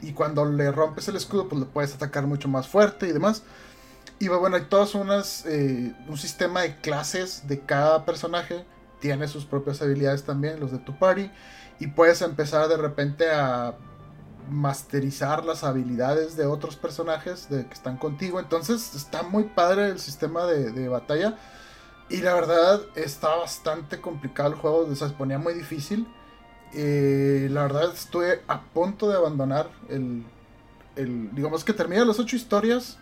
Y 0.00 0.12
cuando 0.12 0.44
le 0.44 0.70
rompes 0.72 1.08
el 1.08 1.16
escudo, 1.16 1.48
pues 1.48 1.60
le 1.60 1.66
puedes 1.66 1.94
atacar 1.94 2.26
mucho 2.26 2.48
más 2.48 2.68
fuerte 2.68 3.08
y 3.08 3.12
demás. 3.12 3.42
Y 4.18 4.28
bueno, 4.28 4.56
hay 4.56 4.64
todas 4.64 4.94
unas, 4.94 5.46
eh, 5.46 5.94
un 6.08 6.18
sistema 6.18 6.62
de 6.62 6.76
clases 6.80 7.46
de 7.46 7.60
cada 7.60 8.04
personaje. 8.04 8.64
Tiene 9.00 9.28
sus 9.28 9.44
propias 9.44 9.80
habilidades 9.80 10.24
también, 10.24 10.58
los 10.58 10.72
de 10.72 10.78
tu 10.78 10.98
party 10.98 11.30
y 11.80 11.86
puedes 11.88 12.22
empezar 12.22 12.68
de 12.68 12.76
repente 12.76 13.30
a 13.30 13.74
masterizar 14.50 15.44
las 15.44 15.62
habilidades 15.62 16.36
de 16.36 16.46
otros 16.46 16.76
personajes 16.76 17.48
de, 17.48 17.66
que 17.66 17.74
están 17.74 17.98
contigo. 17.98 18.40
Entonces 18.40 18.94
está 18.94 19.22
muy 19.22 19.44
padre 19.44 19.88
el 19.88 19.98
sistema 19.98 20.46
de, 20.46 20.88
batalla. 20.88 21.36
Y 22.08 22.18
la 22.18 22.34
verdad 22.34 22.80
está 22.94 23.36
bastante 23.36 24.00
complicado 24.00 24.48
el 24.48 24.54
juego, 24.54 24.94
se 24.94 25.08
ponía 25.10 25.38
muy 25.38 25.52
difícil. 25.54 26.08
Eh, 26.74 27.48
la 27.50 27.62
verdad 27.62 27.92
estuve 27.92 28.42
a 28.48 28.60
punto 28.60 29.08
de 29.08 29.16
abandonar 29.16 29.68
el... 29.88 30.24
el 30.96 31.34
digamos 31.34 31.64
que 31.64 31.72
termina 31.72 32.04
las 32.04 32.18
ocho 32.18 32.36
historias. 32.36 32.98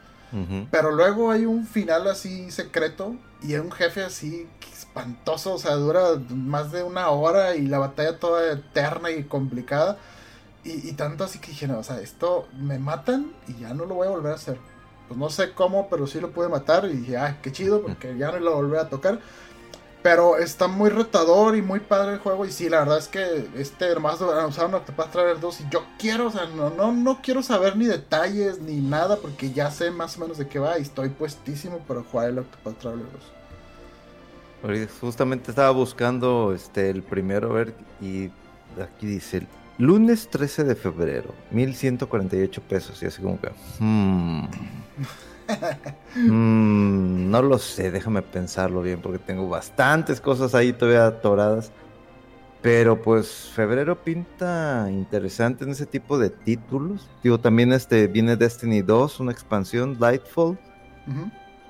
Pero 0.71 0.91
luego 0.91 1.31
hay 1.31 1.47
un 1.47 1.67
final 1.67 2.09
así 2.09 2.51
secreto 2.51 3.17
y 3.43 3.55
un 3.55 3.71
jefe 3.71 4.03
así 4.03 4.47
espantoso, 4.73 5.55
o 5.55 5.59
sea, 5.59 5.77
dura 5.77 6.21
más 6.29 6.73
de 6.73 6.83
una 6.83 7.09
hora 7.09 7.55
y 7.55 7.67
la 7.67 7.79
batalla 7.79 8.19
toda 8.19 8.53
eterna 8.53 9.11
y 9.11 9.25
complicada. 9.25 9.99
Y, 10.65 10.93
tanto 10.93 11.23
así 11.23 11.39
que 11.39 11.49
dije, 11.49 11.69
no, 11.69 11.79
o 11.79 11.85
sea, 11.85 12.01
esto 12.01 12.49
me 12.59 12.79
matan 12.81 13.33
y 13.47 13.61
ya 13.61 13.73
no 13.73 13.85
lo 13.85 13.95
voy 13.95 14.09
a 14.09 14.11
volver 14.11 14.33
a 14.33 14.35
hacer. 14.35 14.59
Pues 15.07 15.19
no 15.19 15.31
sé 15.31 15.53
cómo, 15.53 15.89
pero 15.89 16.09
sí 16.09 16.19
lo 16.19 16.33
pude 16.33 16.49
matar 16.49 16.87
y 16.87 16.97
dije, 16.97 17.17
ah, 17.17 17.39
qué 17.41 17.53
chido, 17.53 17.83
porque 17.83 18.17
ya 18.19 18.33
no 18.33 18.41
lo 18.41 18.55
volví 18.57 18.77
a 18.77 18.89
tocar. 18.89 19.21
Pero 20.07 20.39
está 20.39 20.69
muy 20.69 20.89
retador 20.89 21.57
y 21.57 21.63
muy 21.63 21.81
padre 21.81 22.13
el 22.13 22.19
juego. 22.21 22.47
Y 22.47 22.53
sí, 22.53 22.69
la 22.69 22.79
verdad 22.79 22.99
es 22.99 23.09
que 23.09 23.49
este 23.57 23.87
hermano 23.87 24.47
usaron 24.47 24.75
Octopath 24.75 25.11
Traveler 25.11 25.41
2 25.41 25.63
y 25.63 25.65
yo 25.69 25.83
quiero, 25.99 26.29
o 26.29 26.31
sea, 26.31 26.47
no, 26.47 26.71
no, 26.71 26.93
no 26.93 27.21
quiero 27.21 27.43
saber 27.43 27.77
ni 27.77 27.87
detalles 27.87 28.61
ni 28.61 28.77
nada 28.77 29.17
porque 29.17 29.51
ya 29.51 29.69
sé 29.73 29.91
más 29.91 30.17
o 30.17 30.21
menos 30.21 30.39
de 30.39 30.47
qué 30.47 30.61
va 30.61 30.79
y 30.79 30.83
estoy 30.83 31.09
puestísimo 31.09 31.79
para 31.79 32.05
jugar 32.05 32.29
el 32.31 32.39
Octopath 32.39 32.79
Traveler 32.79 33.09
2. 34.63 34.89
Justamente 35.01 35.51
estaba 35.51 35.71
buscando 35.73 36.53
este 36.55 36.89
el 36.89 37.03
primero, 37.03 37.51
a 37.51 37.55
ver, 37.55 37.75
y 38.01 38.31
aquí 38.81 39.07
dice, 39.09 39.45
lunes 39.77 40.29
13 40.31 40.63
de 40.63 40.77
febrero, 40.77 41.35
1148 41.51 42.63
pesos, 42.63 43.03
y 43.03 43.07
así 43.07 43.21
como 43.21 43.41
que, 43.41 43.51
hmm, 43.81 44.45
hmm, 46.17 47.31
no 47.31 47.43
lo 47.43 47.59
sé, 47.59 47.91
déjame 47.91 48.23
pensarlo 48.23 48.83
bien, 48.83 49.01
porque 49.01 49.19
tengo 49.19 49.49
bastantes 49.49 50.21
cosas 50.21 50.55
ahí 50.55 50.73
todavía 50.73 51.07
atoradas. 51.07 51.73
Pero 52.63 53.01
pues 53.01 53.51
febrero 53.55 54.03
pinta 54.03 54.89
interesante 54.91 55.65
en 55.65 55.71
ese 55.71 55.87
tipo 55.87 56.19
de 56.19 56.31
títulos. 56.31 57.09
Digo, 57.23 57.39
también 57.39 57.73
este 57.73 58.09
viene 58.09 58.37
Destiny 58.37 58.83
2, 58.83 59.21
una 59.21 59.31
expansión, 59.31 59.97
Lightfall. 60.01 60.59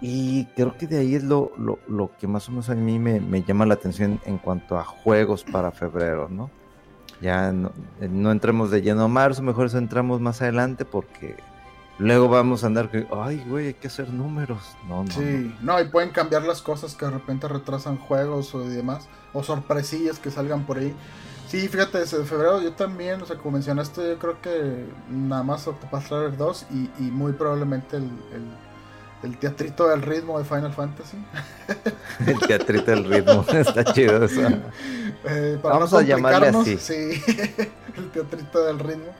Y 0.01 0.47
creo 0.57 0.77
que 0.77 0.87
de 0.87 0.99
ahí 0.99 1.14
es 1.14 1.24
lo, 1.24 1.53
lo, 1.59 1.79
lo 1.89 2.11
que 2.16 2.27
más 2.27 2.49
o 2.49 2.53
menos 2.53 2.70
a 2.70 2.74
mí 2.74 2.99
me, 2.99 3.20
me, 3.20 3.43
llama 3.43 3.66
la 3.66 3.74
atención 3.74 4.20
en 4.24 4.39
cuanto 4.39 4.79
a 4.79 4.85
juegos 4.85 5.45
para 5.45 5.70
febrero, 5.70 6.29
¿no? 6.31 6.51
Ya 7.20 7.53
no, 7.53 7.72
no 8.01 8.31
entremos 8.31 8.70
de 8.70 8.83
lleno 8.83 9.03
a 9.03 9.09
marzo, 9.09 9.43
mejor 9.43 9.66
eso 9.66 9.79
entramos 9.79 10.20
más 10.20 10.43
adelante 10.43 10.85
porque 10.85 11.37
luego 11.99 12.28
vamos 12.28 12.64
a 12.64 12.68
andar 12.68 12.90
que, 12.90 13.07
ay, 13.14 13.44
güey, 13.47 13.68
hay 13.68 13.74
que 13.74 13.88
hacer 13.88 14.11
números. 14.11 14.76
No, 14.88 15.05
no. 15.05 15.11
Sí, 15.11 15.55
no. 15.61 15.74
no, 15.74 15.80
y 15.80 15.84
pueden 15.88 16.11
cambiar 16.11 16.42
las 16.42 16.62
cosas 16.62 16.94
que 16.94 17.05
de 17.05 17.12
repente 17.12 17.49
retrasan 17.49 17.99
juegos 17.99 18.55
o 18.55 18.61
demás, 18.61 19.09
o 19.32 19.42
sorpresillas 19.42 20.18
que 20.18 20.30
salgan 20.30 20.64
por 20.66 20.78
ahí. 20.78 20.94
Sí, 21.49 21.68
fíjate, 21.68 21.99
desde 21.99 22.24
febrero 22.24 22.61
yo 22.61 22.72
también, 22.72 23.22
o 23.22 23.26
sea, 23.26 23.36
como 23.36 23.53
mencionaste, 23.53 24.09
yo 24.09 24.18
creo 24.18 24.40
que 24.40 24.84
nada 25.09 25.44
más 25.44 25.66
Octopath 25.68 26.09
Traveler 26.09 26.36
2 26.36 26.66
y, 26.72 27.05
y 27.05 27.11
muy 27.11 27.32
probablemente 27.32 27.99
el, 27.99 28.05
el 28.32 28.66
el 29.22 29.38
teatrito 29.38 29.88
del 29.88 30.03
ritmo 30.03 30.38
de 30.38 30.44
Final 30.44 30.72
Fantasy. 30.72 31.16
el 32.26 32.38
teatrito 32.38 32.90
del 32.90 33.05
ritmo, 33.05 33.44
está 33.53 33.84
chido 33.92 34.24
eso. 34.24 34.42
Eh, 35.24 35.59
Vamos 35.62 35.92
no 35.92 35.99
a 35.99 36.03
llamarle 36.03 36.49
así. 36.49 36.76
Sí, 36.78 37.22
el 37.97 38.11
teatrito 38.12 38.64
del 38.64 38.78
ritmo. 38.78 39.14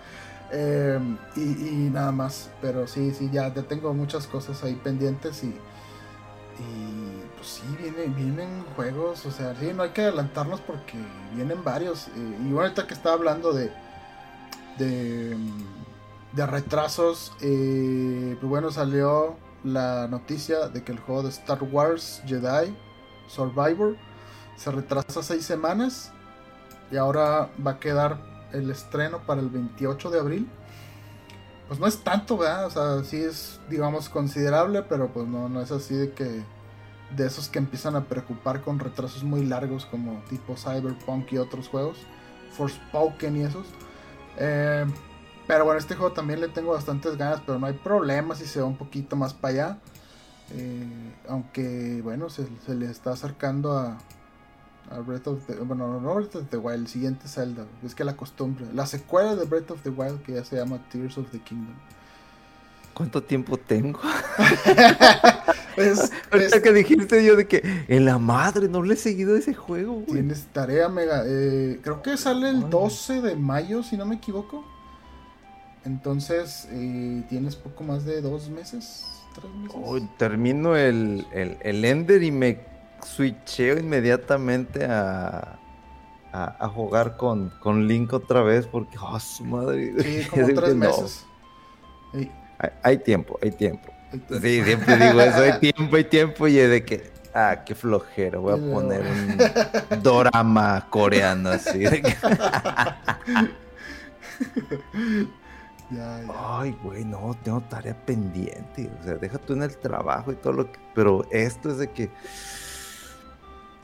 Eh, 0.53 1.01
y, 1.37 1.91
nada 1.91 2.13
más, 2.13 2.51
pero 2.61 2.87
sí, 2.87 3.13
sí, 3.13 3.29
ya, 3.33 3.53
ya 3.53 3.63
tengo 3.63 3.93
muchas 3.93 4.27
cosas 4.27 4.63
ahí 4.63 4.75
pendientes 4.75 5.43
y, 5.43 5.49
y 5.49 7.23
pues 7.35 7.49
sí, 7.49 7.63
vienen, 7.81 8.15
vienen 8.15 8.65
juegos, 8.77 9.27
o 9.27 9.31
sea, 9.31 9.55
sí, 9.59 9.73
no 9.75 9.83
hay 9.83 9.91
que 9.91 10.03
adelantarnos 10.03 10.61
porque 10.61 10.99
vienen 11.35 11.65
varios. 11.65 12.09
Eh, 12.09 12.11
y 12.17 12.45
bueno, 12.45 12.61
ahorita 12.61 12.87
que 12.87 12.95
estaba 12.95 13.17
hablando 13.17 13.53
de, 13.53 13.73
de, 14.79 15.37
de 16.33 16.47
retrasos, 16.47 17.33
pues 17.39 18.43
bueno, 18.43 18.71
salió 18.71 19.37
la 19.65 20.07
noticia 20.07 20.69
de 20.69 20.85
que 20.85 20.93
el 20.93 21.01
juego 21.01 21.25
de 21.25 21.31
Star 21.31 21.63
Wars 21.63 22.23
Jedi 22.25 22.73
Survivor 23.29 23.97
se 24.57 24.71
retrasa 24.71 25.23
seis 25.23 25.45
semanas 25.45 26.13
y 26.91 26.97
ahora 26.97 27.51
va 27.65 27.73
a 27.73 27.81
quedar 27.81 28.36
el 28.53 28.71
estreno 28.71 29.21
para 29.27 29.41
el 29.41 29.49
28 29.51 30.11
de 30.11 30.19
abril. 30.19 30.49
Pues 31.69 31.81
no 31.81 31.87
es 31.87 31.99
tanto, 31.99 32.37
¿verdad? 32.39 32.67
O 32.67 32.71
sea, 32.71 33.05
sí 33.05 33.17
es, 33.17 33.61
digamos, 33.69 34.09
considerable, 34.09 34.83
pero 34.83 35.09
pues 35.09 35.27
no, 35.27 35.49
no 35.49 35.61
es 35.61 35.73
así 35.73 35.95
de 35.95 36.13
que 36.13 36.45
de 37.15 37.27
esos 37.27 37.49
que 37.49 37.59
empiezan 37.59 37.97
a 37.97 38.05
preocupar 38.05 38.63
con 38.63 38.79
retrasos 38.79 39.23
muy 39.23 39.45
largos 39.45 39.87
como 39.87 40.23
tipo 40.29 40.57
Cyberpunk 40.57 41.33
y 41.33 41.39
otros 41.39 41.69
juegos, 41.69 41.99
Forspoken 42.53 43.37
y 43.37 43.43
esos. 43.43 43.67
Eh, 44.39 44.87
pero 45.47 45.65
bueno, 45.65 45.79
este 45.79 45.95
juego 45.95 46.13
también 46.13 46.41
le 46.41 46.49
tengo 46.49 46.73
bastantes 46.73 47.17
ganas, 47.17 47.41
pero 47.47 47.59
no 47.59 47.67
hay 47.67 47.75
problema 47.75 48.35
si 48.35 48.47
se 48.47 48.61
va 48.61 48.67
un 48.67 48.77
poquito 48.77 49.15
más 49.17 49.35
para 49.35 49.55
allá. 49.55 49.79
Eh, 50.53 51.15
aunque, 51.29 52.01
bueno, 52.03 52.29
se, 52.31 52.47
le 52.75 52.91
está 52.91 53.13
acercando 53.13 53.79
a, 53.79 53.99
a, 54.91 55.01
Breath 55.01 55.27
of 55.27 55.47
the... 55.47 55.55
Bueno, 55.55 56.01
no 56.01 56.15
Breath 56.15 56.37
of 56.37 56.49
the 56.51 56.57
Wild, 56.57 56.81
el 56.81 56.89
siguiente 56.89 57.29
Zelda. 57.29 57.67
Es 57.85 57.95
que 57.95 58.05
la 58.05 58.17
costumbre. 58.17 58.67
La 58.75 58.87
secuela 58.87 59.37
de 59.37 59.45
Breath 59.45 59.71
of 59.71 59.83
the 59.83 59.91
Wild 59.91 60.23
que 60.23 60.35
ya 60.35 60.45
se 60.45 60.57
llama 60.57 60.79
Tears 60.91 61.19
of 61.19 61.31
the 61.31 61.39
Kingdom. 61.39 61.75
¿Cuánto 62.95 63.23
tiempo 63.23 63.59
tengo? 63.59 64.01
es, 65.77 66.11
Ahorita 66.31 66.63
que 66.63 66.73
dijiste 66.73 67.23
yo 67.25 67.37
de 67.37 67.47
que 67.47 67.85
en 67.89 68.07
la 68.07 68.19
madre 68.19 68.69
no 68.69 68.83
le 68.83 68.95
he 68.95 68.97
seguido 68.97 69.37
ese 69.37 69.53
juego, 69.53 69.95
güey. 69.95 70.07
Tienes 70.07 70.47
tarea, 70.47 70.89
mega. 70.89 71.23
Eh, 71.27 71.81
creo 71.83 72.01
que 72.01 72.17
sale 72.17 72.49
el 72.49 72.71
12 72.71 73.21
de 73.21 73.37
mayo, 73.37 73.83
si 73.83 73.99
no 73.99 74.07
me 74.07 74.15
equivoco. 74.15 74.65
Entonces, 75.87 76.67
eh, 76.71 77.23
tienes 77.29 77.55
poco 77.55 77.85
más 77.85 78.05
de 78.05 78.21
dos 78.21 78.49
meses, 78.49 79.05
tres 79.35 79.53
meses. 79.55 80.09
termino 80.19 80.75
el, 80.75 81.27
el, 81.33 81.85
Ender 81.85 82.25
y 82.25 82.33
me 82.33 82.59
switcheo 83.07 83.79
inmediatamente 83.79 84.85
a, 84.85 85.59
a, 86.33 86.69
jugar 86.69 87.17
con, 87.17 87.51
con, 87.61 87.87
Link 87.87 88.13
otra 88.13 88.43
vez 88.43 88.67
porque, 88.67 88.99
oh, 89.01 89.19
su 89.19 89.45
madre. 89.45 89.95
Sí, 90.03 90.27
como 90.29 90.47
tres 90.55 90.75
meses. 90.75 91.27
Hay, 92.83 92.99
tiempo, 92.99 93.39
hay 93.43 93.51
tiempo. 93.51 93.93
Sí, 94.41 94.63
siempre 94.63 94.97
digo 94.97 95.21
eso, 95.21 95.39
hay 95.43 95.59
tiempo, 95.61 95.97
hay 95.97 96.05
tiempo 96.05 96.49
y 96.49 96.59
es 96.59 96.71
de 96.71 96.85
que, 96.85 97.11
ah, 97.35 97.63
qué 97.65 97.75
flojera, 97.75 98.39
voy 98.39 98.55
a 98.55 98.73
poner 98.73 99.03
un 99.03 100.03
dorama 100.03 100.87
coreano 100.91 101.51
así. 101.51 101.85
Ay, 106.35 106.77
güey, 106.83 107.05
no, 107.05 107.37
tengo 107.45 107.61
tarea 107.63 107.95
pendiente. 108.05 108.91
O 109.01 109.05
sea, 109.05 109.15
deja 109.15 109.39
tú 109.39 109.53
en 109.53 109.63
el 109.63 109.77
trabajo 109.77 110.33
y 110.33 110.37
todo 110.37 110.53
lo 110.53 110.73
que. 110.73 110.79
Pero 110.95 111.27
esto 111.31 111.71
es 111.71 111.79
de 111.79 111.91
que. 111.91 112.11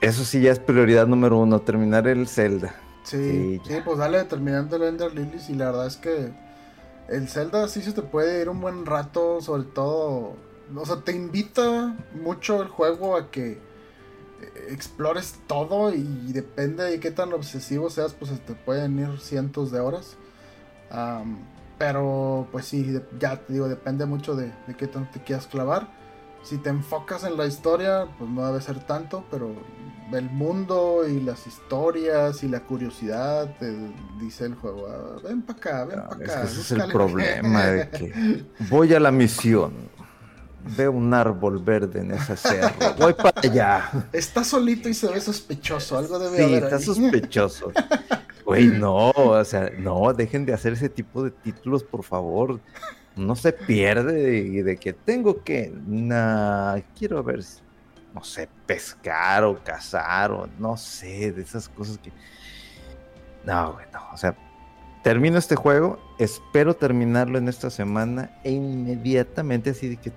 Eso 0.03 0.25
sí 0.25 0.41
ya 0.41 0.53
es 0.53 0.59
prioridad 0.59 1.07
número 1.07 1.39
uno, 1.39 1.61
terminar 1.61 2.09
el 2.09 2.27
Zelda. 2.27 2.75
Sí, 3.05 3.61
sí, 3.65 3.75
pues 3.85 3.99
dale 3.99 4.23
terminando 4.25 4.77
el 4.77 4.83
Ender 4.83 5.15
Lilies 5.15 5.49
y 5.49 5.55
la 5.55 5.67
verdad 5.67 5.87
es 5.87 5.97
que 5.97 6.33
el 7.09 7.29
Zelda 7.29 7.69
sí 7.69 7.83
se 7.83 7.93
te 7.93 8.03
puede 8.03 8.43
ir 8.43 8.49
un 8.49 8.61
buen 8.61 8.85
rato, 8.85 9.41
sobre 9.41 9.63
todo. 9.63 10.37
O 10.75 10.87
sea, 10.87 10.97
te 10.97 11.13
invita 11.13 11.97
mucho 12.21 12.61
el 12.63 12.69
juego 12.69 13.17
a 13.17 13.31
que 13.31 13.59
explores 14.69 15.39
todo 15.47 15.95
y 15.95 16.33
depende 16.33 16.85
de 16.85 17.01
qué 17.01 17.11
tan 17.11 17.33
obsesivo 17.33 17.89
seas, 17.91 18.13
pues 18.13 18.31
te 18.41 18.55
pueden 18.55 18.99
ir 18.99 19.21
cientos 19.21 19.71
de 19.71 19.81
horas. 19.81 20.17
Pero 21.79 22.49
pues 22.53 22.67
sí, 22.67 23.01
ya 23.19 23.37
te 23.37 23.53
digo, 23.53 23.69
depende 23.69 24.07
mucho 24.07 24.35
de, 24.35 24.53
qué 24.77 24.87
tanto 24.87 25.11
te 25.13 25.25
quieras 25.25 25.47
clavar. 25.47 26.02
Si 26.43 26.59
te 26.59 26.71
enfocas 26.71 27.25
en 27.25 27.37
la 27.37 27.47
historia, 27.47 28.07
pues 28.19 28.31
no 28.31 28.47
debe 28.47 28.61
ser 28.61 28.85
tanto, 28.85 29.25
pero 29.31 29.55
el 30.13 30.31
mundo 30.31 31.07
y 31.09 31.21
las 31.21 31.47
historias 31.47 32.43
y 32.43 32.49
la 32.49 32.61
curiosidad, 32.61 33.57
te 33.59 33.75
dice 34.21 34.47
el 34.47 34.55
juego, 34.55 34.87
ah, 34.89 35.21
ven 35.25 35.43
para 35.43 35.59
acá, 35.59 35.85
ven 35.85 36.01
para 36.01 36.15
acá. 36.15 36.43
ese 36.45 36.61
es 36.61 36.73
el 36.73 36.93
problema 36.93 37.67
de 37.67 37.89
que 37.91 38.45
voy 38.69 38.93
a 38.95 39.01
la 39.01 39.11
misión. 39.11 39.73
Veo 40.77 40.93
un 40.93 41.13
árbol 41.13 41.59
verde 41.59 42.01
en 42.01 42.13
ese 42.13 42.37
cerro. 42.37 42.95
Voy 42.97 43.15
para 43.15 43.41
allá. 43.41 43.91
Está 44.13 44.45
solito 44.45 44.89
y 44.89 44.95
se 44.95 45.09
ve 45.09 45.21
sospechoso. 45.21 45.99
Algo 45.99 46.21
debe 46.21 46.37
sí, 46.37 46.55
está 46.55 46.79
sospechoso. 46.79 47.73
Güey, 48.45 48.67
no, 48.67 49.11
o 49.11 49.45
sea, 49.45 49.71
no, 49.79 50.13
dejen 50.13 50.45
de 50.45 50.53
hacer 50.53 50.73
ese 50.73 50.89
tipo 50.89 51.23
de 51.23 51.31
títulos, 51.31 51.85
por 51.85 52.03
favor. 52.03 52.61
No 53.17 53.37
se 53.37 53.53
pierde 53.53 54.39
y 54.39 54.63
de, 54.63 54.77
que 54.77 54.93
tengo 54.93 55.43
que, 55.43 55.73
nah, 55.87 56.79
quiero 56.99 57.23
ver, 57.23 57.41
no 58.15 58.25
sé, 58.25 58.49
pescar 58.67 59.45
o 59.45 59.63
cazar 59.63 60.31
o 60.33 60.49
no 60.59 60.77
sé, 60.77 61.33
de 61.33 61.43
esas 61.43 61.69
cosas 61.69 61.99
que... 61.99 62.13
No, 63.45 63.75
güey, 63.75 63.87
o 64.13 64.17
sea, 64.17 64.37
termino 65.03 65.39
este 65.39 65.57
juego, 65.57 65.99
espero 66.19 66.75
terminarlo 66.75 67.39
en 67.39 67.49
esta 67.49 67.71
semana 67.71 68.31
e 68.45 68.51
inmediatamente 68.51 69.71
así 69.71 69.89
de 69.89 69.97
que... 69.97 70.13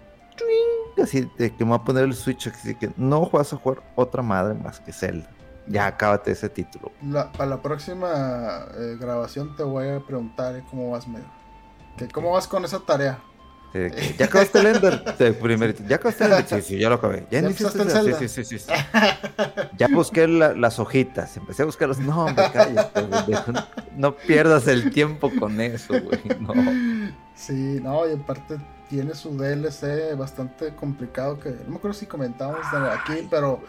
Así 1.02 1.30
de 1.38 1.54
que 1.54 1.66
me 1.66 1.72
voy 1.72 1.80
a 1.80 1.84
poner 1.84 2.06
el 2.06 2.14
Switch, 2.14 2.48
así 2.48 2.70
de 2.70 2.78
que 2.78 2.90
no 2.96 3.30
vas 3.30 3.52
a 3.52 3.58
jugar 3.58 3.84
otra 3.96 4.22
madre 4.22 4.54
más 4.54 4.80
que 4.80 4.94
Zelda 4.94 5.30
ya 5.68 5.88
acábate 5.88 6.32
ese 6.32 6.50
título. 6.50 6.92
para 7.38 7.46
la 7.50 7.62
próxima 7.62 8.68
eh, 8.78 8.98
grabación 9.00 9.56
te 9.56 9.64
voy 9.64 9.90
a 9.90 10.00
preguntar 10.00 10.62
cómo 10.70 10.92
vas, 10.92 11.08
medio. 11.08 11.26
Que, 11.98 12.08
¿Cómo 12.08 12.32
vas 12.32 12.48
con 12.48 12.66
esa 12.66 12.80
tarea? 12.80 13.20
ya 14.18 14.26
acabaste 14.26 14.60
el 14.60 14.68
Ender. 14.68 15.04
ya 15.88 15.96
acabaste 15.96 16.26
el 16.26 16.32
Ender. 16.32 16.48
Sí, 16.48 16.62
sí, 16.62 16.80
ya 16.80 16.90
lo 16.90 16.96
acabé. 16.96 17.28
Ya, 17.30 17.42
¿Ya 17.42 17.50
Sí, 17.52 18.28
sí, 18.28 18.44
sí, 18.46 18.60
sí, 18.60 18.66
Ya 19.78 19.88
busqué 19.90 20.28
las 20.28 20.80
hojitas. 20.80 21.36
Empecé 21.38 21.64
a 21.64 21.66
buscar 21.66 21.90
los. 21.90 22.00
No, 22.00 22.28
me 22.28 22.36
cállate, 22.36 23.08
No 23.96 24.16
pierdas 24.16 24.68
el 24.68 24.92
tiempo 24.92 25.30
con 25.40 25.60
eso, 25.60 25.94
güey. 26.02 26.22
No. 26.40 26.54
Sí, 27.36 27.80
no, 27.84 28.08
y 28.10 28.14
aparte 28.14 28.58
tiene 28.90 29.14
su 29.14 29.36
DLC 29.38 30.16
bastante 30.18 30.74
complicado 30.76 31.40
que. 31.40 31.50
No 31.50 31.72
me 31.72 31.76
acuerdo 31.78 31.98
si 31.98 32.06
comentamos 32.06 32.60
aquí, 32.74 33.28
pero 33.30 33.62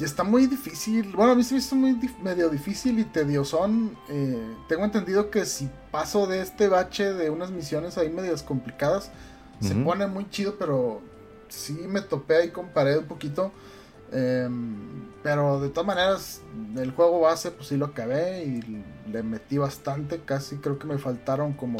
está 0.00 0.24
muy 0.24 0.46
difícil. 0.46 1.12
Bueno, 1.14 1.32
a 1.32 1.34
mí 1.34 1.42
se 1.42 1.54
me 1.54 1.60
hizo 1.60 1.76
muy 1.76 1.98
medio 2.22 2.48
difícil 2.48 2.98
y 2.98 3.04
tediosón. 3.04 3.96
Eh, 4.08 4.54
tengo 4.68 4.84
entendido 4.84 5.30
que 5.30 5.44
si 5.44 5.68
paso 5.90 6.26
de 6.26 6.42
este 6.42 6.68
bache 6.68 7.12
de 7.12 7.30
unas 7.30 7.50
misiones 7.50 7.98
ahí 7.98 8.10
medias 8.10 8.42
complicadas, 8.42 9.10
se 9.60 9.74
pone 9.74 10.06
muy 10.06 10.28
chido, 10.30 10.56
pero 10.58 11.02
sí 11.48 11.74
me 11.86 12.00
topé 12.00 12.36
ahí 12.36 12.50
con 12.50 12.68
pared 12.68 12.98
un 12.98 13.04
poquito. 13.04 13.52
Em, 14.12 15.10
pero 15.22 15.60
de 15.60 15.68
todas 15.68 15.86
maneras, 15.86 16.40
el 16.76 16.92
juego 16.92 17.20
base, 17.20 17.50
pues 17.50 17.68
sí 17.68 17.76
lo 17.76 17.86
acabé 17.86 18.44
y 18.44 18.84
le 19.10 19.22
metí 19.22 19.58
bastante. 19.58 20.20
Casi 20.20 20.56
creo 20.56 20.78
que 20.78 20.86
me 20.86 20.98
faltaron 20.98 21.52
como. 21.52 21.78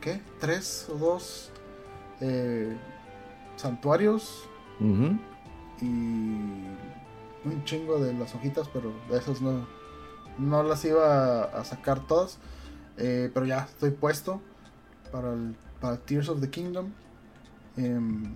¿Qué? 0.00 0.20
¿Tres 0.40 0.88
o 0.90 0.96
dos 0.96 1.50
eh, 2.20 2.76
santuarios? 3.56 4.48
Y 5.82 5.86
un 7.44 7.64
chingo 7.64 7.98
de 7.98 8.14
las 8.14 8.34
hojitas, 8.34 8.68
pero 8.72 8.92
de 9.10 9.18
esas 9.18 9.40
no, 9.40 9.66
no 10.38 10.62
las 10.62 10.84
iba 10.84 11.42
a, 11.44 11.64
sacar 11.64 12.06
todas. 12.06 12.38
Eh, 12.98 13.30
pero 13.32 13.46
ya 13.46 13.64
estoy 13.64 13.90
puesto 13.90 14.40
para, 15.10 15.32
el, 15.32 15.56
para 15.80 15.96
Tears 15.96 16.28
of 16.28 16.40
the 16.40 16.48
Kingdom. 16.48 16.92
Em, 17.76 18.32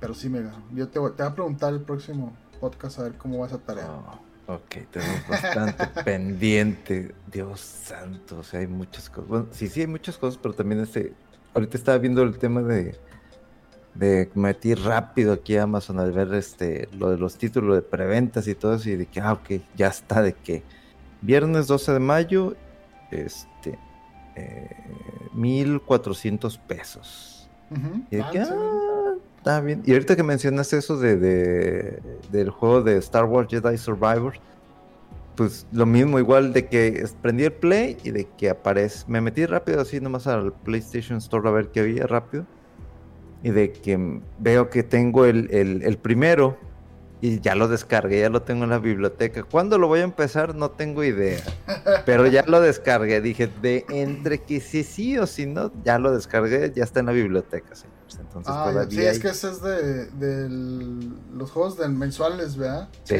pero 0.00 0.14
sí 0.14 0.28
me 0.28 0.42
Yo 0.72 0.88
te 0.88 0.98
voy, 0.98 1.12
te 1.12 1.22
voy 1.22 1.32
a 1.32 1.34
preguntar 1.34 1.72
el 1.72 1.80
próximo 1.80 2.32
podcast 2.60 2.98
a 2.98 3.02
ver 3.04 3.14
cómo 3.14 3.38
va 3.38 3.46
esa 3.46 3.58
tarea. 3.58 3.86
Oh, 4.46 4.54
ok, 4.54 4.88
tenemos 4.90 5.28
bastante 5.28 5.86
pendiente. 6.04 7.14
Dios 7.30 7.60
santo, 7.60 8.38
o 8.38 8.42
sea, 8.42 8.60
hay 8.60 8.66
muchas 8.66 9.08
cosas. 9.10 9.28
Bueno, 9.28 9.46
sí, 9.52 9.68
sí, 9.68 9.82
hay 9.82 9.86
muchas 9.86 10.16
cosas, 10.16 10.38
pero 10.42 10.54
también 10.54 10.80
este. 10.80 11.12
Ahorita 11.54 11.76
estaba 11.76 11.98
viendo 11.98 12.22
el 12.22 12.38
tema 12.38 12.62
de. 12.62 12.98
De 13.94 14.30
metí 14.34 14.74
rápido 14.74 15.32
aquí 15.32 15.56
a 15.56 15.64
Amazon 15.64 15.98
al 15.98 16.12
ver 16.12 16.32
este 16.34 16.88
lo 16.96 17.10
de 17.10 17.18
los 17.18 17.36
títulos 17.36 17.74
de 17.74 17.82
preventas 17.82 18.46
y 18.46 18.54
todo 18.54 18.74
eso, 18.74 18.88
y 18.88 18.96
de 18.96 19.06
que, 19.06 19.20
ah, 19.20 19.32
ok, 19.32 19.60
ya 19.76 19.88
está, 19.88 20.22
de 20.22 20.32
que 20.32 20.62
viernes 21.20 21.66
12 21.66 21.92
de 21.92 22.00
mayo, 22.00 22.54
este, 23.10 23.78
eh, 24.36 24.70
1400 25.34 26.58
pesos. 26.58 27.50
Y 28.10 28.16
de 28.16 28.24
que, 28.32 28.40
ah, 28.40 28.48
ah, 28.50 29.14
está 29.36 29.60
bien. 29.60 29.82
Y 29.84 29.92
ahorita 29.92 30.16
que 30.16 30.22
mencionaste 30.22 30.78
eso 30.78 30.96
de, 30.96 31.16
de, 31.16 32.02
del 32.30 32.50
juego 32.50 32.82
de 32.82 32.96
Star 32.98 33.24
Wars 33.24 33.48
Jedi 33.50 33.76
Survivor, 33.76 34.34
pues 35.36 35.66
lo 35.72 35.86
mismo, 35.86 36.18
igual 36.18 36.52
de 36.52 36.66
que 36.66 37.06
prendí 37.22 37.44
el 37.44 37.52
play 37.52 37.96
y 38.04 38.10
de 38.10 38.28
que 38.36 38.50
aparece. 38.50 39.04
Me 39.08 39.20
metí 39.20 39.46
rápido 39.46 39.80
así 39.80 40.00
nomás 40.00 40.26
al 40.26 40.52
PlayStation 40.52 41.18
Store 41.18 41.48
a 41.48 41.52
ver 41.52 41.68
qué 41.68 41.80
había 41.80 42.06
rápido. 42.06 42.44
Y 43.42 43.50
de 43.50 43.72
que 43.72 44.20
veo 44.38 44.70
que 44.70 44.82
tengo 44.82 45.24
el, 45.24 45.48
el, 45.50 45.82
el 45.82 45.96
primero 45.98 46.58
y 47.22 47.40
ya 47.40 47.54
lo 47.54 47.68
descargué, 47.68 48.20
ya 48.20 48.30
lo 48.30 48.42
tengo 48.42 48.64
en 48.64 48.70
la 48.70 48.78
biblioteca. 48.78 49.42
¿Cuándo 49.42 49.76
lo 49.76 49.88
voy 49.88 50.00
a 50.00 50.04
empezar? 50.04 50.54
No 50.54 50.70
tengo 50.70 51.04
idea. 51.04 51.40
Pero 52.06 52.26
ya 52.26 52.44
lo 52.46 52.60
descargué. 52.60 53.20
Dije, 53.20 53.50
de 53.60 53.84
entre 53.90 54.38
que 54.42 54.60
sí 54.60 54.84
sí 54.84 55.18
o 55.18 55.26
si 55.26 55.44
no, 55.44 55.70
ya 55.84 55.98
lo 55.98 56.12
descargué, 56.12 56.72
ya 56.74 56.82
está 56.82 57.00
en 57.00 57.06
la 57.06 57.12
biblioteca, 57.12 57.74
señores. 57.74 58.18
Entonces 58.18 58.52
ah, 58.54 58.70
todavía 58.70 58.90
Sí, 58.90 59.06
es 59.06 59.18
que 59.18 59.28
ese 59.28 59.50
es 59.50 59.60
de, 59.62 60.48
los 61.34 61.50
juegos 61.50 61.76
de 61.76 61.88
mensuales, 61.88 62.56
¿verdad? 62.56 62.88
Sí. 63.04 63.16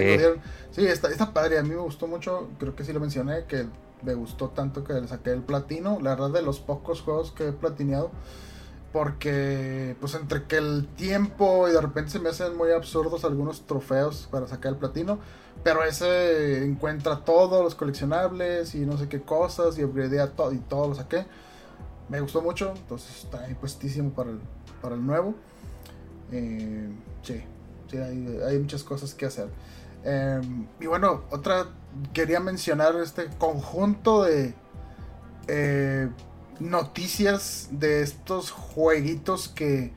Sí, 0.70 0.86
está, 0.86 1.10
está 1.10 1.34
padre. 1.34 1.58
A 1.58 1.62
mí 1.62 1.70
me 1.70 1.76
gustó 1.76 2.06
mucho. 2.06 2.48
Creo 2.58 2.74
que 2.74 2.84
sí 2.84 2.94
lo 2.94 3.00
mencioné, 3.00 3.44
que 3.44 3.66
me 4.02 4.14
gustó 4.14 4.48
tanto 4.48 4.82
que 4.82 4.94
le 4.94 5.08
saqué 5.08 5.30
el 5.30 5.42
platino. 5.42 5.98
La 6.00 6.10
verdad, 6.10 6.30
de 6.30 6.42
los 6.42 6.58
pocos 6.58 7.02
juegos 7.02 7.32
que 7.32 7.48
he 7.48 7.52
platineado 7.52 8.10
porque, 8.92 9.96
pues, 10.00 10.14
entre 10.14 10.44
que 10.44 10.56
el 10.56 10.88
tiempo 10.96 11.68
y 11.68 11.72
de 11.72 11.80
repente 11.80 12.10
se 12.10 12.18
me 12.18 12.28
hacen 12.28 12.56
muy 12.56 12.72
absurdos 12.72 13.24
algunos 13.24 13.66
trofeos 13.66 14.28
para 14.30 14.48
sacar 14.48 14.72
el 14.72 14.78
platino. 14.78 15.18
Pero 15.62 15.84
ese 15.84 16.64
encuentra 16.64 17.24
todos 17.24 17.62
los 17.62 17.74
coleccionables 17.74 18.74
y 18.74 18.80
no 18.80 18.96
sé 18.96 19.08
qué 19.08 19.20
cosas 19.20 19.78
y 19.78 19.84
upgradea 19.84 20.28
todo 20.28 20.52
y 20.52 20.58
todo 20.58 20.88
lo 20.88 20.94
saqué. 20.94 21.26
Me 22.08 22.20
gustó 22.20 22.42
mucho, 22.42 22.72
entonces 22.74 23.24
está 23.24 23.40
ahí 23.44 23.54
puestísimo 23.54 24.10
para 24.10 24.30
el, 24.30 24.40
para 24.80 24.94
el 24.94 25.06
nuevo. 25.06 25.34
Eh, 26.32 26.88
sí, 27.22 27.42
sí 27.90 27.96
hay, 27.98 28.58
muchas 28.58 28.82
cosas 28.82 29.14
que 29.14 29.26
hacer. 29.26 29.48
Em, 30.02 30.66
y 30.80 30.86
bueno, 30.86 31.24
otra, 31.30 31.66
quería 32.12 32.40
mencionar 32.40 32.96
este 32.96 33.28
conjunto 33.38 34.22
de 34.24 34.54
eh, 35.46 36.08
noticias 36.60 37.68
de 37.72 38.02
estos 38.02 38.50
jueguitos 38.50 39.48
que 39.48 39.92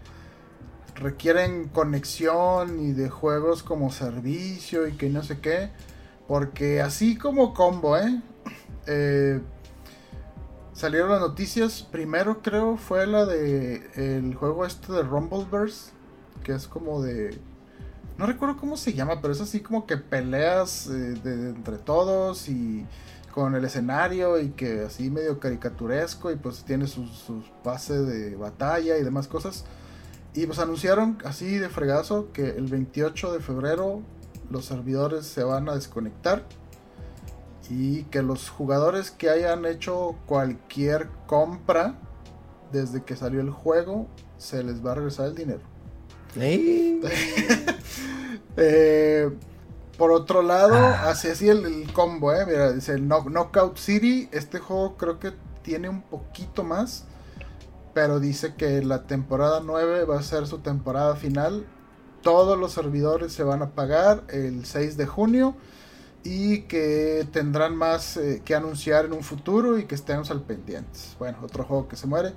requieren 0.95 1.67
conexión 1.67 2.79
y 2.79 2.93
de 2.93 3.09
juegos 3.09 3.63
como 3.63 3.91
servicio 3.91 4.87
y 4.87 4.93
que 4.93 5.09
no 5.09 5.23
sé 5.23 5.39
qué. 5.39 5.69
Porque 6.27 6.81
así 6.81 7.17
como 7.17 7.53
combo, 7.53 7.97
¿eh? 7.97 8.21
eh 8.87 9.41
salieron 10.73 11.11
las 11.11 11.21
noticias. 11.21 11.87
Primero 11.91 12.41
creo 12.41 12.77
fue 12.77 13.05
la 13.07 13.25
de 13.25 13.89
el 13.95 14.35
juego 14.35 14.65
este 14.65 14.93
de 14.93 15.03
Rumbleverse. 15.03 15.91
Que 16.43 16.53
es 16.53 16.67
como 16.67 17.01
de... 17.01 17.39
No 18.17 18.25
recuerdo 18.25 18.57
cómo 18.57 18.77
se 18.77 18.93
llama, 18.93 19.21
pero 19.21 19.33
es 19.33 19.41
así 19.41 19.61
como 19.61 19.85
que 19.85 19.97
peleas 19.97 20.87
eh, 20.87 21.15
de, 21.23 21.49
entre 21.49 21.77
todos 21.77 22.47
y 22.47 22.85
con 23.33 23.55
el 23.55 23.65
escenario 23.65 24.39
y 24.39 24.49
que 24.49 24.81
así 24.81 25.09
medio 25.09 25.39
caricaturesco 25.39 26.31
y 26.31 26.35
pues 26.35 26.63
tiene 26.65 26.85
sus, 26.85 27.09
sus 27.09 27.43
bases 27.63 28.05
de 28.05 28.35
batalla 28.35 28.97
y 28.97 29.03
demás 29.03 29.27
cosas. 29.27 29.65
Y 30.35 30.45
pues 30.45 30.59
anunciaron 30.59 31.17
así 31.25 31.57
de 31.57 31.69
fregazo 31.69 32.31
que 32.31 32.49
el 32.49 32.67
28 32.67 33.33
de 33.33 33.39
febrero 33.39 34.01
los 34.51 34.65
servidores 34.65 35.25
se 35.25 35.43
van 35.43 35.67
a 35.67 35.75
desconectar 35.75 36.43
y 37.69 38.03
que 38.03 38.21
los 38.21 38.49
jugadores 38.49 39.09
que 39.09 39.29
hayan 39.31 39.65
hecho 39.65 40.15
cualquier 40.27 41.09
compra 41.25 41.95
desde 42.71 43.03
que 43.03 43.15
salió 43.15 43.41
el 43.41 43.49
juego 43.49 44.07
se 44.37 44.63
les 44.63 44.85
va 44.85 44.91
a 44.91 44.95
regresar 44.95 45.27
el 45.27 45.35
dinero. 45.35 45.61
eh, 48.57 49.29
por 50.03 50.11
otro 50.11 50.41
lado, 50.41 50.75
ah. 50.75 51.11
así 51.11 51.29
así 51.29 51.47
el, 51.47 51.89
combo, 51.93 52.33
¿eh? 52.33 52.45
Mira, 52.45 52.73
dice 52.73 52.99
Knockout 52.99 53.77
City. 53.77 54.27
Este 54.33 54.59
juego 54.59 54.97
creo 54.97 55.17
que 55.17 55.31
tiene 55.61 55.87
un 55.87 56.01
poquito 56.01 56.65
más. 56.65 57.05
Pero 57.93 58.19
dice 58.19 58.55
que 58.55 58.83
la 58.83 59.03
temporada 59.03 59.61
9 59.63 60.03
va 60.03 60.19
a 60.19 60.21
ser 60.21 60.45
su 60.45 60.57
temporada 60.57 61.15
final. 61.15 61.65
Todos 62.21 62.59
los 62.59 62.73
servidores 62.73 63.31
se 63.31 63.43
van 63.43 63.61
a 63.61 63.69
pagar 63.69 64.25
el 64.27 64.65
6 64.65 64.97
de 64.97 65.05
junio. 65.05 65.55
Y 66.25 66.63
que 66.63 67.25
tendrán 67.31 67.73
más 67.73 68.17
eh, 68.17 68.41
que 68.43 68.55
anunciar 68.55 69.05
en 69.05 69.13
un 69.13 69.23
futuro 69.23 69.79
y 69.79 69.85
que 69.85 69.95
estemos 69.95 70.29
al 70.31 70.41
pendientes. 70.41 71.15
Bueno, 71.17 71.37
otro 71.41 71.63
juego 71.63 71.87
que 71.87 71.95
se 71.95 72.07
muere. 72.07 72.33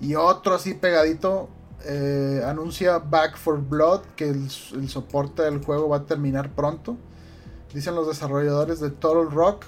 Y 0.00 0.14
otro 0.14 0.54
así 0.54 0.74
pegadito 0.74 1.48
eh, 1.84 2.42
anuncia 2.44 2.98
Back 2.98 3.36
for 3.36 3.60
Blood 3.60 4.00
que 4.16 4.28
el, 4.28 4.50
soporte 4.50 5.42
del 5.42 5.64
juego 5.64 5.88
va 5.88 5.98
a 5.98 6.06
terminar 6.06 6.50
pronto. 6.54 6.96
Dicen 7.72 7.94
los 7.94 8.06
desarrolladores 8.06 8.80
de 8.80 8.90
Total 8.90 9.30
Rock 9.30 9.64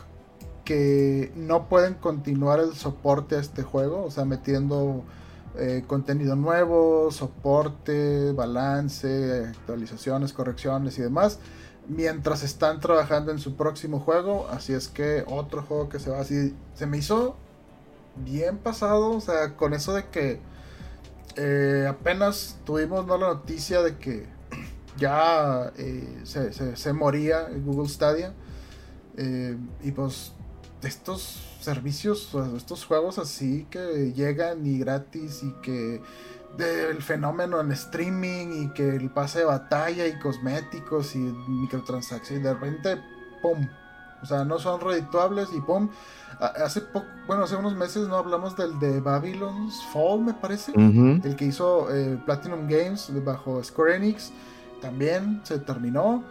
que 0.64 1.32
no 1.34 1.68
pueden 1.68 1.94
continuar 1.94 2.60
el 2.60 2.74
soporte 2.74 3.36
a 3.36 3.40
este 3.40 3.62
juego, 3.62 4.04
o 4.04 4.10
sea, 4.10 4.24
metiendo 4.24 5.02
eh, 5.56 5.84
contenido 5.86 6.36
nuevo, 6.36 7.10
soporte, 7.10 8.32
balance, 8.32 9.46
actualizaciones, 9.46 10.32
correcciones 10.32 10.98
y 10.98 11.02
demás, 11.02 11.38
mientras 11.88 12.42
están 12.42 12.80
trabajando 12.80 13.32
en 13.32 13.38
su 13.38 13.56
próximo 13.56 14.00
juego. 14.00 14.46
Así 14.50 14.72
es 14.72 14.88
que 14.88 15.24
otro 15.26 15.62
juego 15.62 15.88
que 15.88 15.98
se 15.98 16.10
va 16.10 16.20
así, 16.20 16.54
se 16.74 16.86
me 16.86 16.98
hizo 16.98 17.36
bien 18.16 18.58
pasado, 18.58 19.10
o 19.10 19.20
sea, 19.20 19.56
con 19.56 19.74
eso 19.74 19.94
de 19.94 20.06
que 20.08 20.40
eh, 21.36 21.86
apenas 21.88 22.58
tuvimos 22.64 23.06
la 23.06 23.18
noticia 23.18 23.82
de 23.82 23.96
que 23.96 24.26
ya 24.96 25.72
eh, 25.76 26.22
se, 26.24 26.92
moría 26.92 27.46
el 27.46 27.62
Google 27.62 27.88
Stadia. 27.88 28.34
Eh, 29.16 29.56
y 29.82 29.92
pues 29.92 30.32
estos 30.82 31.40
servicios, 31.60 32.34
estos 32.56 32.84
juegos 32.84 33.18
así 33.18 33.66
que 33.70 34.12
llegan 34.14 34.66
y 34.66 34.78
gratis 34.78 35.42
y 35.42 35.52
que 35.62 36.00
del 36.56 37.02
fenómeno 37.02 37.60
en 37.60 37.72
streaming 37.72 38.64
y 38.64 38.74
que 38.74 38.96
el 38.96 39.10
pase 39.10 39.40
de 39.40 39.44
batalla 39.44 40.06
y 40.06 40.18
cosméticos 40.18 41.14
y 41.14 41.18
microtransacciones, 41.18 42.44
de 42.44 42.54
repente, 42.54 43.02
¡pum! 43.40 43.68
O 44.22 44.26
sea, 44.26 44.44
no 44.44 44.58
son 44.58 44.80
redituables 44.80 45.48
y 45.52 45.60
¡pum! 45.60 45.88
Hace 46.38 46.80
poco, 46.80 47.06
bueno, 47.26 47.44
hace 47.44 47.54
unos 47.56 47.74
meses 47.76 48.08
no 48.08 48.16
hablamos 48.16 48.56
del 48.56 48.78
de 48.80 49.00
Babylon's 49.00 49.80
Fall, 49.92 50.22
me 50.22 50.34
parece. 50.34 50.72
El 50.74 51.36
que 51.36 51.44
hizo 51.44 51.94
eh, 51.94 52.18
Platinum 52.24 52.66
Games 52.68 53.12
bajo 53.24 53.62
Square 53.62 53.96
Enix. 53.96 54.32
También 54.80 55.40
se 55.44 55.58
terminó. 55.58 56.24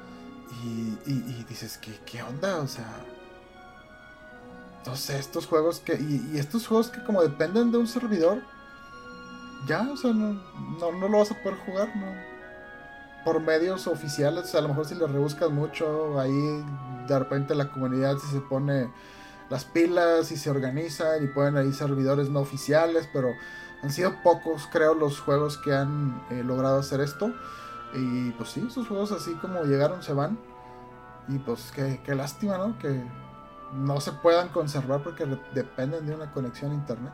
Y, 0.65 1.43
dices, 1.47 1.77
¿qué, 1.77 1.97
¿qué, 2.05 2.21
onda? 2.21 2.57
O 2.57 2.67
sea. 2.67 2.89
No 4.85 4.95
sé, 4.95 5.17
estos 5.17 5.45
juegos 5.45 5.79
que. 5.79 5.93
Y, 5.93 6.37
estos 6.37 6.67
juegos 6.67 6.89
que 6.89 7.01
como 7.03 7.21
dependen 7.21 7.71
de 7.71 7.77
un 7.77 7.87
servidor. 7.87 8.41
Ya, 9.67 9.87
o 9.89 9.95
sea, 9.95 10.11
no, 10.11 10.41
no, 10.79 11.07
lo 11.07 11.19
vas 11.19 11.31
a 11.31 11.41
poder 11.41 11.57
jugar, 11.59 11.95
¿no? 11.95 12.30
Por 13.23 13.39
medios 13.39 13.87
oficiales, 13.87 14.55
a 14.55 14.61
lo 14.61 14.69
mejor 14.69 14.85
si 14.85 14.95
le 14.95 15.05
rebuscas 15.05 15.51
mucho, 15.51 16.19
ahí 16.19 16.65
de 17.07 17.19
repente 17.19 17.53
la 17.53 17.71
comunidad 17.71 18.17
se 18.17 18.41
pone 18.41 18.91
las 19.49 19.65
pilas 19.65 20.31
y 20.31 20.37
se 20.37 20.49
organizan 20.49 21.23
y 21.23 21.27
pueden 21.27 21.57
ahí 21.57 21.73
servidores 21.73 22.29
no 22.29 22.39
oficiales, 22.39 23.07
pero 23.11 23.29
han 23.83 23.91
sido 23.91 24.21
pocos, 24.23 24.67
creo, 24.71 24.93
los 24.93 25.19
juegos 25.19 25.57
que 25.57 25.73
han 25.73 26.23
eh, 26.29 26.43
logrado 26.43 26.79
hacer 26.79 27.01
esto. 27.01 27.33
Y 27.93 28.31
pues 28.31 28.49
sí, 28.49 28.65
esos 28.67 28.87
juegos 28.87 29.11
así 29.11 29.33
como 29.35 29.63
llegaron 29.63 30.01
se 30.01 30.13
van. 30.13 30.39
Y 31.27 31.37
pues 31.39 31.71
qué, 31.75 32.01
qué 32.03 32.15
lástima, 32.15 32.57
¿no? 32.57 32.77
Que 32.79 33.03
no 33.73 33.99
se 34.01 34.11
puedan 34.11 34.49
conservar 34.49 35.03
porque 35.03 35.25
dependen 35.53 36.05
de 36.05 36.15
una 36.15 36.31
conexión 36.31 36.71
a 36.71 36.75
internet. 36.75 37.13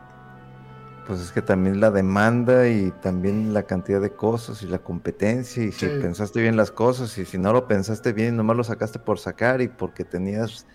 Pues 1.07 1.21
es 1.21 1.31
que 1.31 1.41
también 1.41 1.79
la 1.79 1.89
demanda 1.89 2.67
y 2.67 2.91
también 3.01 3.53
la 3.53 3.63
cantidad 3.63 4.01
de 4.01 4.11
cosas 4.11 4.61
y 4.61 4.67
la 4.67 4.79
competencia 4.79 5.63
y 5.63 5.71
si 5.71 5.85
pensaste 5.85 6.41
bien 6.41 6.57
las 6.57 6.69
cosas 6.69 7.17
y 7.17 7.23
si 7.23 7.37
no 7.37 7.53
lo 7.53 7.65
pensaste 7.65 8.11
bien 8.11 8.35
nomás 8.35 8.57
lo 8.57 8.63
sacaste 8.65 8.99
por 8.99 9.17
sacar 9.17 9.61
y 9.61 9.69
porque 9.69 10.03
tenías 10.03 10.65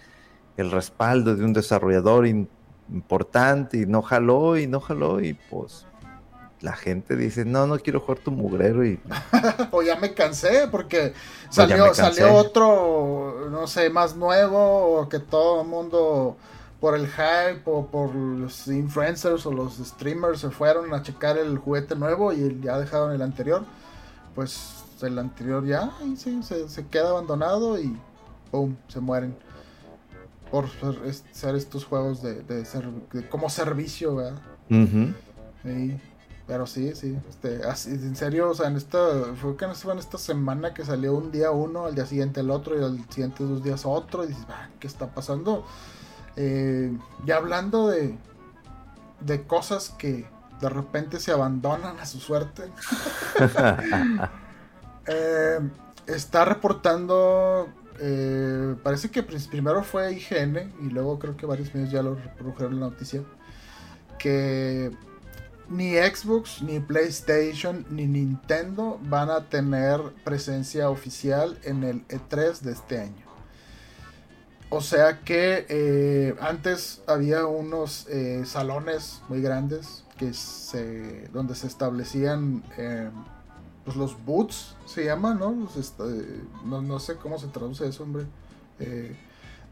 el 0.57 0.71
respaldo 0.71 1.37
de 1.37 1.45
un 1.45 1.53
desarrollador 1.53 2.27
importante 2.27 3.77
y 3.77 3.87
no 3.87 4.01
jaló 4.01 4.57
y 4.57 4.67
no 4.67 4.81
jaló 4.81 5.21
y 5.21 5.35
pues 5.35 5.87
la 6.63 6.73
gente 6.73 7.15
dice, 7.17 7.45
no, 7.45 7.67
no 7.67 7.79
quiero 7.79 8.01
jugar 8.01 8.21
tu 8.21 8.31
mugrero 8.31 8.87
y... 8.87 9.01
o 9.71 9.83
ya 9.83 9.97
me 9.97 10.15
cansé 10.15 10.69
porque 10.71 11.13
salió, 11.51 11.93
salió 11.93 12.33
otro, 12.33 13.49
no 13.51 13.67
sé, 13.67 13.91
más 13.91 14.17
nuevo 14.17 15.01
o 15.01 15.09
que 15.09 15.19
todo 15.19 15.63
el 15.63 15.69
mundo 15.69 16.37
por 16.83 16.97
el 16.97 17.07
hype 17.07 17.63
o 17.67 17.87
por 17.87 18.13
los 18.13 18.67
influencers 18.67 19.47
o 19.47 19.53
los 19.53 19.77
streamers 19.77 20.41
se 20.41 20.51
fueron 20.51 20.93
a 20.93 21.01
checar 21.01 21.39
el 21.39 21.57
juguete 21.57 21.95
nuevo 21.95 22.33
y 22.33 22.61
ya 22.61 22.77
dejaron 22.77 23.13
el 23.13 23.23
anterior. 23.23 23.65
Pues 24.35 24.83
el 25.01 25.17
anterior 25.17 25.65
ya 25.65 25.93
se, 26.17 26.87
queda 26.89 27.11
abandonado 27.11 27.79
y 27.79 27.97
¡pum! 28.51 28.75
se 28.89 28.99
mueren 28.99 29.37
por 30.51 30.67
ser, 31.31 31.55
estos 31.55 31.85
juegos 31.85 32.21
de, 32.21 32.65
ser, 32.65 32.89
como 33.31 33.49
servicio, 33.49 34.17
¿verdad? 34.17 34.41
pero 36.49 36.67
sí, 36.67 36.97
sí, 36.97 37.17
este, 37.29 37.61
en 37.63 38.17
serio, 38.17 38.51
o 38.51 38.55
sea, 38.55 38.67
en 38.67 38.77
esta, 38.77 38.99
fue 39.41 39.57
que 39.57 39.67
en 39.67 39.99
esta 39.99 40.19
semana 40.19 40.75
que 40.75 40.85
salió 40.85 41.15
un 41.15 41.31
día 41.31 41.53
uno, 41.53 41.87
al 41.87 41.95
día 41.95 42.07
siguiente 42.07 42.41
el 42.41 42.51
otro 42.51 42.77
y 42.77 42.83
al 42.83 42.99
siguiente 43.09 43.45
dos 43.45 43.63
días 43.63 43.87
otro, 43.87 44.25
y 44.25 44.29
dices, 44.29 44.45
ah, 44.49 44.69
¿qué 44.81 44.89
está 44.89 45.07
pasando? 45.07 45.65
Eh, 46.37 46.97
ya 47.27 47.37
hablando 47.37 47.89
de, 47.89 48.17
de 49.21 49.43
cosas 49.43 49.91
que 49.91 50.27
de 50.61 50.69
repente 50.69 51.21
se 51.21 51.33
abandonan 51.33 51.99
a 51.99 52.07
su 52.07 52.21
suerte. 52.21 52.65
Eh, 55.05 55.59
está 56.07 56.45
reportando, 56.45 57.69
eh, 57.99 58.77
parece 58.85 59.11
que 59.11 59.25
primero 59.25 59.83
fue 59.83 60.13
IGN 60.13 60.73
y 60.81 60.91
luego 60.91 61.19
creo 61.19 61.37
que 61.37 61.45
varios 61.45 61.75
medios 61.75 61.91
ya 61.91 62.05
lo 62.05 62.15
reprodujeron 62.15 62.79
la 62.79 62.87
noticia, 62.87 63.23
que 64.17 64.93
ni 65.69 65.97
Xbox, 65.97 66.63
ni 66.63 66.79
PlayStation, 66.79 67.85
ni 67.91 68.07
Nintendo 68.07 69.01
van 69.03 69.29
a 69.29 69.49
tener 69.49 70.01
presencia 70.23 70.89
oficial 70.89 71.59
en 71.65 71.83
el 71.83 72.07
E3 72.07 72.61
de 72.61 72.71
este 72.71 73.01
año. 73.01 73.32
O 74.75 74.81
sea 74.81 75.21
que 75.21 75.67
eh, 75.69 76.35
antes 76.41 77.03
había 77.07 77.47
unos 77.47 78.07
salones 78.45 79.21
muy 79.29 79.43
grandes 79.43 80.05
que 80.19 80.33
se, 80.33 81.29
donde 81.29 81.55
se 81.55 81.67
establecían 81.67 82.63
pues 83.85 83.97
los 83.97 84.25
boots 84.25 84.77
se 84.87 85.05
llaman, 85.05 85.39
¿no? 85.39 85.69
no, 86.65 86.99
sé 87.01 87.17
cómo 87.17 87.39
se 87.39 87.49
traduce 87.49 87.87
eso, 87.89 88.03
hombre. 88.05 88.27
Eh, 88.79 89.17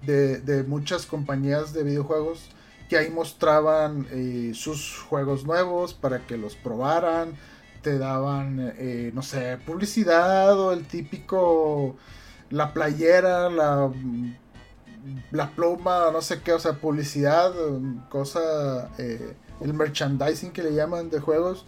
de, 0.02 0.64
muchas 0.66 1.06
compañías 1.06 1.72
de 1.72 1.84
videojuegos 1.84 2.48
que 2.88 2.96
ahí 2.96 3.10
mostraban 3.10 4.06
eh, 4.10 4.52
sus 4.54 4.98
juegos 4.98 5.44
nuevos 5.44 5.94
para 5.94 6.26
que 6.26 6.36
los 6.36 6.56
probaran. 6.56 7.34
Te 7.82 7.98
daban, 7.98 8.74
eh, 8.76 9.10
no 9.14 9.22
sé, 9.22 9.56
publicidad 9.64 10.58
o 10.58 10.72
el 10.72 10.86
típico, 10.86 11.96
la 12.50 12.74
playera, 12.74 13.48
la, 13.48 13.90
la 15.30 15.50
pluma, 15.50 16.10
no 16.12 16.20
sé 16.20 16.42
qué, 16.42 16.52
o 16.52 16.58
sea, 16.58 16.74
publicidad, 16.74 17.52
cosa, 18.08 18.90
el 18.98 19.74
merchandising 19.74 20.52
que 20.52 20.62
le 20.62 20.74
llaman 20.74 21.10
de 21.10 21.20
juegos 21.20 21.66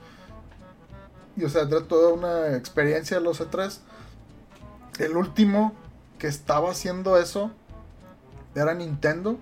y 1.36 1.44
o 1.44 1.48
sea, 1.48 1.68
toda 1.68 2.12
una 2.12 2.56
experiencia 2.56 3.20
los 3.20 3.40
E3. 3.40 3.78
El 4.98 5.16
último 5.16 5.72
que 6.18 6.26
estaba 6.26 6.70
haciendo 6.70 7.18
eso 7.18 7.50
era 8.54 8.74
Nintendo. 8.74 9.38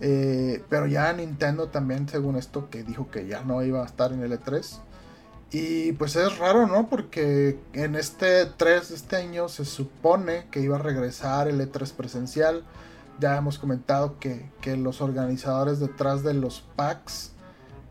Eh, 0.00 0.62
pero 0.68 0.86
ya 0.86 1.12
Nintendo 1.12 1.68
también, 1.68 2.08
según 2.08 2.36
esto, 2.36 2.68
que 2.68 2.82
dijo 2.82 3.10
que 3.10 3.26
ya 3.26 3.42
no 3.42 3.62
iba 3.62 3.82
a 3.82 3.86
estar 3.86 4.12
en 4.12 4.22
el 4.22 4.32
E3. 4.32 4.80
Y 5.52 5.92
pues 5.92 6.16
es 6.16 6.38
raro, 6.38 6.66
¿no? 6.66 6.88
Porque 6.88 7.58
en 7.72 7.94
este 7.94 8.46
E3 8.46 8.88
de 8.88 8.94
este 8.94 9.16
año 9.16 9.48
se 9.48 9.64
supone 9.64 10.46
que 10.50 10.60
iba 10.60 10.76
a 10.76 10.80
regresar 10.80 11.48
el 11.48 11.60
E3 11.60 11.92
presencial. 11.92 12.64
Ya 13.18 13.36
hemos 13.36 13.58
comentado 13.58 14.18
que, 14.18 14.50
que 14.60 14.76
los 14.76 15.00
organizadores 15.00 15.78
detrás 15.78 16.22
de 16.22 16.34
los 16.34 16.62
packs 16.76 17.32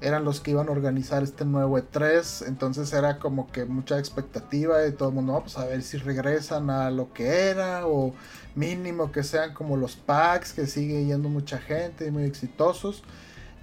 eran 0.02 0.26
los 0.26 0.42
que 0.42 0.52
iban 0.52 0.68
a 0.68 0.72
organizar 0.72 1.22
este 1.22 1.46
nuevo 1.46 1.78
E3, 1.78 2.48
entonces 2.48 2.92
era 2.92 3.20
como 3.20 3.52
que 3.52 3.66
mucha 3.66 4.00
expectativa 4.00 4.86
y 4.88 4.92
todo 4.94 5.10
el 5.10 5.16
mundo, 5.16 5.34
vamos 5.34 5.58
a 5.60 5.66
ver 5.66 5.84
si 5.84 5.98
regresan 5.98 6.72
a 6.72 6.90
lo 6.90 7.14
que 7.14 7.28
era 7.28 7.86
o 7.86 8.14
mínimo 8.56 9.12
que 9.12 9.24
sean 9.24 9.54
como 9.54 9.78
los 9.78 9.96
packs 9.96 10.54
que 10.54 10.66
sigue 10.66 11.06
yendo 11.06 11.30
mucha 11.30 11.60
gente 11.60 12.08
y 12.08 12.12
muy 12.12 12.24
exitosos. 12.24 13.04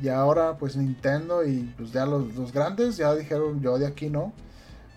Y 0.01 0.09
ahora 0.09 0.57
pues 0.59 0.77
Nintendo 0.77 1.45
y 1.45 1.75
pues 1.77 1.93
ya 1.93 2.07
los, 2.07 2.53
grandes 2.53 2.97
ya 2.97 3.15
dijeron 3.17 3.61
yo 3.61 3.79
de 3.79 3.87
aquí 3.87 4.09
no. 4.09 4.33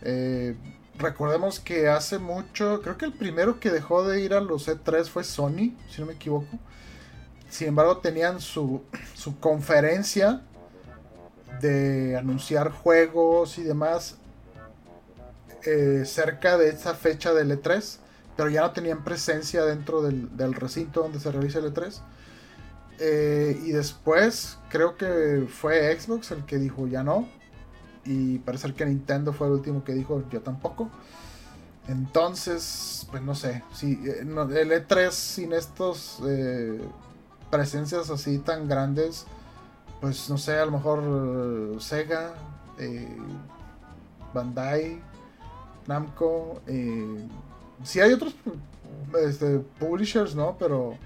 Eh, 0.04 0.56
recordemos 1.02 1.60
que 1.60 1.90
hace 1.90 2.20
mucho, 2.20 2.82
creo 2.82 2.98
que 2.98 3.06
el 3.06 3.14
primero 3.14 3.60
que 3.60 3.70
dejó 3.70 4.08
de 4.08 4.22
ir 4.22 4.34
a 4.34 4.42
los 4.42 4.68
E3 4.68 5.06
fue 5.06 5.24
Sony, 5.24 5.76
si 5.90 6.00
no 6.00 6.06
me 6.06 6.14
equivoco. 6.14 6.60
Sin 7.50 7.68
embargo 7.68 7.98
tenían 7.98 8.40
su, 8.40 8.82
su 9.14 9.40
conferencia 9.40 10.42
de 11.60 12.18
anunciar 12.18 12.72
juegos 12.72 13.58
y 13.58 13.64
demás 13.64 14.18
eh, 15.64 16.04
cerca 16.06 16.58
de 16.58 16.70
esa 16.70 16.96
fecha 16.96 17.34
del 17.34 17.52
E3, 17.52 17.98
pero 18.36 18.50
ya 18.50 18.62
no 18.62 18.72
tenían 18.72 19.04
presencia 19.04 19.64
dentro 19.64 20.02
del, 20.02 20.54
recinto 20.54 21.02
donde 21.02 21.20
se 21.20 21.32
realiza 21.32 21.60
el 21.60 21.74
E3. 21.74 22.02
Eh, 23.00 23.60
y 23.64 23.72
después 23.72 24.58
creo 24.70 24.96
que 24.96 25.48
fue 25.50 26.00
Xbox 26.00 26.32
el 26.32 26.46
que 26.46 26.58
dijo 26.58 26.88
ya 26.88 27.04
no. 27.04 27.28
Y 28.06 28.40
parece 28.40 28.74
que 28.74 28.86
Nintendo 28.86 29.34
fue 29.34 29.48
el 29.48 29.54
último 29.54 29.84
que 29.84 29.94
dijo 29.94 30.24
yo 30.30 30.42
tampoco. 30.42 30.90
Entonces, 31.88 33.08
pues 33.12 33.24
no 33.24 33.36
sé, 33.36 33.64
si 33.74 33.94
eh, 34.06 34.20
el 34.22 34.28
E3 34.72 35.12
sin 35.12 35.54
estos 35.54 36.22
presencias 37.50 38.10
así 38.10 38.38
tan 38.38 38.68
grandes 38.68 39.26
pues 40.02 40.30
no 40.30 40.38
sé, 40.38 40.58
a 40.58 40.66
lo 40.66 40.72
mejor 40.72 41.04
eh, 41.06 41.80
Sega, 41.80 42.34
eh, 42.80 43.16
Bandai, 44.34 45.00
Namco, 45.88 46.62
eh, 46.66 47.28
sí 47.84 48.02
hay 48.02 48.12
otros 48.14 48.34
este, 49.24 49.60
publishers, 49.80 50.36
¿no? 50.36 50.58
Pero 50.58 50.98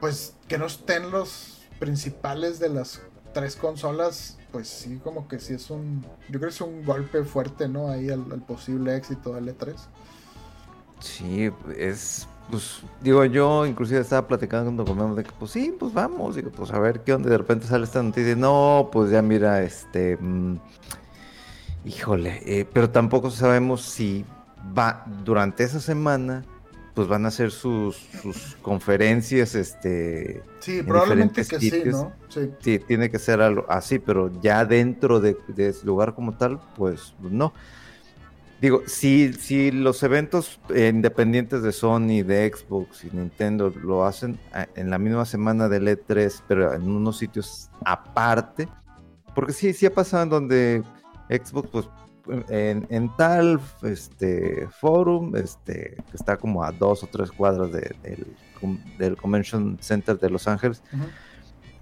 pues 0.00 0.34
que 0.48 0.56
no 0.56 0.66
estén 0.66 1.10
los 1.10 1.60
principales 1.78 2.58
de 2.58 2.70
las 2.70 3.02
tres 3.34 3.56
consolas, 3.56 4.38
pues 4.54 4.68
sí, 4.68 5.00
como 5.02 5.26
que 5.26 5.40
sí 5.40 5.54
es 5.54 5.68
un, 5.68 6.00
yo 6.28 6.38
creo 6.38 6.42
que 6.42 6.54
es 6.54 6.60
un 6.60 6.84
golpe 6.84 7.24
fuerte, 7.24 7.66
¿no? 7.66 7.88
Ahí 7.88 8.08
al, 8.08 8.22
posible 8.46 8.94
éxito 8.94 9.34
del 9.34 9.48
E3. 9.48 9.74
Sí, 11.00 11.50
es 11.76 12.28
pues 12.48 12.82
digo, 13.00 13.24
yo 13.24 13.66
inclusive 13.66 13.98
estaba 13.98 14.28
platicando 14.28 14.84
con 14.84 14.96
Memo 14.96 15.16
de 15.16 15.24
que, 15.24 15.32
pues 15.36 15.50
sí, 15.50 15.74
pues 15.76 15.92
vamos, 15.92 16.36
digo, 16.36 16.52
pues 16.52 16.70
a 16.70 16.78
ver 16.78 17.00
qué 17.00 17.14
onda, 17.14 17.30
de 17.30 17.38
repente 17.38 17.66
sale 17.66 17.82
esta 17.82 18.00
noticia, 18.00 18.36
no, 18.36 18.90
pues 18.92 19.10
ya 19.10 19.22
mira, 19.22 19.60
este, 19.62 20.18
mm, 20.18 20.60
híjole, 21.84 22.40
eh, 22.46 22.64
pero 22.72 22.90
tampoco 22.90 23.30
sabemos 23.32 23.82
si 23.82 24.24
va, 24.78 25.04
durante 25.24 25.64
esa 25.64 25.80
semana, 25.80 26.44
pues 26.94 27.08
van 27.08 27.24
a 27.24 27.28
hacer 27.28 27.50
sus, 27.50 27.96
sus 28.22 28.56
conferencias, 28.62 29.56
este, 29.56 30.42
sí, 30.60 30.82
probablemente 30.82 31.44
que 31.44 31.58
sí, 31.58 31.82
¿no? 31.86 32.12
Sí. 32.28 32.78
tiene 32.78 33.10
que 33.10 33.18
ser 33.18 33.40
algo 33.40 33.66
así, 33.68 33.98
pero 33.98 34.30
ya 34.40 34.64
dentro 34.64 35.20
de, 35.20 35.36
de 35.48 35.70
ese 35.70 35.84
lugar 35.84 36.14
como 36.14 36.36
tal, 36.36 36.60
pues 36.76 37.14
no. 37.20 37.52
Digo, 38.60 38.82
si, 38.86 39.32
si 39.32 39.72
los 39.72 40.02
eventos 40.04 40.60
independientes 40.74 41.62
de 41.62 41.72
Sony, 41.72 42.22
de 42.24 42.50
Xbox 42.54 43.04
y 43.04 43.10
Nintendo 43.14 43.70
lo 43.82 44.06
hacen 44.06 44.38
en 44.76 44.88
la 44.88 44.98
misma 44.98 45.26
semana 45.26 45.68
del 45.68 45.88
E3, 45.88 46.42
pero 46.46 46.72
en 46.72 46.88
unos 46.88 47.18
sitios 47.18 47.68
aparte, 47.84 48.68
porque 49.34 49.52
sí, 49.52 49.72
sí 49.72 49.84
ha 49.84 49.92
pasado 49.92 50.22
en 50.22 50.28
donde 50.30 50.82
Xbox, 51.28 51.68
pues 51.70 51.88
en, 52.48 53.10
tal 53.16 53.60
este 53.82 54.68
forum, 54.68 55.36
este, 55.36 55.96
que 56.10 56.16
está 56.16 56.36
como 56.36 56.64
a 56.64 56.72
dos 56.72 57.02
o 57.02 57.06
tres 57.06 57.30
cuadras 57.30 57.70
del 57.72 59.16
Convention 59.16 59.78
Center 59.80 60.18
de 60.18 60.30
Los 60.30 60.48
Ángeles, 60.48 60.82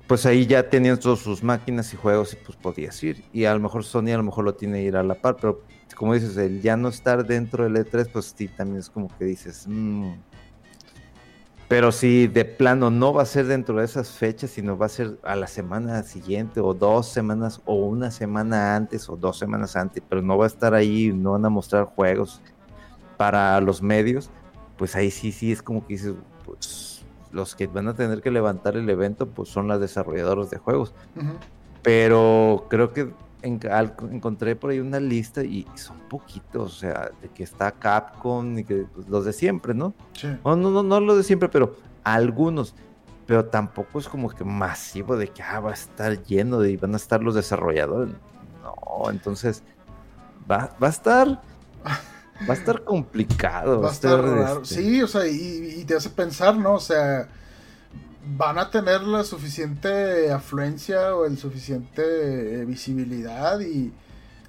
pues 0.06 0.26
ahí 0.26 0.46
ya 0.46 0.68
tenían 0.68 0.98
todas 0.98 1.20
sus 1.20 1.42
máquinas 1.42 1.92
y 1.94 1.96
juegos 1.96 2.32
y 2.34 2.36
pues 2.36 2.56
podías 2.56 3.02
ir. 3.02 3.24
Y 3.32 3.44
a 3.44 3.54
lo 3.54 3.60
mejor 3.60 3.84
Sony 3.84 4.08
a 4.12 4.16
lo 4.16 4.24
mejor 4.24 4.44
lo 4.44 4.54
tiene 4.54 4.82
ir 4.82 4.96
a 4.96 5.02
la 5.02 5.14
par, 5.14 5.36
pero 5.36 5.62
como 5.96 6.14
dices, 6.14 6.36
el 6.36 6.60
ya 6.60 6.76
no 6.76 6.88
estar 6.88 7.24
dentro 7.24 7.64
del 7.64 7.76
E3, 7.76 8.08
pues 8.12 8.34
sí, 8.36 8.48
también 8.48 8.80
es 8.80 8.90
como 8.90 9.08
que 9.16 9.24
dices, 9.24 9.66
mm". 9.68 10.12
Pero 11.72 11.90
si 11.90 12.26
de 12.26 12.44
plano 12.44 12.90
no 12.90 13.14
va 13.14 13.22
a 13.22 13.24
ser 13.24 13.46
dentro 13.46 13.76
de 13.78 13.86
esas 13.86 14.10
fechas, 14.10 14.50
sino 14.50 14.76
va 14.76 14.84
a 14.84 14.88
ser 14.90 15.18
a 15.22 15.34
la 15.36 15.46
semana 15.46 16.02
siguiente 16.02 16.60
o 16.60 16.74
dos 16.74 17.08
semanas 17.08 17.62
o 17.64 17.76
una 17.76 18.10
semana 18.10 18.76
antes 18.76 19.08
o 19.08 19.16
dos 19.16 19.38
semanas 19.38 19.74
antes, 19.74 20.02
pero 20.06 20.20
no 20.20 20.36
va 20.36 20.44
a 20.44 20.48
estar 20.48 20.74
ahí, 20.74 21.14
no 21.14 21.32
van 21.32 21.46
a 21.46 21.48
mostrar 21.48 21.86
juegos 21.86 22.42
para 23.16 23.58
los 23.62 23.80
medios, 23.80 24.28
pues 24.76 24.94
ahí 24.96 25.10
sí, 25.10 25.32
sí 25.32 25.50
es 25.50 25.62
como 25.62 25.86
que 25.86 25.94
dices, 25.94 26.12
pues 26.44 27.06
los 27.30 27.56
que 27.56 27.68
van 27.68 27.88
a 27.88 27.94
tener 27.94 28.20
que 28.20 28.30
levantar 28.30 28.76
el 28.76 28.90
evento, 28.90 29.24
pues 29.24 29.48
son 29.48 29.66
las 29.66 29.80
desarrolladoras 29.80 30.50
de 30.50 30.58
juegos. 30.58 30.92
Pero 31.80 32.66
creo 32.68 32.92
que 32.92 33.14
encontré 33.42 34.56
por 34.56 34.70
ahí 34.70 34.80
una 34.80 35.00
lista 35.00 35.42
y, 35.42 35.66
son 35.74 35.98
poquitos, 36.08 36.76
o 36.76 36.78
sea, 36.80 37.10
de 37.20 37.28
que 37.28 37.42
está 37.42 37.72
Capcom 37.72 38.58
y 38.58 38.64
que 38.64 38.86
pues, 38.94 39.08
los 39.08 39.24
de 39.24 39.32
siempre, 39.32 39.74
¿no? 39.74 39.94
Sí. 40.14 40.28
No, 40.44 40.56
no, 40.56 40.70
no, 40.70 40.82
no 40.82 41.00
los 41.00 41.16
de 41.16 41.24
siempre, 41.24 41.48
pero 41.48 41.76
algunos. 42.04 42.74
Pero 43.26 43.46
tampoco 43.46 43.98
es 43.98 44.08
como 44.08 44.28
que 44.30 44.44
masivo 44.44 45.16
de 45.16 45.28
que 45.28 45.42
ah, 45.42 45.60
va 45.60 45.70
a 45.70 45.74
estar 45.74 46.22
lleno 46.24 46.58
de 46.58 46.72
y 46.72 46.76
van 46.76 46.94
a 46.94 46.96
estar 46.96 47.22
los 47.22 47.34
desarrolladores. 47.34 48.14
No, 48.62 49.10
entonces 49.10 49.62
va, 50.50 50.76
va 50.82 50.88
a 50.88 50.90
estar. 50.90 51.42
Va 52.48 52.54
a 52.54 52.56
estar 52.56 52.82
complicado. 52.82 53.80
Va 53.82 53.88
a 53.88 53.92
estar 53.92 54.20
raro. 54.20 54.62
Este 54.62 54.74
sí, 54.74 55.02
o 55.02 55.06
sea, 55.06 55.26
y, 55.28 55.76
y 55.78 55.84
te 55.84 55.94
hace 55.94 56.10
pensar, 56.10 56.56
¿no? 56.56 56.74
O 56.74 56.80
sea, 56.80 57.28
van 58.24 58.58
a 58.58 58.70
tener 58.70 59.02
la 59.02 59.24
suficiente 59.24 60.30
afluencia 60.30 61.14
o 61.16 61.24
el 61.24 61.38
suficiente 61.38 62.60
eh, 62.60 62.64
visibilidad 62.64 63.60
y 63.60 63.92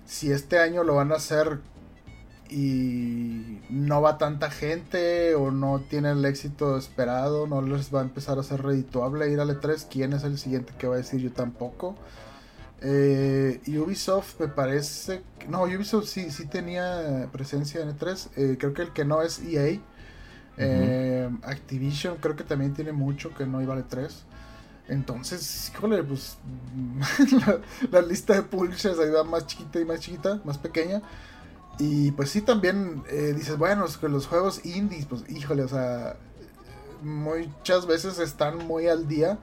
si 0.05 0.31
este 0.31 0.59
año 0.59 0.83
lo 0.83 0.95
van 0.95 1.11
a 1.11 1.15
hacer 1.15 1.59
y 2.49 3.59
no 3.69 4.01
va 4.01 4.19
tanta 4.19 4.51
gente 4.51 5.33
o 5.33 5.49
no 5.49 5.81
tiene 5.89 6.11
el 6.11 6.23
éxito 6.25 6.77
esperado, 6.77 7.47
no 7.47 7.61
les 7.61 7.93
va 7.93 8.01
a 8.01 8.03
empezar 8.03 8.37
a 8.37 8.43
ser 8.43 8.61
redituable 8.61 9.31
ir 9.31 9.39
al 9.39 9.49
E3, 9.49 9.87
¿quién 9.89 10.13
es 10.13 10.23
el 10.23 10.37
siguiente 10.37 10.73
que 10.77 10.87
va 10.87 10.95
a 10.95 10.97
decir 10.97 11.19
yo 11.19 11.31
tampoco? 11.31 11.95
Eh, 12.81 13.61
Ubisoft 13.67 14.39
me 14.39 14.49
parece... 14.49 15.23
No, 15.49 15.63
Ubisoft 15.63 16.05
sí, 16.05 16.29
sí 16.29 16.45
tenía 16.45 17.27
presencia 17.31 17.81
en 17.81 17.97
E3, 17.97 18.29
eh, 18.35 18.57
creo 18.59 18.73
que 18.73 18.83
el 18.83 18.93
que 18.93 19.05
no 19.05 19.23
es 19.23 19.39
EA 19.39 19.79
eh, 20.57 21.29
Activision 21.43 22.17
creo 22.17 22.35
que 22.35 22.43
también 22.43 22.73
tiene 22.73 22.91
mucho 22.91 23.33
que 23.33 23.45
no 23.45 23.61
iba 23.61 23.73
vale 23.73 23.85
3. 23.87 24.25
Entonces, 24.89 25.71
híjole, 25.73 26.03
pues 26.03 26.37
la, 27.91 28.01
lista 28.01 28.33
de 28.33 28.43
publishers 28.43 28.99
ahí 28.99 29.09
va 29.09 29.23
más 29.23 29.47
chiquita 29.47 29.79
y 29.79 29.85
más 29.85 29.99
chiquita, 29.99 30.41
más 30.43 30.57
pequeña. 30.57 31.01
Y 31.79 32.11
pues 32.11 32.29
sí, 32.29 32.41
también 32.41 33.03
eh, 33.09 33.33
dices, 33.35 33.57
bueno, 33.57 33.85
es 33.85 33.97
que 33.97 34.09
los 34.09 34.27
juegos 34.27 34.65
indies, 34.65 35.05
pues 35.05 35.23
híjole, 35.29 35.63
o 35.63 35.67
sea, 35.67 36.17
muchas 37.01 37.85
veces 37.85 38.19
están 38.19 38.57
muy 38.67 38.87
al 38.87 39.07
día. 39.07 39.39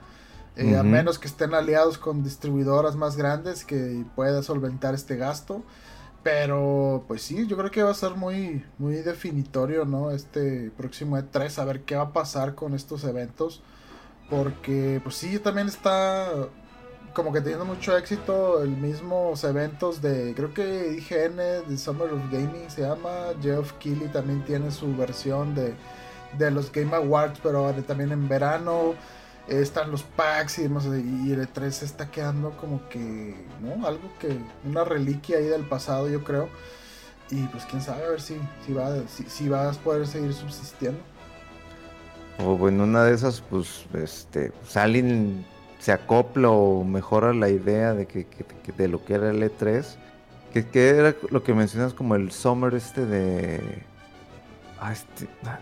Eh, 0.56 0.76
a 0.76 0.82
menos 0.82 1.18
que 1.18 1.26
estén 1.28 1.54
aliados 1.54 1.96
con 1.96 2.22
distribuidoras 2.22 2.94
más 2.94 3.16
grandes 3.16 3.64
que 3.64 4.04
pueda 4.14 4.42
solventar 4.42 4.94
este 4.94 5.16
gasto. 5.16 5.62
Pero, 6.22 7.04
pues 7.08 7.22
sí, 7.22 7.46
yo 7.46 7.56
creo 7.56 7.70
que 7.70 7.82
va 7.82 7.90
a 7.90 7.94
ser 7.94 8.12
muy, 8.14 8.64
muy 8.78 8.96
definitorio, 8.96 9.86
¿no? 9.86 10.10
Este 10.10 10.70
próximo 10.76 11.16
E3, 11.16 11.58
a 11.58 11.64
ver 11.64 11.82
qué 11.82 11.96
va 11.96 12.02
a 12.02 12.12
pasar 12.12 12.54
con 12.54 12.74
estos 12.74 13.04
eventos. 13.04 13.62
Porque, 14.28 15.00
pues 15.02 15.16
sí, 15.16 15.38
también 15.38 15.68
está 15.68 16.28
como 17.14 17.32
que 17.32 17.40
teniendo 17.40 17.64
mucho 17.64 17.96
éxito 17.96 18.62
el 18.62 18.70
mismos 18.70 19.42
eventos 19.44 20.00
de, 20.00 20.32
creo 20.36 20.54
que 20.54 20.94
IGN, 20.98 21.68
de 21.68 21.78
Summer 21.78 22.12
of 22.12 22.30
Gaming 22.30 22.70
se 22.70 22.82
llama. 22.82 23.10
Jeff 23.42 23.72
Keighley 23.74 24.08
también 24.08 24.44
tiene 24.44 24.70
su 24.70 24.94
versión 24.96 25.54
de, 25.54 25.74
de 26.38 26.50
los 26.50 26.70
Game 26.70 26.94
Awards, 26.94 27.40
pero 27.42 27.72
también 27.86 28.12
en 28.12 28.28
verano 28.28 28.94
están 29.50 29.90
los 29.90 30.02
packs 30.02 30.58
y 30.58 30.62
demás, 30.62 30.86
y 30.86 31.32
el 31.32 31.48
E3 31.48 31.70
se 31.70 31.84
está 31.84 32.10
quedando 32.10 32.56
como 32.56 32.88
que, 32.88 33.34
¿no? 33.60 33.86
Algo 33.86 34.10
que, 34.20 34.38
una 34.64 34.84
reliquia 34.84 35.38
ahí 35.38 35.46
del 35.46 35.64
pasado, 35.64 36.08
yo 36.08 36.22
creo. 36.22 36.48
Y 37.30 37.42
pues 37.48 37.64
quién 37.64 37.82
sabe, 37.82 38.04
a 38.04 38.08
ver 38.08 38.20
si, 38.20 38.36
si, 38.66 38.72
va, 38.72 38.92
si, 39.08 39.48
vas 39.48 39.76
a 39.76 39.80
poder 39.80 40.06
seguir 40.06 40.32
subsistiendo. 40.32 41.00
O 42.38 42.56
bueno, 42.56 42.84
una 42.84 43.04
de 43.04 43.14
esas, 43.14 43.40
pues, 43.40 43.84
este, 43.92 44.50
pues 44.50 44.76
alguien 44.76 45.44
se 45.78 45.92
acopla 45.92 46.50
o 46.50 46.84
mejora 46.84 47.32
la 47.32 47.48
idea 47.48 47.94
de 47.94 48.06
que, 48.06 48.26
de 48.76 48.88
lo 48.88 49.04
que 49.04 49.14
era 49.14 49.30
el 49.30 49.42
E3. 49.42 49.84
Que, 50.52 50.66
que, 50.66 50.88
era 50.88 51.14
lo 51.30 51.44
que 51.44 51.54
mencionas 51.54 51.94
como 51.94 52.16
el 52.16 52.32
Summer 52.32 52.74
este 52.74 53.06
de... 53.06 53.60
Ah, 54.80 54.92
este, 54.92 55.28
ah, 55.44 55.60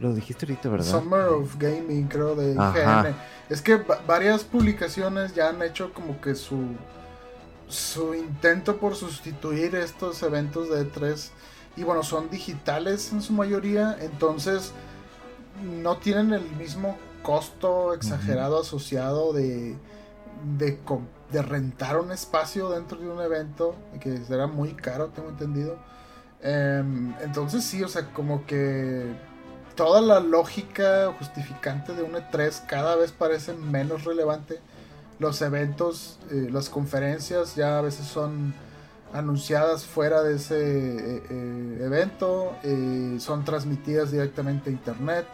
lo 0.00 0.14
dijiste 0.14 0.46
ahorita, 0.46 0.68
¿verdad? 0.68 0.86
Summer 0.86 1.26
of 1.26 1.56
Gaming, 1.58 2.06
creo, 2.08 2.34
de 2.34 2.52
IGN. 2.52 3.14
Es 3.48 3.60
que 3.60 3.76
varias 4.06 4.44
publicaciones 4.44 5.34
ya 5.34 5.50
han 5.50 5.62
hecho 5.62 5.92
como 5.92 6.20
que 6.20 6.34
su, 6.34 6.68
su 7.68 8.14
intento 8.14 8.78
por 8.78 8.94
sustituir 8.94 9.74
estos 9.74 10.22
eventos 10.22 10.70
de 10.70 10.90
E3. 10.90 11.30
Y 11.76 11.82
bueno, 11.82 12.02
son 12.02 12.30
digitales 12.30 13.12
en 13.12 13.20
su 13.20 13.32
mayoría, 13.32 13.96
entonces 14.00 14.72
no 15.62 15.96
tienen 15.96 16.32
el 16.32 16.48
mismo 16.56 16.96
costo 17.22 17.94
exagerado 17.94 18.60
asociado 18.60 19.32
de, 19.32 19.76
de, 20.58 20.78
de, 21.32 21.42
rentar 21.42 21.98
un 21.98 22.12
espacio 22.12 22.68
dentro 22.70 22.98
de 22.98 23.08
un 23.08 23.20
evento, 23.20 23.74
que 24.00 24.18
será 24.18 24.46
muy 24.46 24.74
caro, 24.74 25.08
tengo 25.08 25.30
entendido. 25.30 25.78
Em, 26.42 27.14
entonces 27.22 27.64
sí, 27.64 27.82
o 27.82 27.88
sea, 27.88 28.12
como 28.12 28.44
que 28.46 29.16
toda 29.74 30.00
la 30.00 30.20
lógica 30.20 31.12
justificante 31.18 31.94
de 31.94 32.02
un 32.02 32.12
E3 32.12 32.66
cada 32.66 32.96
vez 32.96 33.12
parece 33.12 33.52
menos 33.54 34.04
relevante. 34.04 34.60
Los 35.18 35.42
eventos, 35.42 36.18
eh, 36.30 36.48
las 36.50 36.68
conferencias 36.68 37.54
ya 37.54 37.78
a 37.78 37.82
veces 37.82 38.06
son 38.06 38.54
anunciadas 39.12 39.84
fuera 39.84 40.22
de 40.22 40.36
ese 40.36 40.56
eh, 40.56 41.22
eh, 41.30 41.78
evento, 41.82 42.56
son 43.18 43.44
transmitidas 43.44 44.10
directamente 44.10 44.70
a 44.70 44.72
internet. 44.72 45.26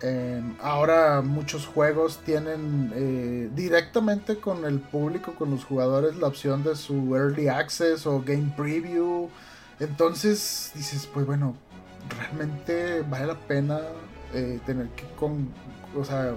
Em, 0.00 0.56
ahora 0.60 1.20
muchos 1.22 1.66
juegos 1.66 2.20
tienen 2.24 3.52
directamente 3.54 4.38
con 4.40 4.64
el 4.64 4.80
público, 4.80 5.34
con 5.34 5.50
los 5.50 5.64
jugadores, 5.64 6.16
la 6.16 6.28
opción 6.28 6.62
de 6.62 6.76
su 6.76 7.14
early 7.14 7.48
access 7.48 8.06
o 8.06 8.20
game 8.20 8.52
preview. 8.56 9.28
Entonces 9.80 10.72
dices, 10.74 11.08
pues 11.12 11.26
bueno, 11.26 11.56
realmente 12.08 13.02
vale 13.02 13.26
la 13.26 13.34
pena 13.34 13.80
eh, 14.32 14.60
tener 14.66 14.88
que 14.90 15.04
con, 15.16 15.48
o 15.96 16.04
sea, 16.04 16.34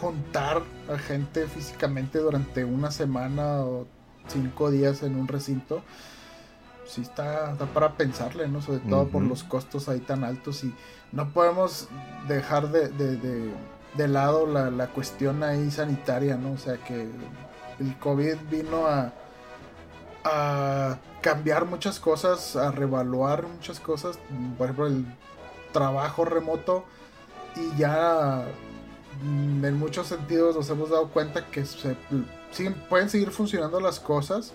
juntar 0.00 0.62
a 0.92 0.98
gente 0.98 1.46
físicamente 1.46 2.18
durante 2.18 2.64
una 2.64 2.90
semana 2.90 3.60
o 3.60 3.86
cinco 4.28 4.70
días 4.70 5.02
en 5.02 5.16
un 5.16 5.28
recinto. 5.28 5.82
Sí 6.86 7.02
está, 7.02 7.54
para 7.74 7.96
pensarle, 7.96 8.48
¿no? 8.48 8.62
Sobre 8.62 8.78
todo 8.80 9.08
por 9.08 9.22
los 9.22 9.44
costos 9.44 9.90
ahí 9.90 10.00
tan 10.00 10.24
altos 10.24 10.64
y 10.64 10.74
no 11.12 11.28
podemos 11.34 11.88
dejar 12.28 12.70
de, 12.70 12.88
de, 12.88 14.08
lado 14.08 14.46
la, 14.46 14.70
la, 14.70 14.86
cuestión 14.86 15.42
ahí 15.42 15.70
sanitaria, 15.70 16.38
¿no? 16.38 16.52
O 16.52 16.56
sea 16.56 16.78
que 16.78 17.06
el 17.78 17.98
COVID 17.98 18.36
vino 18.50 18.86
a, 18.86 19.12
a 20.24 20.98
cambiar 21.20 21.64
muchas 21.64 22.00
cosas, 22.00 22.56
a 22.56 22.70
revaluar 22.70 23.46
muchas 23.46 23.80
cosas, 23.80 24.18
por 24.56 24.66
ejemplo 24.66 24.86
el 24.86 25.06
trabajo 25.72 26.24
remoto 26.24 26.84
y 27.56 27.78
ya 27.78 28.46
mm, 29.22 29.64
en 29.64 29.78
muchos 29.78 30.06
sentidos 30.06 30.56
nos 30.56 30.68
hemos 30.70 30.90
dado 30.90 31.08
cuenta 31.08 31.46
que 31.46 31.64
se, 31.64 31.96
pueden 32.88 33.10
seguir 33.10 33.30
funcionando 33.30 33.80
las 33.80 34.00
cosas 34.00 34.52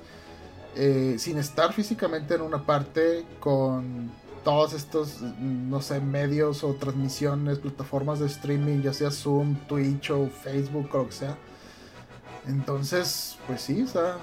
eh, 0.75 1.15
sin 1.19 1.37
estar 1.37 1.73
físicamente 1.73 2.33
en 2.35 2.41
una 2.41 2.65
parte 2.65 3.25
con 3.39 4.11
todos 4.43 4.73
estos, 4.73 5.21
no 5.21 5.81
sé, 5.81 6.01
medios 6.01 6.63
o 6.63 6.73
transmisiones, 6.73 7.59
plataformas 7.59 8.19
de 8.19 8.25
streaming, 8.25 8.81
ya 8.81 8.93
sea 8.93 9.09
Zoom, 9.09 9.55
Twitch 9.67 10.11
o 10.11 10.27
Facebook 10.27 10.89
o 10.93 10.97
lo 10.97 11.05
que 11.07 11.13
sea. 11.13 11.37
Entonces, 12.45 13.37
pues 13.47 13.61
sí, 13.61 13.83
o 13.83 13.87
sea, 13.87 14.17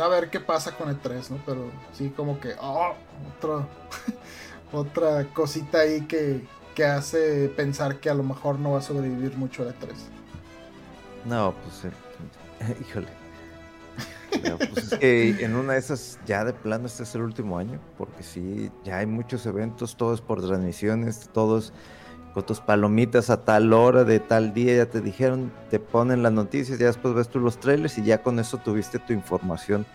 a 0.00 0.08
ver 0.08 0.30
qué 0.30 0.40
pasa 0.40 0.72
con 0.72 0.88
el 0.88 0.98
3, 0.98 1.30
¿no? 1.30 1.38
Pero 1.44 1.70
sí, 1.92 2.10
como 2.10 2.40
que, 2.40 2.54
oh, 2.60 2.94
otra 4.72 5.26
cosita 5.32 5.80
ahí 5.80 6.02
que, 6.02 6.46
hace 6.84 7.48
pensar 7.56 7.98
que 7.98 8.08
a 8.08 8.14
lo 8.14 8.22
mejor 8.22 8.60
no 8.60 8.70
va 8.72 8.78
a 8.78 8.82
sobrevivir 8.82 9.36
mucho 9.36 9.66
el 9.66 9.74
3. 9.74 9.92
No, 11.24 11.52
pues, 11.64 11.84
eh, 11.84 12.76
híjole. 12.80 13.08
pues 14.72 14.92
es 14.92 14.98
que 14.98 15.44
en 15.44 15.56
una 15.56 15.72
de 15.72 15.80
esas 15.80 16.20
ya 16.24 16.44
de 16.44 16.52
plano 16.52 16.86
este 16.86 17.02
es 17.02 17.14
el 17.16 17.22
último 17.22 17.58
año, 17.58 17.80
porque 17.96 18.22
sí, 18.22 18.70
ya 18.84 18.98
hay 18.98 19.06
muchos 19.06 19.44
eventos, 19.46 19.96
todos 19.96 20.20
por 20.20 20.40
transmisiones, 20.40 21.28
todos 21.32 21.72
tus 22.44 22.60
palomitas 22.60 23.30
a 23.30 23.44
tal 23.44 23.72
hora 23.72 24.04
de 24.04 24.20
tal 24.20 24.52
día, 24.54 24.76
ya 24.76 24.86
te 24.86 25.00
dijeron, 25.00 25.52
te 25.70 25.78
ponen 25.78 26.22
las 26.22 26.32
noticias, 26.32 26.78
ya 26.78 26.86
después 26.86 27.14
ves 27.14 27.28
tú 27.28 27.40
los 27.40 27.58
trailers 27.58 27.98
y 27.98 28.04
ya 28.04 28.22
con 28.22 28.38
eso 28.38 28.58
tuviste 28.58 28.98
tu 28.98 29.12
información. 29.12 29.86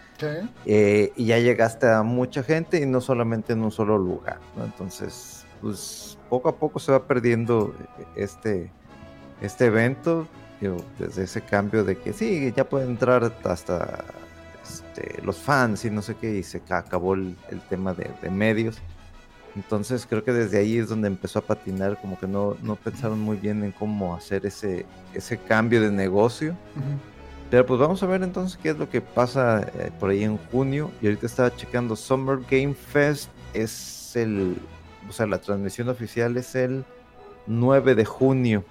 Eh, 0.66 1.12
y 1.18 1.26
ya 1.26 1.40
llegaste 1.40 1.90
a 1.90 2.02
mucha 2.02 2.44
gente 2.44 2.80
y 2.80 2.86
no 2.86 3.02
solamente 3.02 3.54
en 3.54 3.62
un 3.62 3.72
solo 3.72 3.98
lugar, 3.98 4.40
Entonces, 4.64 5.46
pues 5.62 6.18
poco 6.30 6.50
a 6.50 6.56
poco 6.56 6.80
se 6.80 6.92
va 6.92 7.06
perdiendo 7.06 7.76
este, 8.16 8.72
este 9.42 9.66
evento, 9.66 10.28
desde 10.98 11.24
ese 11.24 11.42
cambio 11.42 11.84
de 11.84 11.98
que 11.98 12.14
sí, 12.14 12.54
ya 12.56 12.64
pueden 12.64 12.92
entrar 12.92 13.34
hasta 13.44 14.06
este, 14.64 15.22
los 15.22 15.38
fans 15.38 15.84
y 15.84 15.90
no 15.90 16.02
sé 16.02 16.16
qué, 16.16 16.36
y 16.36 16.44
se 16.44 16.62
acabó 16.70 17.16
el, 17.16 17.36
tema 17.70 17.94
de, 17.94 18.10
de 18.22 18.30
medios 18.30 18.82
entonces 19.56 20.08
creo 20.10 20.24
que 20.24 20.32
desde 20.32 20.58
ahí 20.58 20.78
es 20.78 20.90
donde 20.90 21.08
empezó 21.08 21.40
a 21.40 21.42
patinar, 21.44 22.00
como 22.02 22.20
que 22.20 22.28
no, 22.28 22.58
no 22.64 22.76
pensaron 22.76 23.20
muy 23.20 23.38
bien 23.38 23.64
en 23.64 23.72
cómo 23.72 24.16
hacer 24.16 24.46
ese, 24.46 24.86
ese 25.14 25.38
cambio 25.38 25.82
de 25.82 25.92
negocio. 25.92 26.56
Pero 27.52 27.66
pues 27.68 27.80
vamos 27.80 28.02
a 28.02 28.08
ver 28.08 28.24
entonces 28.24 28.58
qué 28.62 28.70
es 28.70 28.78
lo 28.78 28.90
que 28.90 29.00
pasa 29.00 29.62
eh, 29.78 29.92
por 30.00 30.10
ahí 30.10 30.24
en 30.24 30.38
junio. 30.38 30.90
Y 31.02 31.06
ahorita 31.06 31.28
estaba 31.28 31.56
checando 31.56 31.96
Summer 31.96 32.40
Game 32.50 32.74
Fest. 32.74 33.30
Es 33.54 34.16
el. 34.16 34.58
O 35.08 35.12
sea, 35.12 35.28
la 35.28 35.40
transmisión 35.40 35.88
oficial 35.90 36.36
es 36.38 36.56
el 36.56 36.84
9 37.46 37.94
de 37.94 38.06
junio. 38.06 38.66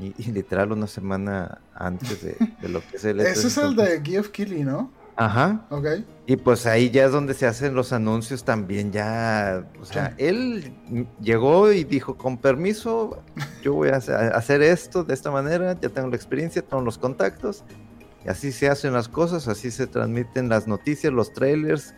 Y, 0.00 0.14
y 0.18 0.32
literal 0.32 0.72
una 0.72 0.88
semana 0.88 1.58
antes 1.74 2.22
de, 2.22 2.36
de 2.60 2.68
lo 2.68 2.80
que 2.80 2.96
es 2.96 3.04
el. 3.04 3.20
Ese 3.20 3.46
es 3.46 3.56
el 3.56 3.76
de 3.76 4.02
Geoff 4.04 4.30
Keighley, 4.30 4.64
¿no? 4.64 4.90
Ajá. 5.16 5.66
Ok. 5.70 5.86
Y 6.26 6.36
pues 6.36 6.66
ahí 6.66 6.90
ya 6.90 7.06
es 7.06 7.12
donde 7.12 7.32
se 7.34 7.46
hacen 7.46 7.74
los 7.74 7.92
anuncios 7.92 8.44
también 8.44 8.92
ya, 8.92 9.64
o 9.80 9.84
sea, 9.84 10.08
Sí. 10.10 10.14
él 10.26 10.74
llegó 11.20 11.72
y 11.72 11.84
dijo, 11.84 12.16
con 12.18 12.36
permiso, 12.36 13.22
yo 13.62 13.74
voy 13.74 13.88
a 13.90 13.96
hacer- 13.96 14.14
a 14.16 14.28
hacer 14.36 14.60
esto 14.62 15.04
de 15.04 15.14
esta 15.14 15.30
manera, 15.30 15.78
ya 15.80 15.88
tengo 15.88 16.08
la 16.08 16.16
experiencia, 16.16 16.60
tengo 16.62 16.82
los 16.82 16.98
contactos, 16.98 17.64
y 18.24 18.28
así 18.28 18.52
se 18.52 18.68
hacen 18.68 18.92
las 18.92 19.08
cosas, 19.08 19.48
así 19.48 19.70
se 19.70 19.86
transmiten 19.86 20.48
las 20.48 20.66
noticias, 20.66 21.12
los 21.12 21.32
trailers, 21.32 21.94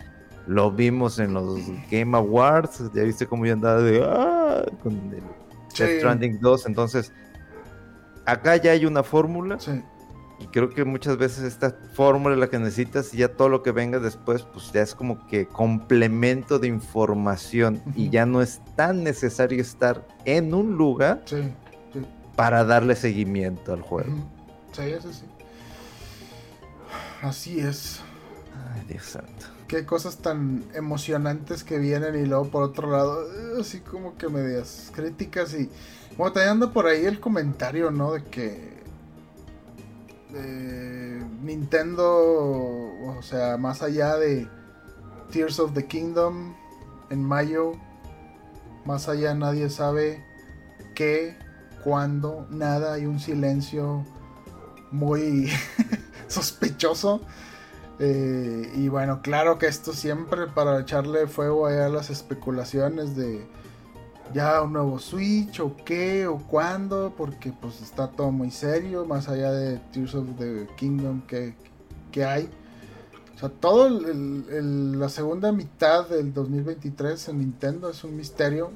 lo 0.47 0.71
vimos 0.71 1.19
en 1.19 1.35
los 1.35 1.59
Game 1.91 2.17
Awards, 2.17 2.83
ya 2.95 3.03
viste 3.03 3.27
cómo 3.27 3.47
yo 3.47 3.55
andaba 3.55 3.81
de, 3.83 4.03
"Ah", 4.05 4.65
con 4.83 4.93
el 5.13 5.23
Sí. 5.73 5.83
Death 5.85 5.99
Stranding 5.99 6.39
2, 6.41 6.67
entonces, 6.67 7.13
acá 8.27 8.57
ya 8.57 8.73
hay 8.73 8.85
una 8.87 9.03
fórmula, 9.03 9.59
Sí. 9.59 9.83
Y 10.41 10.47
creo 10.47 10.71
que 10.71 10.85
muchas 10.85 11.17
veces 11.17 11.45
esta 11.45 11.75
fórmula 11.95 12.35
es 12.35 12.41
la 12.41 12.49
que 12.49 12.59
necesitas 12.59 13.13
y 13.13 13.19
ya 13.19 13.29
todo 13.29 13.49
lo 13.49 13.63
que 13.63 13.73
venga 13.73 13.99
después, 13.99 14.43
pues 14.43 14.71
ya 14.73 14.83
es 14.83 14.95
como 14.95 15.27
que 15.27 15.47
complemento 15.47 16.59
de 16.59 16.69
información 16.69 17.83
y 17.97 18.09
ya 18.11 18.25
no 18.27 18.41
es 18.41 18.61
tan 18.77 19.03
necesario 19.03 19.61
estar 19.61 20.07
en 20.25 20.55
un 20.55 20.77
lugar 20.77 21.23
Sí. 21.27 21.43
sí. 21.93 22.01
para 22.37 22.65
darle 22.65 22.95
seguimiento 22.95 23.73
al 23.73 23.83
juego. 23.83 24.13
Sí, 24.73 24.83
eso 24.83 25.13
sí. 25.13 25.25
Así 27.23 27.59
es. 27.61 28.01
Ay, 28.75 28.83
Dios 28.89 29.05
santo. 29.05 29.47
Qué 29.67 29.85
cosas 29.85 30.19
tan 30.19 30.65
emocionantes 30.75 31.63
que 31.65 31.79
vienen 31.79 32.15
y 32.15 32.27
luego 32.27 32.49
por 32.49 32.63
otro 32.63 32.91
lado, 32.91 33.23
eh, 33.25 33.61
así 33.61 33.81
como 33.81 34.17
que 34.17 34.29
medias 34.29 34.91
críticas 34.95 35.53
y... 35.55 35.69
Bueno, 36.17 36.33
también 36.33 36.53
anda 36.53 36.73
por 36.73 36.87
ahí 36.87 37.05
el 37.05 37.21
comentario, 37.21 37.91
¿no? 37.91 38.13
De 38.13 38.25
que... 38.25 38.78
eh, 40.35 41.23
Nintendo, 41.43 42.05
o 42.07 43.23
sea, 43.23 43.57
más 43.57 43.83
allá 43.83 44.17
de 44.17 44.49
Tears 45.31 45.59
of 45.61 45.73
the 45.75 45.87
Kingdom 45.87 46.55
en 47.11 47.25
mayo, 47.25 47.73
más 48.85 49.09
allá 49.09 49.35
nadie 49.35 49.71
sabe 49.71 50.25
qué, 50.95 51.37
cuándo, 51.85 52.47
nada, 52.51 52.95
hay 52.95 53.07
un 53.07 53.21
silencio 53.21 54.05
muy 54.91 55.51
sospechoso. 56.29 57.21
Eh, 58.01 58.71
y 58.77 58.89
bueno, 58.89 59.23
claro 59.23 59.59
que 59.59 59.67
esto 59.67 59.93
siempre 59.93 60.47
para 60.47 60.81
echarle 60.81 61.27
fuego 61.27 61.67
a 61.67 61.89
las 61.89 62.11
especulaciones 62.11 63.17
de 63.17 63.47
ya 64.35 64.63
un 64.63 64.73
nuevo 64.75 64.99
Switch 64.99 65.61
o 65.61 65.75
qué 65.85 66.27
o 66.27 66.39
cuándo, 66.39 67.13
porque 67.17 67.53
pues 67.53 67.81
está 67.81 68.09
todo 68.09 68.31
muy 68.31 68.51
serio, 68.51 69.05
más 69.05 69.29
allá 69.29 69.53
de 69.53 69.79
Tears 69.93 70.15
of 70.15 70.27
the 70.39 70.67
Kingdom 70.77 71.23
que, 71.27 71.55
que 72.13 72.25
hay. 72.25 72.49
O 73.37 73.39
sea, 73.39 73.49
todo 73.49 73.87
el- 73.87 74.99
la 74.99 75.09
segunda 75.09 75.53
mitad 75.53 76.09
del 76.09 76.33
2023 76.35 77.29
en 77.29 77.39
Nintendo 77.39 77.89
es 77.91 78.03
un 78.05 78.17
misterio, 78.17 78.71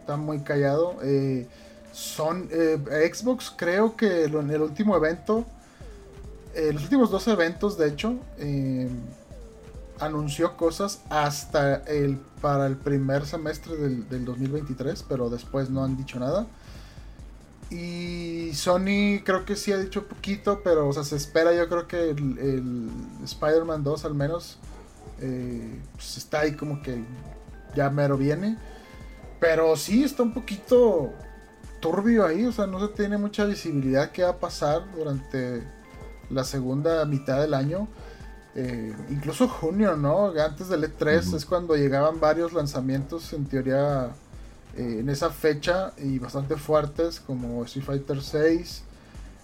está 0.00 0.16
muy 0.16 0.40
callado. 0.40 0.96
Eh, 1.02 1.48
son 1.92 2.48
eh, 2.50 2.78
Xbox 3.12 3.52
creo 3.56 3.96
que 3.96 4.24
en 4.24 4.50
el 4.50 4.62
último 4.62 4.96
evento 4.96 5.44
eh, 6.54 6.72
los 6.72 6.84
últimos 6.84 7.10
dos 7.10 7.26
eventos, 7.28 7.76
de 7.76 7.88
hecho, 7.88 8.14
anunció 10.04 10.56
cosas 10.56 11.02
hasta 11.10 11.76
el 11.84 12.18
para 12.40 12.66
el 12.66 12.76
primer 12.76 13.26
semestre 13.26 13.76
del, 13.76 14.08
del 14.08 14.24
2023, 14.24 15.04
pero 15.08 15.30
después 15.30 15.70
no 15.70 15.82
han 15.82 15.96
dicho 15.96 16.18
nada. 16.18 16.46
Y 17.70 18.52
Sony 18.54 19.22
creo 19.24 19.44
que 19.44 19.56
sí 19.56 19.72
ha 19.72 19.78
dicho 19.78 20.06
poquito, 20.06 20.60
pero 20.62 20.88
o 20.88 20.92
sea, 20.92 21.04
se 21.04 21.16
espera 21.16 21.54
yo 21.54 21.68
creo 21.68 21.88
que 21.88 22.10
el, 22.10 22.38
el 22.38 22.90
Spider-Man 23.24 23.82
2 23.82 24.04
al 24.04 24.14
menos 24.14 24.58
eh, 25.20 25.80
pues 25.94 26.18
está 26.18 26.40
ahí 26.40 26.52
como 26.54 26.82
que 26.82 27.02
ya 27.74 27.90
mero 27.90 28.16
viene. 28.16 28.58
Pero 29.40 29.76
sí 29.76 30.04
está 30.04 30.22
un 30.22 30.32
poquito 30.32 31.12
turbio 31.80 32.24
ahí, 32.24 32.46
o 32.46 32.52
sea, 32.52 32.66
no 32.66 32.80
se 32.80 32.88
tiene 32.94 33.18
mucha 33.18 33.44
visibilidad 33.44 34.10
qué 34.10 34.22
va 34.22 34.30
a 34.30 34.38
pasar 34.38 34.82
durante 34.94 35.62
la 36.30 36.44
segunda 36.44 37.04
mitad 37.04 37.40
del 37.40 37.54
año. 37.54 37.88
Eh, 38.56 38.94
incluso 39.10 39.48
junio, 39.48 39.96
¿no? 39.96 40.28
Antes 40.40 40.68
del 40.68 40.84
E3 40.84 41.26
Ujú. 41.26 41.36
es 41.36 41.44
cuando 41.44 41.74
llegaban 41.76 42.20
varios 42.20 42.52
lanzamientos 42.52 43.32
en 43.32 43.46
teoría 43.46 44.10
eh, 44.76 44.98
en 45.00 45.08
esa 45.08 45.30
fecha 45.30 45.92
y 45.98 46.18
bastante 46.20 46.56
fuertes 46.56 47.18
como 47.20 47.64
Street 47.64 47.84
Fighter 47.84 48.22
6. 48.22 48.82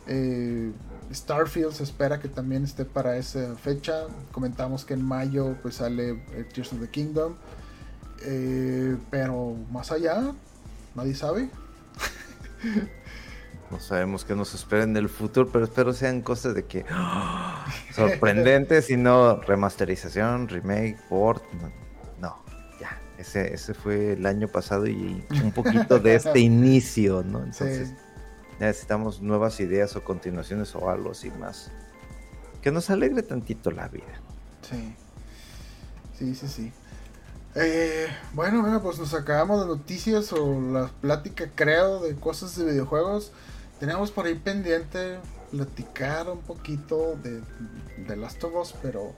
eh, 0.06 0.72
Starfield 1.12 1.72
se 1.72 1.82
espera 1.82 2.20
que 2.20 2.28
también 2.28 2.62
esté 2.62 2.84
para 2.84 3.16
esa 3.16 3.56
fecha. 3.56 4.06
Comentamos 4.30 4.84
que 4.84 4.94
en 4.94 5.04
mayo 5.04 5.56
pues 5.60 5.76
sale 5.76 6.14
Tears 6.54 6.72
of 6.72 6.80
the 6.80 6.88
Kingdom. 6.88 7.34
Pero 9.10 9.56
más 9.72 9.90
allá, 9.90 10.32
nadie 10.94 11.14
sabe. 11.16 11.50
No 13.70 13.78
sabemos 13.78 14.24
qué 14.24 14.34
nos 14.34 14.52
espera 14.54 14.82
en 14.82 14.96
el 14.96 15.08
futuro, 15.08 15.48
pero 15.52 15.64
espero 15.64 15.92
sean 15.92 16.22
cosas 16.22 16.54
de 16.54 16.64
que 16.64 16.84
¡ah! 16.90 17.64
sorprendentes 17.94 18.90
y 18.90 18.96
no 18.96 19.36
remasterización, 19.40 20.48
remake, 20.48 20.98
port. 21.08 21.42
No, 22.20 22.36
ya. 22.80 23.00
Ese, 23.16 23.54
ese 23.54 23.74
fue 23.74 24.14
el 24.14 24.26
año 24.26 24.48
pasado 24.48 24.86
y 24.88 25.24
un 25.44 25.52
poquito 25.52 26.00
de 26.00 26.16
este 26.16 26.38
inicio, 26.40 27.22
¿no? 27.22 27.38
Entonces 27.44 27.88
Sí. 27.90 27.94
necesitamos 28.58 29.20
nuevas 29.22 29.60
ideas 29.60 29.94
o 29.94 30.02
continuaciones 30.02 30.74
o 30.74 30.90
algo 30.90 31.12
así 31.12 31.30
más. 31.30 31.70
Que 32.62 32.72
nos 32.72 32.90
alegre 32.90 33.22
tantito 33.22 33.70
la 33.70 33.86
vida. 33.88 34.20
Sí. 34.68 34.94
Sí, 36.18 36.34
sí, 36.34 36.48
sí. 36.48 36.72
Eh, 37.54 38.06
bueno, 38.34 38.62
venga, 38.62 38.80
pues 38.82 38.98
nos 38.98 39.14
acabamos 39.14 39.60
de 39.62 39.66
noticias 39.66 40.32
o 40.32 40.60
la 40.60 40.88
plática, 41.00 41.48
creo, 41.54 42.00
de 42.00 42.14
cosas 42.16 42.56
de 42.56 42.64
videojuegos. 42.64 43.32
Tenemos 43.80 44.10
por 44.10 44.26
ahí 44.26 44.34
pendiente 44.34 45.18
platicar 45.50 46.28
un 46.30 46.40
poquito 46.40 47.16
de, 47.22 47.40
de 48.06 48.16
Last 48.16 48.44
of 48.44 48.54
Us, 48.54 48.74
pero 48.82 49.12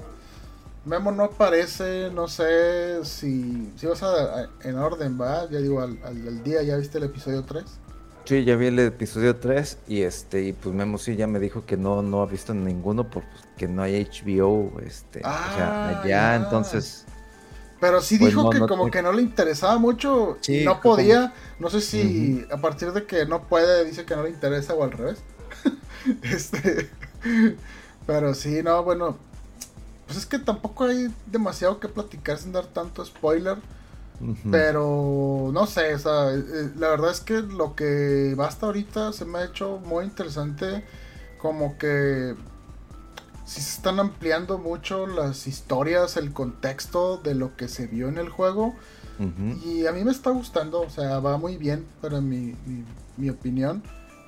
Memo 0.84 1.12
no 1.12 1.24
aparece, 1.24 2.10
no 2.14 2.28
sé 2.28 3.04
si, 3.04 3.70
si 3.76 3.86
vas 3.86 4.02
a, 4.02 4.40
a- 4.44 4.48
en 4.62 4.78
orden, 4.78 5.20
va, 5.20 5.48
ya 5.50 5.58
digo, 5.58 5.80
al, 5.82 5.98
al- 6.04 6.26
al 6.28 6.42
día, 6.44 6.62
¿ya 6.62 6.76
viste 6.76 6.98
el 6.98 7.04
episodio 7.04 7.42
3? 7.44 7.64
Sí, 8.24 8.44
ya 8.44 8.54
vi 8.54 8.66
el 8.66 8.78
episodio 8.78 9.34
3 9.36 9.78
y 9.88 10.02
este 10.02 10.44
y 10.44 10.52
pues 10.52 10.72
Memo 10.72 10.96
sí 10.96 11.16
ya 11.16 11.26
me 11.26 11.40
dijo 11.40 11.66
que 11.66 11.76
no 11.76 12.02
no 12.02 12.22
ha 12.22 12.26
visto 12.26 12.54
ninguno 12.54 13.10
porque 13.10 13.66
no 13.66 13.82
hay 13.82 14.00
HBO, 14.04 14.78
este, 14.80 15.18
o 15.18 15.22
Ah, 15.24 15.50
sea, 15.52 15.88
allá, 15.88 16.04
ya. 16.08 16.36
entonces 16.36 17.04
Pero 17.82 18.00
sí 18.00 18.16
Pues 18.16 18.30
dijo 18.30 18.44
no, 18.44 18.50
que 18.50 18.60
no 18.60 18.68
como 18.68 18.84
te- 18.84 18.90
que 18.92 19.02
no 19.02 19.10
le 19.10 19.22
interesaba 19.22 19.76
mucho 19.76 20.38
y 20.46 20.64
no 20.64 20.80
podía. 20.80 21.34
No 21.58 21.68
sé 21.68 21.80
si 21.80 22.46
a 22.52 22.58
partir 22.58 22.92
de 22.92 23.06
que 23.06 23.26
no 23.26 23.48
puede 23.48 23.84
dice 23.84 24.04
que 24.04 24.14
no 24.14 24.22
le 24.22 24.30
interesa 24.30 24.72
o 24.74 24.84
al 24.84 24.92
revés. 24.92 25.18
este, 26.22 26.88
pero 28.06 28.34
sí, 28.34 28.62
no, 28.62 28.84
bueno, 28.84 29.16
pues 30.06 30.16
es 30.16 30.26
que 30.26 30.38
tampoco 30.38 30.84
hay 30.84 31.12
demasiado 31.26 31.80
que 31.80 31.88
platicar 31.88 32.38
sin 32.38 32.52
dar 32.52 32.66
tanto 32.66 33.04
spoiler. 33.04 33.58
Pero 34.52 35.50
no 35.52 35.66
sé, 35.66 35.92
o 35.96 35.98
sea, 35.98 36.32
eh, 36.32 36.70
la 36.78 36.90
verdad 36.90 37.10
es 37.10 37.18
que 37.18 37.40
lo 37.40 37.74
que 37.74 38.36
va 38.38 38.46
hasta 38.46 38.66
ahorita 38.66 39.12
se 39.12 39.24
me 39.24 39.38
ha 39.40 39.44
hecho 39.46 39.80
muy 39.84 40.04
interesante. 40.04 40.84
Como 41.40 41.76
que 41.78 42.36
sí 43.52 43.60
se 43.60 43.76
están 43.76 44.00
ampliando 44.00 44.56
mucho 44.56 45.06
las 45.06 45.46
historias, 45.46 46.16
el 46.16 46.32
contexto 46.32 47.18
de 47.18 47.34
lo 47.34 47.54
que 47.54 47.68
se 47.68 47.86
vio 47.86 48.08
en 48.08 48.16
el 48.18 48.30
juego. 48.30 48.74
Y 49.64 49.86
a 49.86 49.92
mí 49.92 50.02
me 50.02 50.10
está 50.10 50.30
gustando, 50.30 50.80
o 50.80 50.90
sea, 50.90 51.20
va 51.20 51.36
muy 51.36 51.56
bien 51.56 51.86
para 52.00 52.20
mi, 52.20 52.56
mi, 52.66 52.84
mi 53.16 53.30
opinión. 53.30 53.82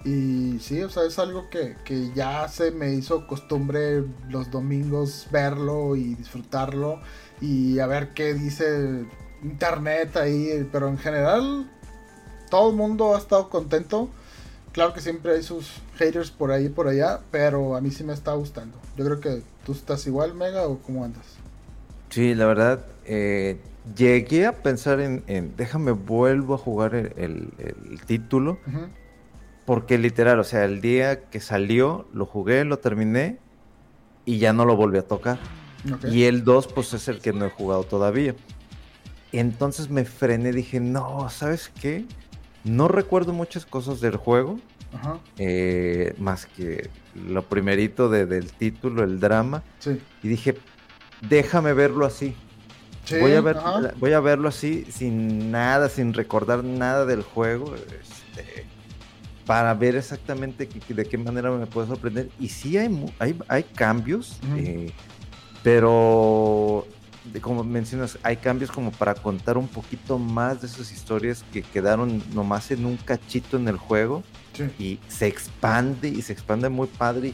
Y 0.04 0.58
sí, 0.60 0.82
o 0.82 0.90
sea, 0.90 1.04
es 1.04 1.18
algo 1.18 1.48
que, 1.50 1.76
que 1.84 2.12
ya 2.14 2.46
se 2.46 2.70
me 2.70 2.92
hizo 2.92 3.26
costumbre 3.26 4.04
los 4.28 4.52
domingos 4.52 5.26
verlo 5.32 5.96
y 5.96 6.14
disfrutarlo 6.14 7.00
y 7.40 7.80
a 7.80 7.86
ver 7.86 8.12
qué 8.12 8.34
dice 8.34 9.04
internet 9.42 10.16
ahí. 10.16 10.68
Pero 10.70 10.88
en 10.88 10.98
general, 10.98 11.68
todo 12.50 12.70
el 12.70 12.76
mundo 12.76 13.16
ha 13.16 13.18
estado 13.18 13.48
contento. 13.48 14.10
Claro 14.74 14.92
que 14.92 15.00
siempre 15.00 15.32
hay 15.32 15.42
sus 15.42 15.70
haters 15.96 16.30
por 16.30 16.50
ahí 16.50 16.66
y 16.66 16.68
por 16.68 16.88
allá, 16.88 17.20
pero 17.30 17.76
a 17.76 17.80
mí 17.80 17.90
sí 17.90 18.04
me 18.04 18.12
está 18.12 18.32
gustando. 18.34 18.76
Yo 18.96 19.04
creo 19.04 19.20
que 19.20 19.40
tú 19.64 19.72
estás 19.72 20.06
igual, 20.06 20.34
Mega, 20.34 20.66
o 20.66 20.78
cómo 20.80 21.04
andas. 21.04 21.24
Sí, 22.10 22.34
la 22.34 22.44
verdad, 22.46 22.84
eh, 23.06 23.58
llegué 23.96 24.46
a 24.46 24.52
pensar 24.62 24.98
en, 25.00 25.22
en, 25.28 25.54
déjame 25.56 25.92
vuelvo 25.92 26.54
a 26.54 26.58
jugar 26.58 26.94
el, 26.96 27.12
el- 27.16 27.52
el 27.90 28.00
título, 28.04 28.58
porque 29.64 29.96
literal, 29.96 30.38
o 30.40 30.44
sea, 30.44 30.64
el 30.64 30.80
día 30.80 31.22
que 31.30 31.40
salió, 31.40 32.06
lo 32.12 32.26
jugué, 32.26 32.64
lo 32.64 32.78
terminé, 32.80 33.38
y 34.26 34.38
ya 34.38 34.52
no 34.52 34.64
lo 34.64 34.74
volví 34.76 34.98
a 34.98 35.06
tocar. 35.06 35.38
Y 36.10 36.24
el 36.24 36.44
2 36.44 36.66
pues 36.68 36.92
es 36.94 37.06
el 37.08 37.20
que 37.20 37.32
no 37.32 37.44
he 37.46 37.50
jugado 37.50 37.84
todavía. 37.84 38.34
Entonces 39.32 39.88
me 39.90 40.04
frené, 40.04 40.52
dije, 40.52 40.80
no, 40.80 41.28
¿sabes 41.30 41.70
qué? 41.80 42.04
No 42.64 42.88
recuerdo 42.88 43.32
muchas 43.32 43.66
cosas 43.66 44.00
del 44.00 44.16
juego, 44.16 44.58
eh, 45.38 46.14
más 46.18 46.46
que 46.46 46.88
lo 47.14 47.42
primerito 47.42 48.08
del 48.08 48.52
título, 48.52 49.04
el 49.04 49.20
drama. 49.20 49.62
Y 50.22 50.28
dije, 50.28 50.56
déjame 51.28 51.74
verlo 51.74 52.06
así. 52.06 52.34
voy, 53.20 53.32
a 53.32 53.40
ver, 53.40 53.58
voy 53.98 54.12
a 54.12 54.20
verlo 54.20 54.48
así, 54.48 54.86
sin 54.90 55.50
nada, 55.50 55.88
sin 55.88 56.14
recordar 56.14 56.64
nada 56.64 57.04
del 57.04 57.22
juego, 57.22 57.74
este, 57.74 58.64
para 59.44 59.74
ver 59.74 59.96
exactamente 59.96 60.66
de 60.88 61.04
qué 61.04 61.18
manera 61.18 61.50
me 61.50 61.66
puede 61.66 61.88
sorprender. 61.88 62.30
Y 62.40 62.48
sí 62.48 62.78
hay, 62.78 63.12
hay, 63.18 63.38
hay 63.48 63.62
cambios, 63.62 64.38
eh, 64.56 64.90
pero 65.62 66.86
como 67.40 67.64
mencionas, 67.64 68.18
hay 68.22 68.36
cambios 68.36 68.70
como 68.70 68.90
para 68.92 69.14
contar 69.14 69.56
un 69.56 69.68
poquito 69.68 70.18
más 70.18 70.60
de 70.60 70.66
esas 70.66 70.92
historias 70.92 71.44
que 71.52 71.62
quedaron 71.62 72.22
nomás 72.34 72.70
en 72.70 72.84
un 72.84 72.96
cachito 72.96 73.56
en 73.56 73.68
el 73.68 73.76
juego 73.76 74.22
y 74.78 75.00
se 75.08 75.26
expande 75.26 76.08
y 76.08 76.22
se 76.22 76.32
expande 76.32 76.68
muy 76.68 76.86
padre 76.86 77.32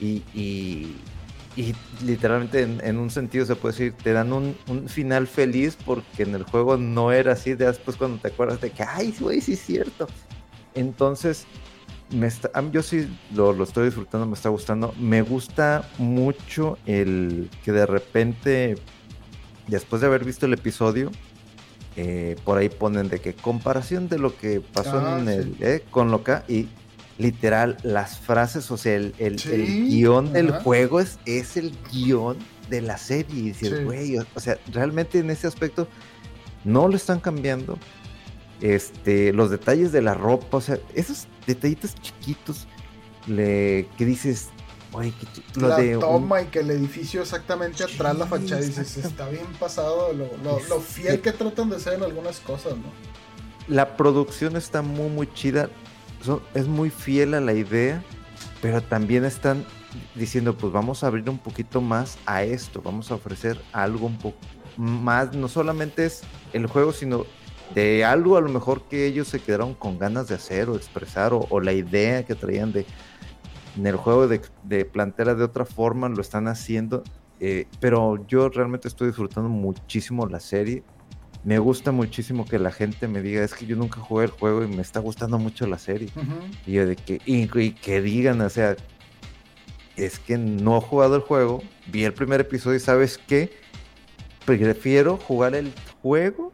y, 0.00 0.22
y, 0.34 0.96
literalmente 2.04 2.62
en, 2.62 2.98
un 2.98 3.10
sentido 3.10 3.44
se 3.44 3.54
puede 3.54 3.72
decir, 3.74 3.92
te 4.02 4.12
dan 4.12 4.32
un, 4.32 4.56
final 4.88 5.26
feliz 5.26 5.76
porque 5.84 6.24
en 6.24 6.34
el 6.34 6.42
juego 6.44 6.76
no 6.76 7.12
era 7.12 7.32
así, 7.32 7.54
después 7.54 7.96
cuando 7.96 8.18
te 8.18 8.28
acuerdas 8.28 8.60
de 8.60 8.70
que, 8.70 8.82
ay, 8.82 9.14
güey, 9.20 9.40
sí 9.40 9.52
es 9.52 9.60
cierto. 9.60 10.08
Entonces, 10.74 11.46
me 12.10 12.26
está, 12.26 12.50
yo 12.72 12.82
sí 12.82 13.06
lo, 13.34 13.52
lo, 13.52 13.64
estoy 13.64 13.86
disfrutando, 13.86 14.26
me 14.26 14.34
está 14.34 14.48
gustando. 14.48 14.94
Me 14.98 15.20
gusta 15.20 15.88
mucho 15.98 16.78
el 16.86 17.50
que 17.64 17.72
de 17.72 17.86
repente 17.86 18.76
después 19.68 20.00
de 20.00 20.08
haber 20.08 20.24
visto 20.24 20.46
el 20.46 20.52
episodio, 20.52 21.10
eh, 21.96 22.36
por 22.44 22.58
ahí 22.58 22.68
ponen 22.68 23.08
de 23.08 23.20
que 23.20 23.34
comparación 23.34 24.08
de 24.08 24.18
lo 24.18 24.36
que 24.36 24.60
pasó 24.60 24.98
ah, 24.98 25.18
en 25.20 25.28
el, 25.28 25.56
eh, 25.60 25.84
con 25.90 26.10
lo 26.10 26.24
que 26.24 26.38
y 26.48 26.68
literal 27.18 27.76
las 27.82 28.18
frases, 28.18 28.70
o 28.70 28.76
sea, 28.76 28.96
el, 28.96 29.14
el, 29.18 29.36
guion 29.36 30.32
del 30.32 30.50
juego 30.50 31.00
es, 31.00 31.18
es 31.26 31.56
el 31.56 31.72
guion 31.92 32.38
de 32.70 32.80
la 32.80 32.96
serie. 32.96 33.54
Y 33.60 33.84
güey, 33.84 34.16
o, 34.16 34.40
sea, 34.40 34.58
realmente 34.72 35.18
en 35.18 35.30
ese 35.30 35.46
aspecto 35.46 35.86
no 36.64 36.88
lo 36.88 36.96
están 36.96 37.20
cambiando. 37.20 37.78
Este, 38.60 39.32
los 39.32 39.50
detalles 39.50 39.92
de 39.92 40.02
la 40.02 40.14
ropa, 40.14 40.58
o 40.58 40.60
sea, 40.60 40.78
esos 40.94 41.26
detallitos 41.46 41.94
chiquitos 41.96 42.68
le, 43.26 43.88
que 43.98 44.04
dices, 44.04 44.48
la 45.54 45.98
toma 45.98 46.42
y 46.42 46.46
que 46.46 46.60
el 46.60 46.70
edificio 46.70 47.22
exactamente 47.22 47.82
atrás 47.82 48.16
la 48.16 48.26
fachada 48.26 48.60
dices, 48.60 48.98
está 48.98 49.28
bien 49.28 49.46
pasado 49.58 50.12
lo, 50.12 50.80
fiel 50.80 51.20
que 51.20 51.32
tratan 51.32 51.70
de 51.70 51.80
ser 51.80 51.94
en 51.94 52.02
algunas 52.02 52.40
cosas, 52.40 52.76
¿no? 52.76 52.84
La 53.68 53.96
producción 53.96 54.56
está 54.56 54.82
muy, 54.82 55.08
muy 55.08 55.32
chida. 55.32 55.70
es 56.54 56.66
muy 56.66 56.90
fiel 56.90 57.34
a 57.34 57.40
la 57.40 57.54
idea, 57.54 58.02
pero 58.60 58.82
también 58.82 59.24
están 59.24 59.64
diciendo, 60.14 60.56
pues 60.56 60.72
vamos 60.72 61.04
a 61.04 61.06
abrir 61.06 61.28
un 61.30 61.38
poquito 61.38 61.80
más 61.80 62.18
a 62.26 62.42
esto, 62.42 62.82
vamos 62.82 63.10
a 63.10 63.14
ofrecer 63.14 63.60
algo 63.72 64.06
un 64.06 64.18
poco 64.18 64.38
más, 64.76 65.34
no 65.34 65.48
solamente 65.48 66.06
es 66.06 66.22
el 66.52 66.66
juego, 66.66 66.92
sino 66.92 67.24
de 67.74 68.04
algo 68.04 68.36
a 68.36 68.40
lo 68.40 68.48
mejor 68.48 68.82
que 68.82 69.06
ellos 69.06 69.28
se 69.28 69.40
quedaron 69.40 69.74
con 69.74 69.98
ganas 69.98 70.28
de 70.28 70.34
hacer 70.34 70.68
o 70.68 70.76
expresar, 70.76 71.32
o 71.32 71.60
la 71.60 71.72
idea 71.72 72.24
que 72.24 72.34
traían 72.34 72.72
de, 72.72 72.84
en 73.76 73.86
el 73.86 73.96
juego 73.96 74.28
de, 74.28 74.40
de 74.64 74.84
plantera 74.84 75.34
de 75.34 75.44
otra 75.44 75.64
forma 75.64 76.08
lo 76.08 76.20
están 76.20 76.48
haciendo, 76.48 77.02
eh, 77.40 77.66
pero 77.80 78.24
yo 78.28 78.48
realmente 78.48 78.88
estoy 78.88 79.08
disfrutando 79.08 79.48
muchísimo 79.48 80.26
la 80.26 80.40
serie. 80.40 80.82
Me 81.44 81.58
gusta 81.58 81.90
muchísimo 81.90 82.44
que 82.44 82.58
la 82.58 82.70
gente 82.70 83.08
me 83.08 83.20
diga, 83.20 83.42
es 83.42 83.54
que 83.54 83.66
yo 83.66 83.74
nunca 83.74 84.00
jugué 84.00 84.26
el 84.26 84.30
juego 84.30 84.62
y 84.62 84.68
me 84.68 84.80
está 84.80 85.00
gustando 85.00 85.38
mucho 85.38 85.66
la 85.66 85.78
serie. 85.78 86.08
Y 86.66 86.72
yo 86.72 86.86
de 86.86 86.94
que, 86.94 87.20
y, 87.24 87.48
que 87.72 88.00
digan, 88.00 88.40
o 88.42 88.48
sea, 88.48 88.76
es 89.96 90.20
que 90.20 90.38
no 90.38 90.78
he 90.78 90.80
jugado 90.80 91.16
el 91.16 91.22
juego, 91.22 91.62
vi 91.88 92.04
el 92.04 92.14
primer 92.14 92.40
episodio 92.40 92.76
y 92.76 92.80
sabes 92.80 93.18
qué, 93.18 93.50
prefiero 94.46 95.16
jugar 95.16 95.56
el 95.56 95.72
juego 96.00 96.52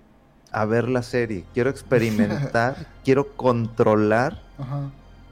a 0.52 0.64
ver 0.64 0.88
la 0.88 1.02
serie. 1.02 1.44
Quiero 1.52 1.68
experimentar, 1.68 2.86
quiero 3.04 3.36
controlar 3.36 4.42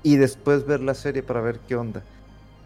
y 0.06 0.18
después 0.18 0.64
ver 0.64 0.82
la 0.82 0.94
serie 0.94 1.24
para 1.24 1.40
ver 1.40 1.58
qué 1.66 1.74
onda. 1.74 2.00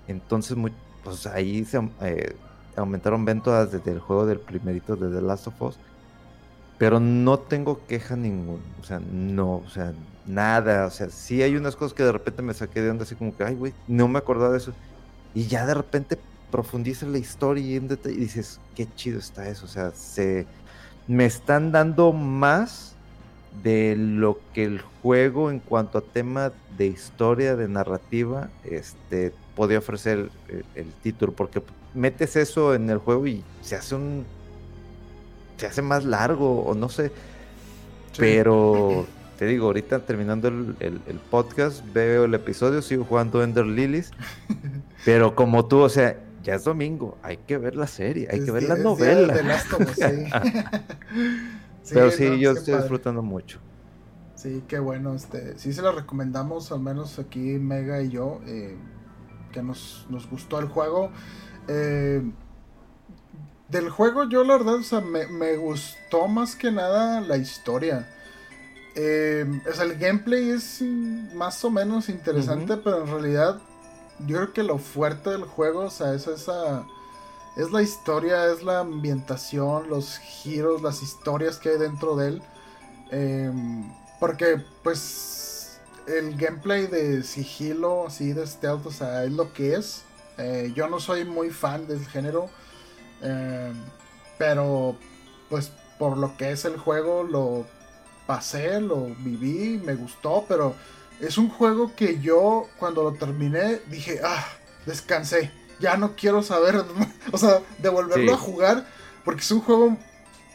Entonces, 0.09 0.59
pues 1.03 1.27
ahí 1.27 1.65
se 1.65 1.81
eh, 2.03 2.37
aumentaron 2.77 3.25
ventas 3.25 3.73
desde 3.73 3.93
el 3.93 3.99
juego 3.99 4.27
del 4.27 4.41
primerito 4.41 4.95
de 4.95 5.09
The 5.09 5.23
Last 5.23 5.47
of 5.47 5.63
Us. 5.63 5.79
Pero 6.77 7.01
no 7.01 7.39
tengo 7.39 7.87
queja 7.87 8.15
ninguna. 8.15 8.63
O 8.83 8.85
sea, 8.85 9.01
no, 9.01 9.55
o 9.55 9.71
sea, 9.71 9.95
nada. 10.27 10.85
O 10.85 10.91
sea, 10.91 11.09
sí 11.09 11.43
hay 11.43 11.57
unas 11.57 11.77
cosas 11.77 11.95
que 11.95 12.03
de 12.03 12.13
repente 12.13 12.43
me 12.43 12.53
saqué 12.53 12.83
de 12.83 12.91
onda, 12.91 13.05
así 13.05 13.15
como 13.15 13.35
que, 13.35 13.43
ay, 13.43 13.55
güey, 13.55 13.73
no 13.87 14.07
me 14.07 14.19
acordaba 14.19 14.53
de 14.53 14.59
eso. 14.59 14.75
Y 15.33 15.47
ya 15.47 15.65
de 15.65 15.73
repente 15.73 16.19
profundiza 16.51 17.07
la 17.07 17.17
historia 17.17 17.65
y, 17.65 17.77
y 17.77 18.17
dices, 18.17 18.61
qué 18.75 18.87
chido 18.97 19.19
está 19.19 19.49
eso. 19.49 19.65
O 19.65 19.69
sea, 19.69 19.93
se 19.93 20.47
me 21.07 21.25
están 21.25 21.73
dando 21.73 22.13
más 22.13 22.99
de 23.63 23.97
lo 23.97 24.39
que 24.55 24.65
el 24.65 24.81
juego 25.03 25.51
en 25.51 25.59
cuanto 25.59 25.99
a 25.99 26.01
tema 26.01 26.53
de 26.77 26.87
historia, 26.87 27.57
de 27.57 27.69
narrativa, 27.69 28.49
este, 28.65 29.33
podía 29.55 29.79
ofrecer 29.79 30.31
el, 30.75 30.93
título, 31.03 31.33
porque 31.33 31.63
metes 31.95 32.37
eso 32.37 32.75
en 32.75 32.89
el 32.91 32.99
juego 32.99 33.27
y 33.27 33.43
se 33.63 33.77
hace 33.77 33.95
un... 33.95 34.25
se 35.57 35.67
hace 35.67 35.83
más 35.83 36.05
largo 36.05 36.63
o 36.63 36.75
no 36.75 36.89
sé. 36.89 37.11
Pero 38.17 39.07
te 39.39 39.47
digo, 39.47 39.67
ahorita 39.67 40.01
terminando 40.01 40.49
el, 40.49 41.21
podcast, 41.31 41.85
veo 41.93 42.25
el 42.25 42.35
episodio, 42.35 42.83
sigo 42.83 43.05
jugando 43.05 43.43
Ender 43.43 43.67
Lilies, 43.67 44.11
pero 45.05 45.35
como 45.35 45.67
tú, 45.67 45.79
o 45.79 45.89
sea, 45.89 46.17
ya 46.43 46.55
es 46.55 46.65
domingo, 46.65 47.19
hay 47.23 47.39
que 47.39 47.59
ver 47.59 47.77
la 47.77 47.87
serie, 47.87 48.29
hay 48.31 48.45
que 48.45 48.51
ver 48.51 48.65
la 48.65 48.77
Pero 51.89 52.11
sí, 52.11 52.39
yo 52.39 52.53
estoy 52.53 52.75
disfrutando 52.75 53.23
mucho. 53.23 53.59
Sí, 54.35 54.65
qué 54.69 54.79
bueno. 54.79 55.15
Este, 55.15 55.59
sí 55.59 55.73
se 55.73 55.83
lo 55.83 55.93
recomendamos, 55.93 56.73
al 56.73 56.81
menos 56.81 57.19
aquí 57.19 57.59
Mega 57.59 58.03
y 58.03 58.11
yo, 58.11 58.41
eh, 58.47 58.77
que 59.53 59.63
nos, 59.63 60.07
gustó 60.31 60.59
el 60.59 60.67
juego. 60.67 61.11
Eh, 61.69 62.23
del 63.69 63.91
juego 63.91 64.29
yo 64.29 64.43
la 64.45 64.55
verdad, 64.57 64.77
o 64.77 64.83
sea, 64.83 65.01
me, 65.01 65.57
gustó 65.57 66.27
más 66.27 66.57
que 66.57 66.73
nada 66.73 67.21
la 67.21 67.37
historia. 67.37 68.09
Eh, 68.97 69.47
o 69.71 69.75
sea, 69.75 69.85
el 69.85 69.97
gameplay 69.97 70.51
es 70.51 70.83
más 71.35 71.65
o 71.65 71.71
menos 71.71 72.09
interesante, 72.09 72.77
pero 72.77 73.05
en 73.05 73.11
realidad 73.11 73.61
yo 74.27 74.37
creo 74.37 74.53
que 74.53 74.63
lo 74.63 74.79
fuerte 74.79 75.31
del 75.31 75.45
juego, 75.45 75.81
o 75.81 75.91
sea, 75.91 76.15
es 76.15 76.27
esa 76.27 76.85
es 77.61 77.71
la 77.71 77.83
historia, 77.83 78.51
es 78.51 78.63
la 78.63 78.81
ambientación, 78.81 79.89
los 79.89 80.19
giros, 80.19 80.83
las 80.83 81.03
historias 81.03 81.59
que 81.59 81.71
hay 81.71 81.79
dentro 81.79 82.17
de 82.17 82.29
él. 82.29 82.43
Em, 83.11 83.93
porque 84.19 84.63
pues 84.83 85.81
el 86.07 86.37
gameplay 86.37 86.87
de 86.87 87.23
sigilo, 87.23 88.07
así 88.07 88.33
de 88.33 88.47
stealth, 88.47 88.87
o 88.87 88.91
sea, 88.91 89.25
es 89.25 89.33
lo 89.33 89.53
que 89.53 89.75
es. 89.75 90.03
Eh, 90.39 90.73
yo 90.75 90.89
no 90.89 91.01
soy 91.01 91.25
muy 91.25 91.51
fan 91.51 91.87
del 91.87 92.07
género. 92.07 92.49
Em, 93.21 93.75
pero 94.39 94.97
pues 95.51 95.71
por 95.99 96.17
lo 96.17 96.37
que 96.37 96.53
es 96.53 96.65
el 96.65 96.79
juego 96.79 97.25
lo 97.25 97.67
pasé, 98.27 98.81
lo 98.81 99.07
viví, 99.19 99.81
me 99.85 99.95
gustó, 99.95 100.47
pero 100.49 100.75
es 101.21 101.37
un 101.37 101.51
juego 101.51 101.95
que 101.95 102.21
yo 102.21 102.69
cuando 102.79 103.03
lo 103.03 103.13
terminé 103.15 103.81
dije, 103.91 104.21
ah, 104.25 104.47
descansé 104.87 105.60
ya 105.81 105.97
no 105.97 106.15
quiero 106.15 106.43
saber, 106.43 106.85
o 107.33 107.39
sea, 107.39 107.61
de 107.79 107.89
volverlo 107.89 108.35
a 108.35 108.37
jugar, 108.37 108.87
porque 109.25 109.41
es 109.41 109.51
un 109.51 109.61
juego, 109.61 109.97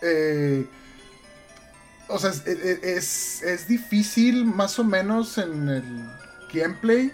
eh, 0.01 0.65
o 2.07 2.19
sea, 2.19 2.29
es, 2.29 3.41
es, 3.41 3.67
difícil 3.67 4.45
más 4.45 4.77
o 4.79 4.83
menos 4.83 5.37
en 5.37 5.69
el 5.69 6.09
gameplay, 6.53 7.11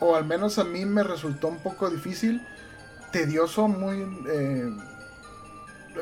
o 0.00 0.14
al 0.14 0.24
menos 0.24 0.58
a 0.58 0.64
mí 0.64 0.84
me 0.84 1.02
resultó 1.02 1.48
un 1.48 1.58
poco 1.58 1.90
difícil, 1.90 2.46
tedioso, 3.12 3.68
muy... 3.68 4.02
Eh, 4.28 4.70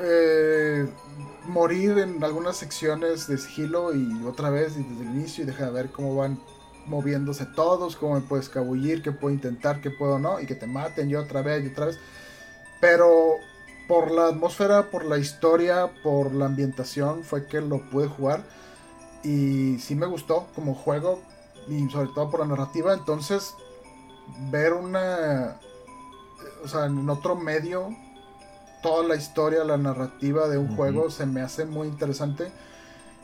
eh, 0.01 0.89
morir 1.47 1.99
en 1.99 2.25
algunas 2.25 2.57
secciones 2.57 3.29
de 3.29 3.39
sigilo 3.39 3.95
y 3.95 4.25
otra 4.25 4.51
vez 4.51 4.77
y 4.77 4.83
desde 4.83 5.03
el 5.05 5.11
inicio 5.11 5.45
y 5.45 5.47
dejar 5.47 5.69
de 5.69 5.73
ver 5.75 5.91
cómo 5.91 6.17
van 6.17 6.39
moviéndose 6.87 7.47
todos, 7.47 7.97
cómo 7.97 8.15
me 8.15 8.21
puedo 8.21 8.41
escabullir, 8.41 9.03
qué 9.03 9.13
puedo 9.13 9.35
intentar, 9.35 9.81
qué 9.81 9.91
puedo 9.91 10.19
no, 10.19 10.41
y 10.41 10.47
que 10.47 10.55
te 10.55 10.67
maten 10.67 11.09
yo 11.09 11.21
otra 11.21 11.43
vez 11.43 11.65
y 11.65 11.69
otra 11.69 11.87
vez. 11.87 11.99
Pero 12.81 13.37
por 13.89 14.11
la 14.11 14.29
atmósfera, 14.29 14.91
por 14.91 15.05
la 15.05 15.19
historia, 15.19 15.91
por 16.03 16.33
la 16.35 16.47
ambientación 16.47 17.25
fue 17.25 17.47
que 17.47 17.61
lo 17.61 17.81
pude 17.91 18.09
jugar. 18.09 18.43
Y 19.23 19.79
sí 19.79 19.95
me 19.95 20.07
gustó 20.07 20.47
como 20.55 20.75
juego 20.75 21.23
y 21.69 21.89
sobre 21.89 22.09
todo 22.15 22.31
por 22.31 22.41
la 22.41 22.47
narrativa. 22.47 22.93
Entonces, 22.93 23.55
ver 24.51 24.73
una... 24.73 25.59
o 26.63 26.69
sea, 26.69 26.87
en 26.87 27.09
otro 27.09 27.37
medio, 27.37 27.89
toda 28.83 29.07
la 29.07 29.17
historia, 29.17 29.65
la 29.65 29.79
narrativa 29.79 30.49
de 30.49 30.59
un 30.59 30.77
juego 30.77 31.11
se 31.11 31.27
me 31.27 31.41
hace 31.41 31.65
muy 31.65 31.89
interesante 31.89 32.53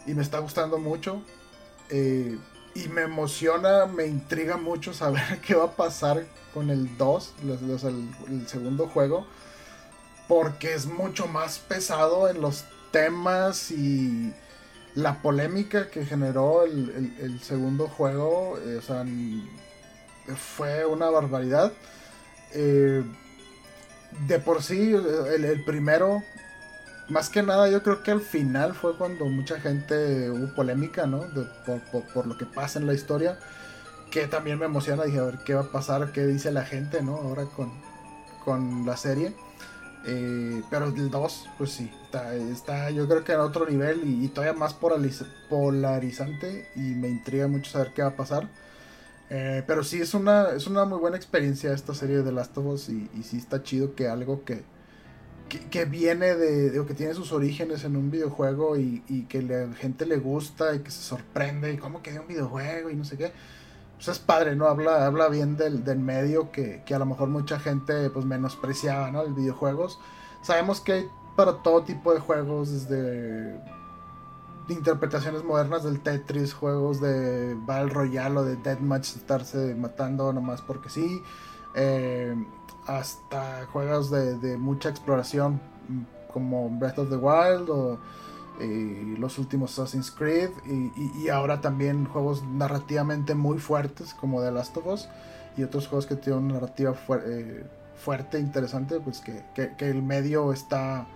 y 0.06 0.14
me 0.14 0.22
está 0.22 0.38
gustando 0.38 0.78
mucho. 0.78 1.22
Eh, 1.90 2.38
y 2.74 2.88
me 2.88 3.02
emociona, 3.02 3.86
me 3.86 4.06
intriga 4.06 4.56
mucho 4.56 4.92
saber 4.92 5.40
qué 5.46 5.54
va 5.54 5.64
a 5.64 5.76
pasar 5.76 6.24
con 6.54 6.70
el 6.70 6.96
2, 6.96 7.34
el, 8.28 8.48
segundo 8.48 8.88
juego, 8.88 9.26
porque 10.28 10.74
es 10.74 10.86
mucho 10.86 11.26
más 11.26 11.58
pesado 11.58 12.28
en 12.28 12.40
los 12.40 12.64
temas 12.90 13.70
y 13.70 14.32
la 14.94 15.22
polémica 15.22 15.90
que 15.90 16.04
generó 16.04 16.64
el, 16.64 17.40
segundo 17.42 17.86
juego, 17.86 18.58
eh, 18.58 18.76
o 18.76 18.82
sea, 18.82 19.04
fue 20.36 20.84
una 20.84 21.08
barbaridad. 21.10 21.72
Eh, 22.52 23.04
de 24.26 24.38
por 24.40 24.62
sí, 24.62 24.92
el, 24.92 25.64
primero, 25.64 26.22
más 27.10 27.28
que 27.28 27.42
nada, 27.42 27.68
yo 27.68 27.82
creo 27.82 28.02
que 28.02 28.10
al 28.10 28.20
final 28.20 28.74
fue 28.74 28.96
cuando 28.96 29.26
mucha 29.26 29.60
gente 29.60 30.30
hubo 30.30 30.54
polémica, 30.54 31.06
¿no? 31.06 31.24
por, 32.14 32.26
lo 32.26 32.38
que 32.38 32.46
pasa 32.46 32.78
en 32.78 32.86
la 32.86 32.94
historia. 32.94 33.38
Que 34.10 34.26
también 34.26 34.58
me 34.58 34.64
emociona, 34.64 35.04
dije, 35.04 35.18
a 35.18 35.24
ver 35.24 35.38
qué 35.44 35.54
va 35.54 35.62
a 35.62 35.70
pasar, 35.70 36.12
qué 36.12 36.26
dice 36.26 36.50
la 36.50 36.64
gente, 36.64 37.00
¿no? 37.02 37.16
Ahora 37.16 37.44
con, 37.44 37.70
con 38.44 38.84
la 38.84 38.96
serie. 38.96 39.34
Eh, 40.06 40.62
pero 40.70 40.86
el 40.86 41.10
2, 41.10 41.50
pues 41.58 41.70
sí, 41.72 41.90
está, 42.52 42.90
yo 42.90 43.06
creo 43.06 43.22
que 43.22 43.32
en 43.32 43.40
otro 43.40 43.68
nivel 43.68 44.02
y, 44.04 44.28
todavía 44.28 44.58
más 44.58 44.74
polarizante 44.74 46.70
y 46.74 46.80
me 46.80 47.08
intriga 47.08 47.46
mucho 47.48 47.70
saber 47.70 47.92
qué 47.94 48.02
va 48.02 48.08
a 48.08 48.16
pasar. 48.16 48.48
Eh, 49.28 49.62
pero 49.66 49.84
sí, 49.84 50.00
es 50.00 50.14
una, 50.14 50.50
es 50.50 50.66
una 50.66 50.84
muy 50.84 50.98
buena 50.98 51.16
experiencia 51.16 51.72
esta 51.72 51.94
serie 51.94 52.22
de 52.22 52.32
Last 52.32 52.56
of 52.58 52.66
Us 52.66 52.88
y, 52.88 53.08
y 53.14 53.22
sí 53.22 53.36
está 53.36 53.62
chido 53.62 53.94
que 53.94 54.08
algo 54.08 54.44
que, 54.44 54.64
que, 55.58 55.84
viene 55.84 56.34
de, 56.34 56.78
o 56.78 56.86
que 56.86 56.94
tiene 56.94 57.14
sus 57.14 57.32
orígenes 57.32 57.84
en 57.84 57.96
un 57.96 58.10
videojuego 58.10 58.76
y, 58.76 59.26
que 59.28 59.42
la 59.42 59.74
gente 59.74 60.06
le 60.06 60.16
gusta 60.16 60.74
y 60.74 60.80
que 60.80 60.90
se 60.90 61.02
sorprende 61.02 61.72
y 61.72 61.76
cómo 61.76 62.02
que 62.02 62.12
de 62.12 62.20
un 62.20 62.28
videojuego 62.28 62.90
y 62.90 62.96
no 62.96 63.04
sé 63.04 63.16
qué. 63.16 63.32
Pues 63.96 64.08
es 64.08 64.18
padre, 64.18 64.56
¿no? 64.56 64.66
Habla, 64.66 65.04
habla 65.04 65.28
bien 65.28 65.56
del, 65.56 65.84
del 65.84 65.98
medio 65.98 66.50
que, 66.50 66.82
que, 66.86 66.94
a 66.94 66.98
lo 66.98 67.04
mejor 67.04 67.28
mucha 67.28 67.58
gente 67.58 68.08
pues 68.10 68.24
menospreciaba, 68.24 69.10
¿no? 69.10 69.22
El 69.22 69.34
videojuegos. 69.34 69.98
Sabemos 70.42 70.80
que 70.80 70.92
hay 70.92 71.06
para 71.36 71.62
todo 71.62 71.82
tipo 71.82 72.14
de 72.14 72.20
juegos, 72.20 72.70
desde 72.70 73.60
interpretaciones 74.68 75.44
modernas 75.44 75.84
del 75.84 76.00
Tetris, 76.00 76.54
juegos 76.54 77.00
de 77.00 77.54
Battle 77.66 77.92
Royale 77.92 78.38
o 78.38 78.44
de 78.44 78.56
Deathmatch, 78.56 79.16
estarse 79.16 79.74
matando 79.74 80.32
nomás 80.32 80.62
porque 80.62 80.88
sí, 80.88 81.22
eh, 81.74 82.34
hasta 82.98 83.66
juegos 83.66 84.10
de, 84.10 84.56
mucha 84.56 84.88
exploración 84.88 85.60
como 86.32 86.68
Breath 86.70 86.98
of 86.98 87.10
the 87.10 87.16
Wild 87.16 87.70
o 87.70 87.98
eh, 88.60 89.14
los 89.18 89.38
últimos 89.38 89.78
Assassin's 89.78 90.10
Creed 90.10 90.50
y, 91.16 91.28
ahora 91.28 91.60
también 91.60 92.04
juegos 92.04 92.42
narrativamente 92.44 93.34
muy 93.34 93.58
fuertes 93.58 94.12
como 94.14 94.42
The 94.42 94.50
Last 94.50 94.76
of 94.76 94.86
Us 94.86 95.08
y 95.56 95.62
otros 95.62 95.88
juegos 95.88 96.06
que 96.06 96.16
tienen 96.16 96.44
una 96.44 96.54
narrativa 96.54 96.94
eh, 97.24 97.64
fuerte, 97.96 98.38
interesante, 98.38 99.00
pues 99.00 99.20
que, 99.20 99.72
el 99.78 100.02
medio 100.02 100.52
está 100.52 101.06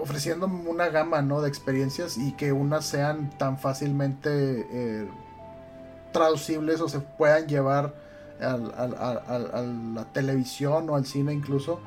ofreciendo 0.00 0.46
una 0.46 0.88
gama 0.88 1.22
¿no? 1.22 1.40
de 1.40 1.48
experiencias 1.48 2.18
y 2.18 2.32
que 2.32 2.52
unas 2.52 2.84
sean 2.84 3.30
tan 3.38 3.58
fácilmente 3.58 4.66
eh, 4.70 5.08
traducibles 6.12 6.80
o 6.80 6.88
se 6.88 7.00
puedan 7.00 7.46
llevar 7.46 7.94
a 8.40 9.62
la 9.62 10.04
televisión 10.12 10.88
o 10.90 10.96
al 10.96 11.06
cine 11.06 11.32
incluso, 11.32 11.80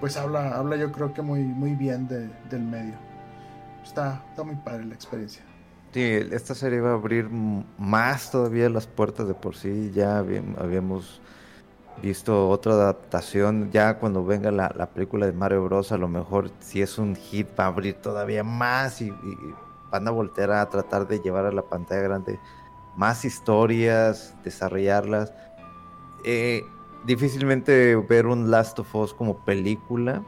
pues 0.00 0.16
habla, 0.16 0.56
habla 0.56 0.76
yo 0.76 0.92
creo 0.92 1.14
que 1.14 1.22
muy, 1.22 1.42
muy 1.42 1.74
bien 1.74 2.08
del 2.08 2.62
medio. 2.62 2.94
Está, 3.82 4.22
está 4.30 4.42
muy 4.42 4.56
padre 4.56 4.84
la 4.86 4.94
experiencia. 4.94 5.42
Sí, 5.92 6.02
esta 6.02 6.54
serie 6.54 6.80
va 6.80 6.90
a 6.90 6.94
abrir 6.94 7.28
más 7.78 8.30
todavía 8.30 8.68
las 8.68 8.86
puertas 8.86 9.28
de 9.28 9.34
por 9.34 9.54
sí. 9.54 9.92
Ya 9.94 10.18
habíamos 10.18 11.20
visto 12.02 12.48
otra 12.48 12.72
adaptación. 12.72 13.70
Ya 13.70 13.98
cuando 13.98 14.24
venga 14.24 14.50
la, 14.50 14.90
película 14.92 15.26
de 15.26 15.32
Mario 15.32 15.64
Bros, 15.64 15.92
a 15.92 15.96
lo 15.96 16.08
mejor 16.08 16.50
si 16.58 16.82
es 16.82 16.98
un 16.98 17.14
hit 17.14 17.48
va 17.58 17.64
a 17.64 17.68
abrir 17.68 17.94
todavía 17.94 18.42
más 18.42 19.00
y, 19.00 19.12
van 19.90 20.08
a 20.08 20.10
voltear 20.10 20.50
a 20.50 20.68
tratar 20.68 21.06
de 21.06 21.20
llevar 21.20 21.46
a 21.46 21.52
la 21.52 21.62
pantalla 21.62 22.00
grande 22.02 22.40
más 22.96 23.24
historias, 23.24 24.34
desarrollarlas. 24.42 25.32
Eh, 26.24 26.64
difícilmente 27.04 27.96
ver 27.96 28.26
un 28.26 28.50
Last 28.50 28.78
of 28.78 28.94
Us 28.94 29.14
como 29.14 29.44
película 29.44 30.22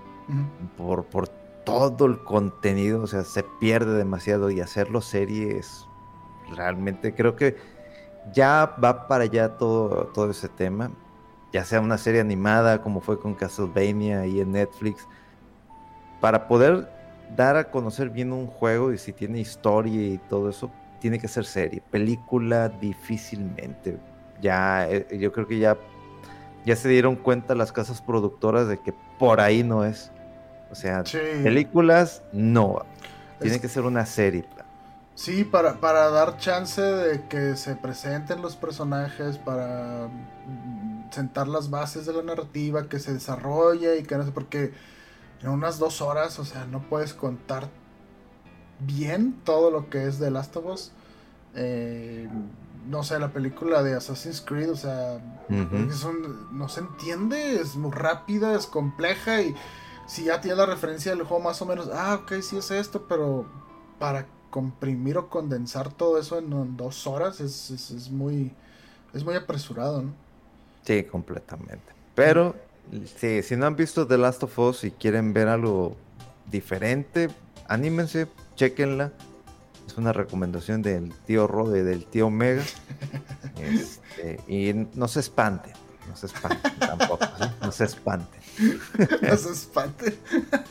por, 0.77 1.05
por 1.05 1.29
todo 1.65 2.07
el 2.07 2.19
contenido, 2.19 3.03
o 3.03 3.07
sea, 3.07 3.25
se 3.25 3.43
pierde 3.61 3.97
demasiado 3.97 4.51
y 4.51 4.61
hacerlo 4.61 5.01
series 5.01 5.87
realmente 6.55 7.13
creo 7.15 7.35
que 7.35 7.57
ya 8.33 8.77
va 8.83 9.09
para 9.09 9.25
allá 9.25 9.57
todo, 9.57 10.07
todo 10.09 10.31
ese 10.31 10.49
tema 10.49 10.91
ya 11.53 11.65
sea 11.65 11.81
una 11.81 11.99
serie 11.99 12.21
animada 12.21 12.83
como 12.83 13.01
fue 13.01 13.19
con 13.19 13.35
Castlevania 13.35 14.27
y 14.27 14.41
en 14.41 14.53
Netflix, 14.53 15.07
para 16.21 16.49
poder 16.49 16.89
dar 17.35 17.57
a 17.57 17.71
conocer 17.71 18.11
bien 18.11 18.33
un 18.33 18.47
juego 18.47 18.93
y 18.93 18.99
si 18.99 19.13
tiene 19.13 19.41
historia 19.41 20.03
y 20.03 20.19
todo 20.19 20.51
eso, 20.51 20.71
tiene 21.01 21.19
que 21.19 21.29
ser 21.29 21.45
serie. 21.45 21.83
Película 21.91 22.69
difícilmente. 22.69 23.99
Ya, 24.41 24.89
eh, 24.91 25.07
yo 25.19 25.33
creo 25.33 25.47
que 25.47 25.59
ya, 25.59 25.77
ya 26.65 26.77
se 26.77 26.89
dieron 26.89 27.17
cuenta 27.17 27.55
las 27.55 27.73
casas 27.73 28.03
productoras 28.03 28.69
de 28.69 28.79
que 28.79 28.95
por 29.19 29.41
ahí 29.41 29.63
no 29.63 29.85
es. 29.85 30.11
O 30.71 30.75
sea, 30.75 31.05
películas 31.43 32.23
no. 32.33 32.85
Tiene 33.41 33.61
que 33.61 33.69
ser 33.69 33.85
una 33.85 34.07
serie. 34.07 34.45
Sí, 35.15 35.45
para, 35.45 35.81
para 35.81 36.11
dar 36.11 36.37
chance 36.37 36.81
de 36.81 37.27
que 37.29 37.57
se 37.57 37.75
presenten 37.75 38.43
los 38.43 38.57
personajes, 38.57 39.39
para 39.39 40.09
sentar 41.11 41.49
las 41.49 41.71
bases 41.71 42.05
de 42.05 42.13
la 42.13 42.23
narrativa, 42.23 42.89
que 42.89 42.99
se 42.99 43.15
desarrolle 43.15 43.99
y 43.99 44.03
que 44.03 44.17
no 44.17 44.25
sé, 44.25 44.33
porque 44.33 44.75
en 45.43 45.49
unas 45.49 45.79
dos 45.79 46.03
horas, 46.03 46.39
o 46.39 46.45
sea, 46.45 46.67
no 46.67 46.83
puedes 46.89 47.15
contar 47.15 47.69
bien 48.81 49.41
todo 49.45 49.71
lo 49.71 49.89
que 49.89 50.07
es 50.07 50.19
de 50.19 50.31
Last 50.31 50.57
of 50.57 50.67
Us. 50.67 50.93
Eh, 51.57 52.29
no 52.89 53.03
sé, 53.03 53.19
la 53.19 53.33
película 53.33 53.83
de 53.83 53.95
Assassin's 53.95 54.41
Creed, 54.41 54.71
o 54.71 54.77
sea, 54.77 55.21
no 55.49 56.69
se 56.69 56.81
entiende, 56.81 57.61
es 57.61 57.75
muy 57.75 57.91
rápida, 57.91 58.55
es 58.55 58.67
compleja 58.67 59.43
y 59.43 59.55
si 60.07 60.25
ya 60.25 60.41
tiene 60.41 60.57
la 60.57 60.67
referencia 60.67 61.13
del 61.13 61.25
juego 61.25 61.43
más 61.43 61.61
o 61.63 61.67
menos, 61.67 61.91
ah, 61.93 62.21
ok, 62.23 62.41
sí 62.41 62.57
es 62.57 62.71
esto, 62.71 63.07
pero 63.09 63.45
para 63.99 64.27
comprimir 64.51 65.19
o 65.19 65.29
condensar 65.29 65.93
todo 65.93 66.19
eso 66.19 66.39
en, 66.39 66.77
dos 66.77 67.07
horas 67.07 67.41
es, 67.41 67.71
es, 67.71 68.11
muy 68.11 68.53
es 69.13 69.25
muy 69.25 69.35
apresurado, 69.35 70.03
¿no? 70.03 70.15
Sí, 70.83 71.03
completamente. 71.05 71.93
Pero 72.15 72.55
si 73.17 73.57
no 73.57 73.67
han 73.67 73.77
visto 73.77 74.07
The 74.07 74.17
Last 74.17 74.45
of 74.45 74.59
Us 74.59 74.85
y 74.85 74.93
quieren 74.93 75.33
ver 75.33 75.49
algo 75.49 75.97
diferente, 76.51 77.29
anímense, 77.67 78.29
chequenla. 78.55 79.13
Es 79.87 79.97
una 79.97 80.13
recomendación 80.13 80.83
del 80.83 81.13
tío 81.27 81.47
Rode, 81.47 81.85
del 81.85 82.07
tío 82.07 82.31
Mega. 82.31 82.65
Este, 83.59 84.39
y 84.47 84.75
no 84.95 85.09
se 85.09 85.21
espanten, 85.21 85.73
no 86.07 86.15
se 86.15 86.27
espanten 86.27 86.79
tampoco, 86.79 87.27
no 87.63 87.73
se 87.73 87.85
espanten. 87.85 88.41
no 89.23 89.37
se 89.37 89.51
espanten. 89.51 90.15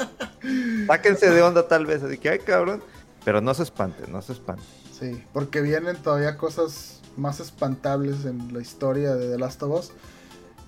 Sáquense 0.87 1.31
de 1.31 1.41
onda 1.41 1.67
tal 1.67 1.87
vez, 1.87 2.03
así 2.03 2.19
que, 2.19 2.29
ay 2.29 2.39
cabrón, 2.39 2.83
pero 3.23 3.41
no 3.41 3.55
se 3.55 3.63
espanten, 3.63 4.11
no 4.11 4.21
se 4.21 4.33
espanten. 4.33 4.65
Sí, 4.97 5.23
porque 5.33 5.61
vienen 5.61 5.97
todavía 5.97 6.37
cosas 6.37 7.01
más 7.17 7.39
espantables 7.39 8.25
en 8.25 8.53
la 8.53 8.61
historia 8.61 9.15
de 9.15 9.31
The 9.31 9.39
Last 9.39 9.63
of 9.63 9.79
Us. 9.79 9.91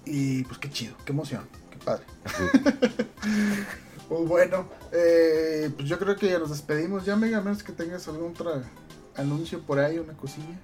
Y 0.06 0.44
pues 0.46 0.58
qué 0.58 0.70
chido, 0.70 0.96
qué 1.06 1.12
emoción, 1.12 1.48
qué 1.70 1.78
padre. 1.78 2.06
Pues 4.08 4.28
bueno, 4.28 4.68
eh, 4.92 5.70
pues 5.76 5.88
yo 5.88 6.00
creo 6.00 6.16
que 6.16 6.30
ya 6.30 6.40
nos 6.40 6.50
despedimos. 6.50 7.06
Ya, 7.06 7.16
Mega, 7.16 7.42
menos 7.42 7.64
que 7.64 7.72
tengas 7.72 8.08
algún 8.08 8.32
otro 8.32 8.62
anuncio 9.16 9.62
por 9.62 9.80
ahí, 9.80 10.00
una 10.00 10.14
cosilla. 10.14 10.60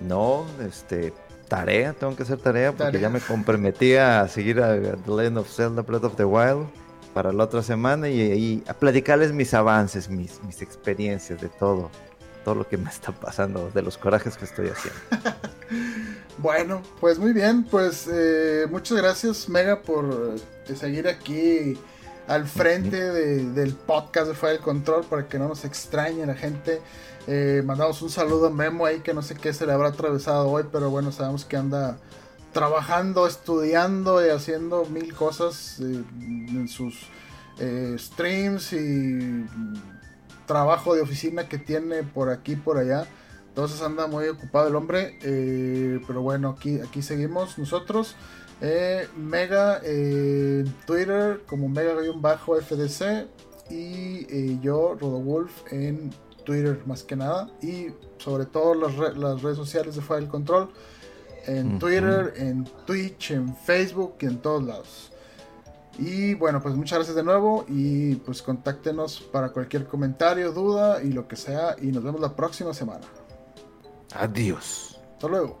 No, 0.00 0.46
este, 0.66 1.12
tarea, 1.48 1.92
tengo 1.92 2.16
que 2.16 2.22
hacer 2.22 2.38
tarea 2.38 2.72
porque 2.72 3.00
ya 3.00 3.08
me 3.08 3.20
comprometí 3.20 3.94
a 3.96 4.26
seguir 4.28 4.60
a 4.60 4.78
The 4.78 5.10
Legend 5.10 5.38
of 5.38 5.48
Zelda 5.48 5.82
Breath 5.82 6.04
of 6.04 6.16
the 6.16 6.24
Wild 6.24 6.66
para 7.14 7.32
la 7.32 7.44
otra 7.44 7.62
semana 7.62 8.08
y, 8.08 8.64
a 8.66 8.74
platicarles 8.74 9.32
mis 9.32 9.52
avances, 9.54 10.08
mis, 10.08 10.42
mis 10.44 10.62
experiencias 10.62 11.40
de 11.40 11.48
todo 11.48 11.90
todo 12.44 12.56
lo 12.56 12.68
que 12.68 12.76
me 12.76 12.90
está 12.90 13.12
pasando, 13.12 13.70
de 13.72 13.82
los 13.82 13.96
corajes 13.96 14.36
que 14.36 14.44
estoy 14.44 14.68
haciendo. 14.68 15.00
bueno, 16.38 16.82
pues 17.00 17.18
muy 17.18 17.32
bien, 17.32 17.64
pues 17.64 18.08
eh, 18.12 18.66
muchas 18.70 18.98
gracias 18.98 19.48
Mega 19.48 19.80
por 19.82 20.36
eh, 20.68 20.74
seguir 20.74 21.08
aquí 21.08 21.78
al 22.32 22.46
frente 22.46 22.96
del 22.96 23.74
podcast 23.74 24.28
de 24.28 24.34
Fuera 24.34 24.54
del 24.54 24.62
Control 24.62 25.04
para 25.04 25.28
que 25.28 25.38
no 25.38 25.48
nos 25.48 25.66
extrañe 25.66 26.24
la 26.24 26.34
gente. 26.34 26.80
Eh, 27.26 27.62
mandamos 27.62 28.00
un 28.00 28.08
saludo 28.08 28.46
a 28.46 28.50
Memo 28.50 28.86
ahí 28.86 29.00
que 29.00 29.12
no 29.12 29.20
sé 29.20 29.34
qué 29.34 29.52
se 29.52 29.66
le 29.66 29.72
habrá 29.72 29.88
atravesado 29.88 30.48
hoy, 30.48 30.64
pero 30.72 30.88
bueno, 30.88 31.12
sabemos 31.12 31.44
que 31.44 31.58
anda 31.58 31.98
trabajando, 32.54 33.26
estudiando 33.26 34.26
y 34.26 34.30
haciendo 34.30 34.86
mil 34.86 35.14
cosas 35.14 35.78
eh, 35.80 36.02
en 36.22 36.68
sus 36.68 37.02
eh, 37.58 37.96
streams 37.98 38.72
y 38.72 39.46
trabajo 40.46 40.94
de 40.94 41.02
oficina 41.02 41.50
que 41.50 41.58
tiene 41.58 42.02
por 42.02 42.30
aquí 42.30 42.56
por 42.56 42.78
allá. 42.78 43.06
Entonces 43.48 43.82
anda 43.82 44.06
muy 44.06 44.26
ocupado 44.28 44.68
el 44.68 44.76
hombre. 44.76 45.18
pero 46.06 46.22
bueno, 46.22 46.56
aquí, 46.56 46.80
aquí 46.80 47.02
seguimos 47.02 47.58
nosotros. 47.58 48.16
Mega 49.16 49.80
en 49.84 50.72
Twitter 50.86 51.42
como 51.46 51.68
Mega-FDC 51.68 53.26
y 53.70 54.60
yo, 54.60 54.96
Rodowulf, 55.00 55.50
en 55.72 56.10
Twitter 56.44 56.80
más 56.86 57.02
que 57.02 57.16
nada 57.16 57.50
y 57.60 57.88
sobre 58.18 58.46
todo 58.46 58.74
las, 58.74 59.16
las 59.16 59.42
redes 59.42 59.56
sociales 59.56 59.96
de 59.96 60.02
Fuera 60.02 60.20
del 60.20 60.30
Control 60.30 60.70
en 61.46 61.78
Twitter, 61.78 62.34
en 62.36 62.64
Twitch, 62.86 63.32
en 63.32 63.54
Facebook 63.56 64.16
y 64.20 64.26
en 64.26 64.38
todos 64.38 64.62
lados. 64.64 65.12
Y 65.98 66.34
bueno, 66.34 66.62
pues 66.62 66.74
muchas 66.74 66.98
gracias 66.98 67.16
de 67.16 67.22
nuevo 67.22 67.64
y 67.68 68.16
pues 68.16 68.42
contáctenos 68.42 69.20
para 69.20 69.50
cualquier 69.50 69.86
comentario, 69.86 70.52
duda 70.52 71.02
y 71.02 71.12
lo 71.12 71.28
que 71.28 71.36
sea 71.36 71.76
y 71.80 71.86
nos 71.88 72.02
vemos 72.02 72.20
la 72.20 72.34
próxima 72.34 72.72
semana. 72.72 73.06
Adiós. 74.14 74.98
Hasta 75.14 75.28
luego. 75.28 75.60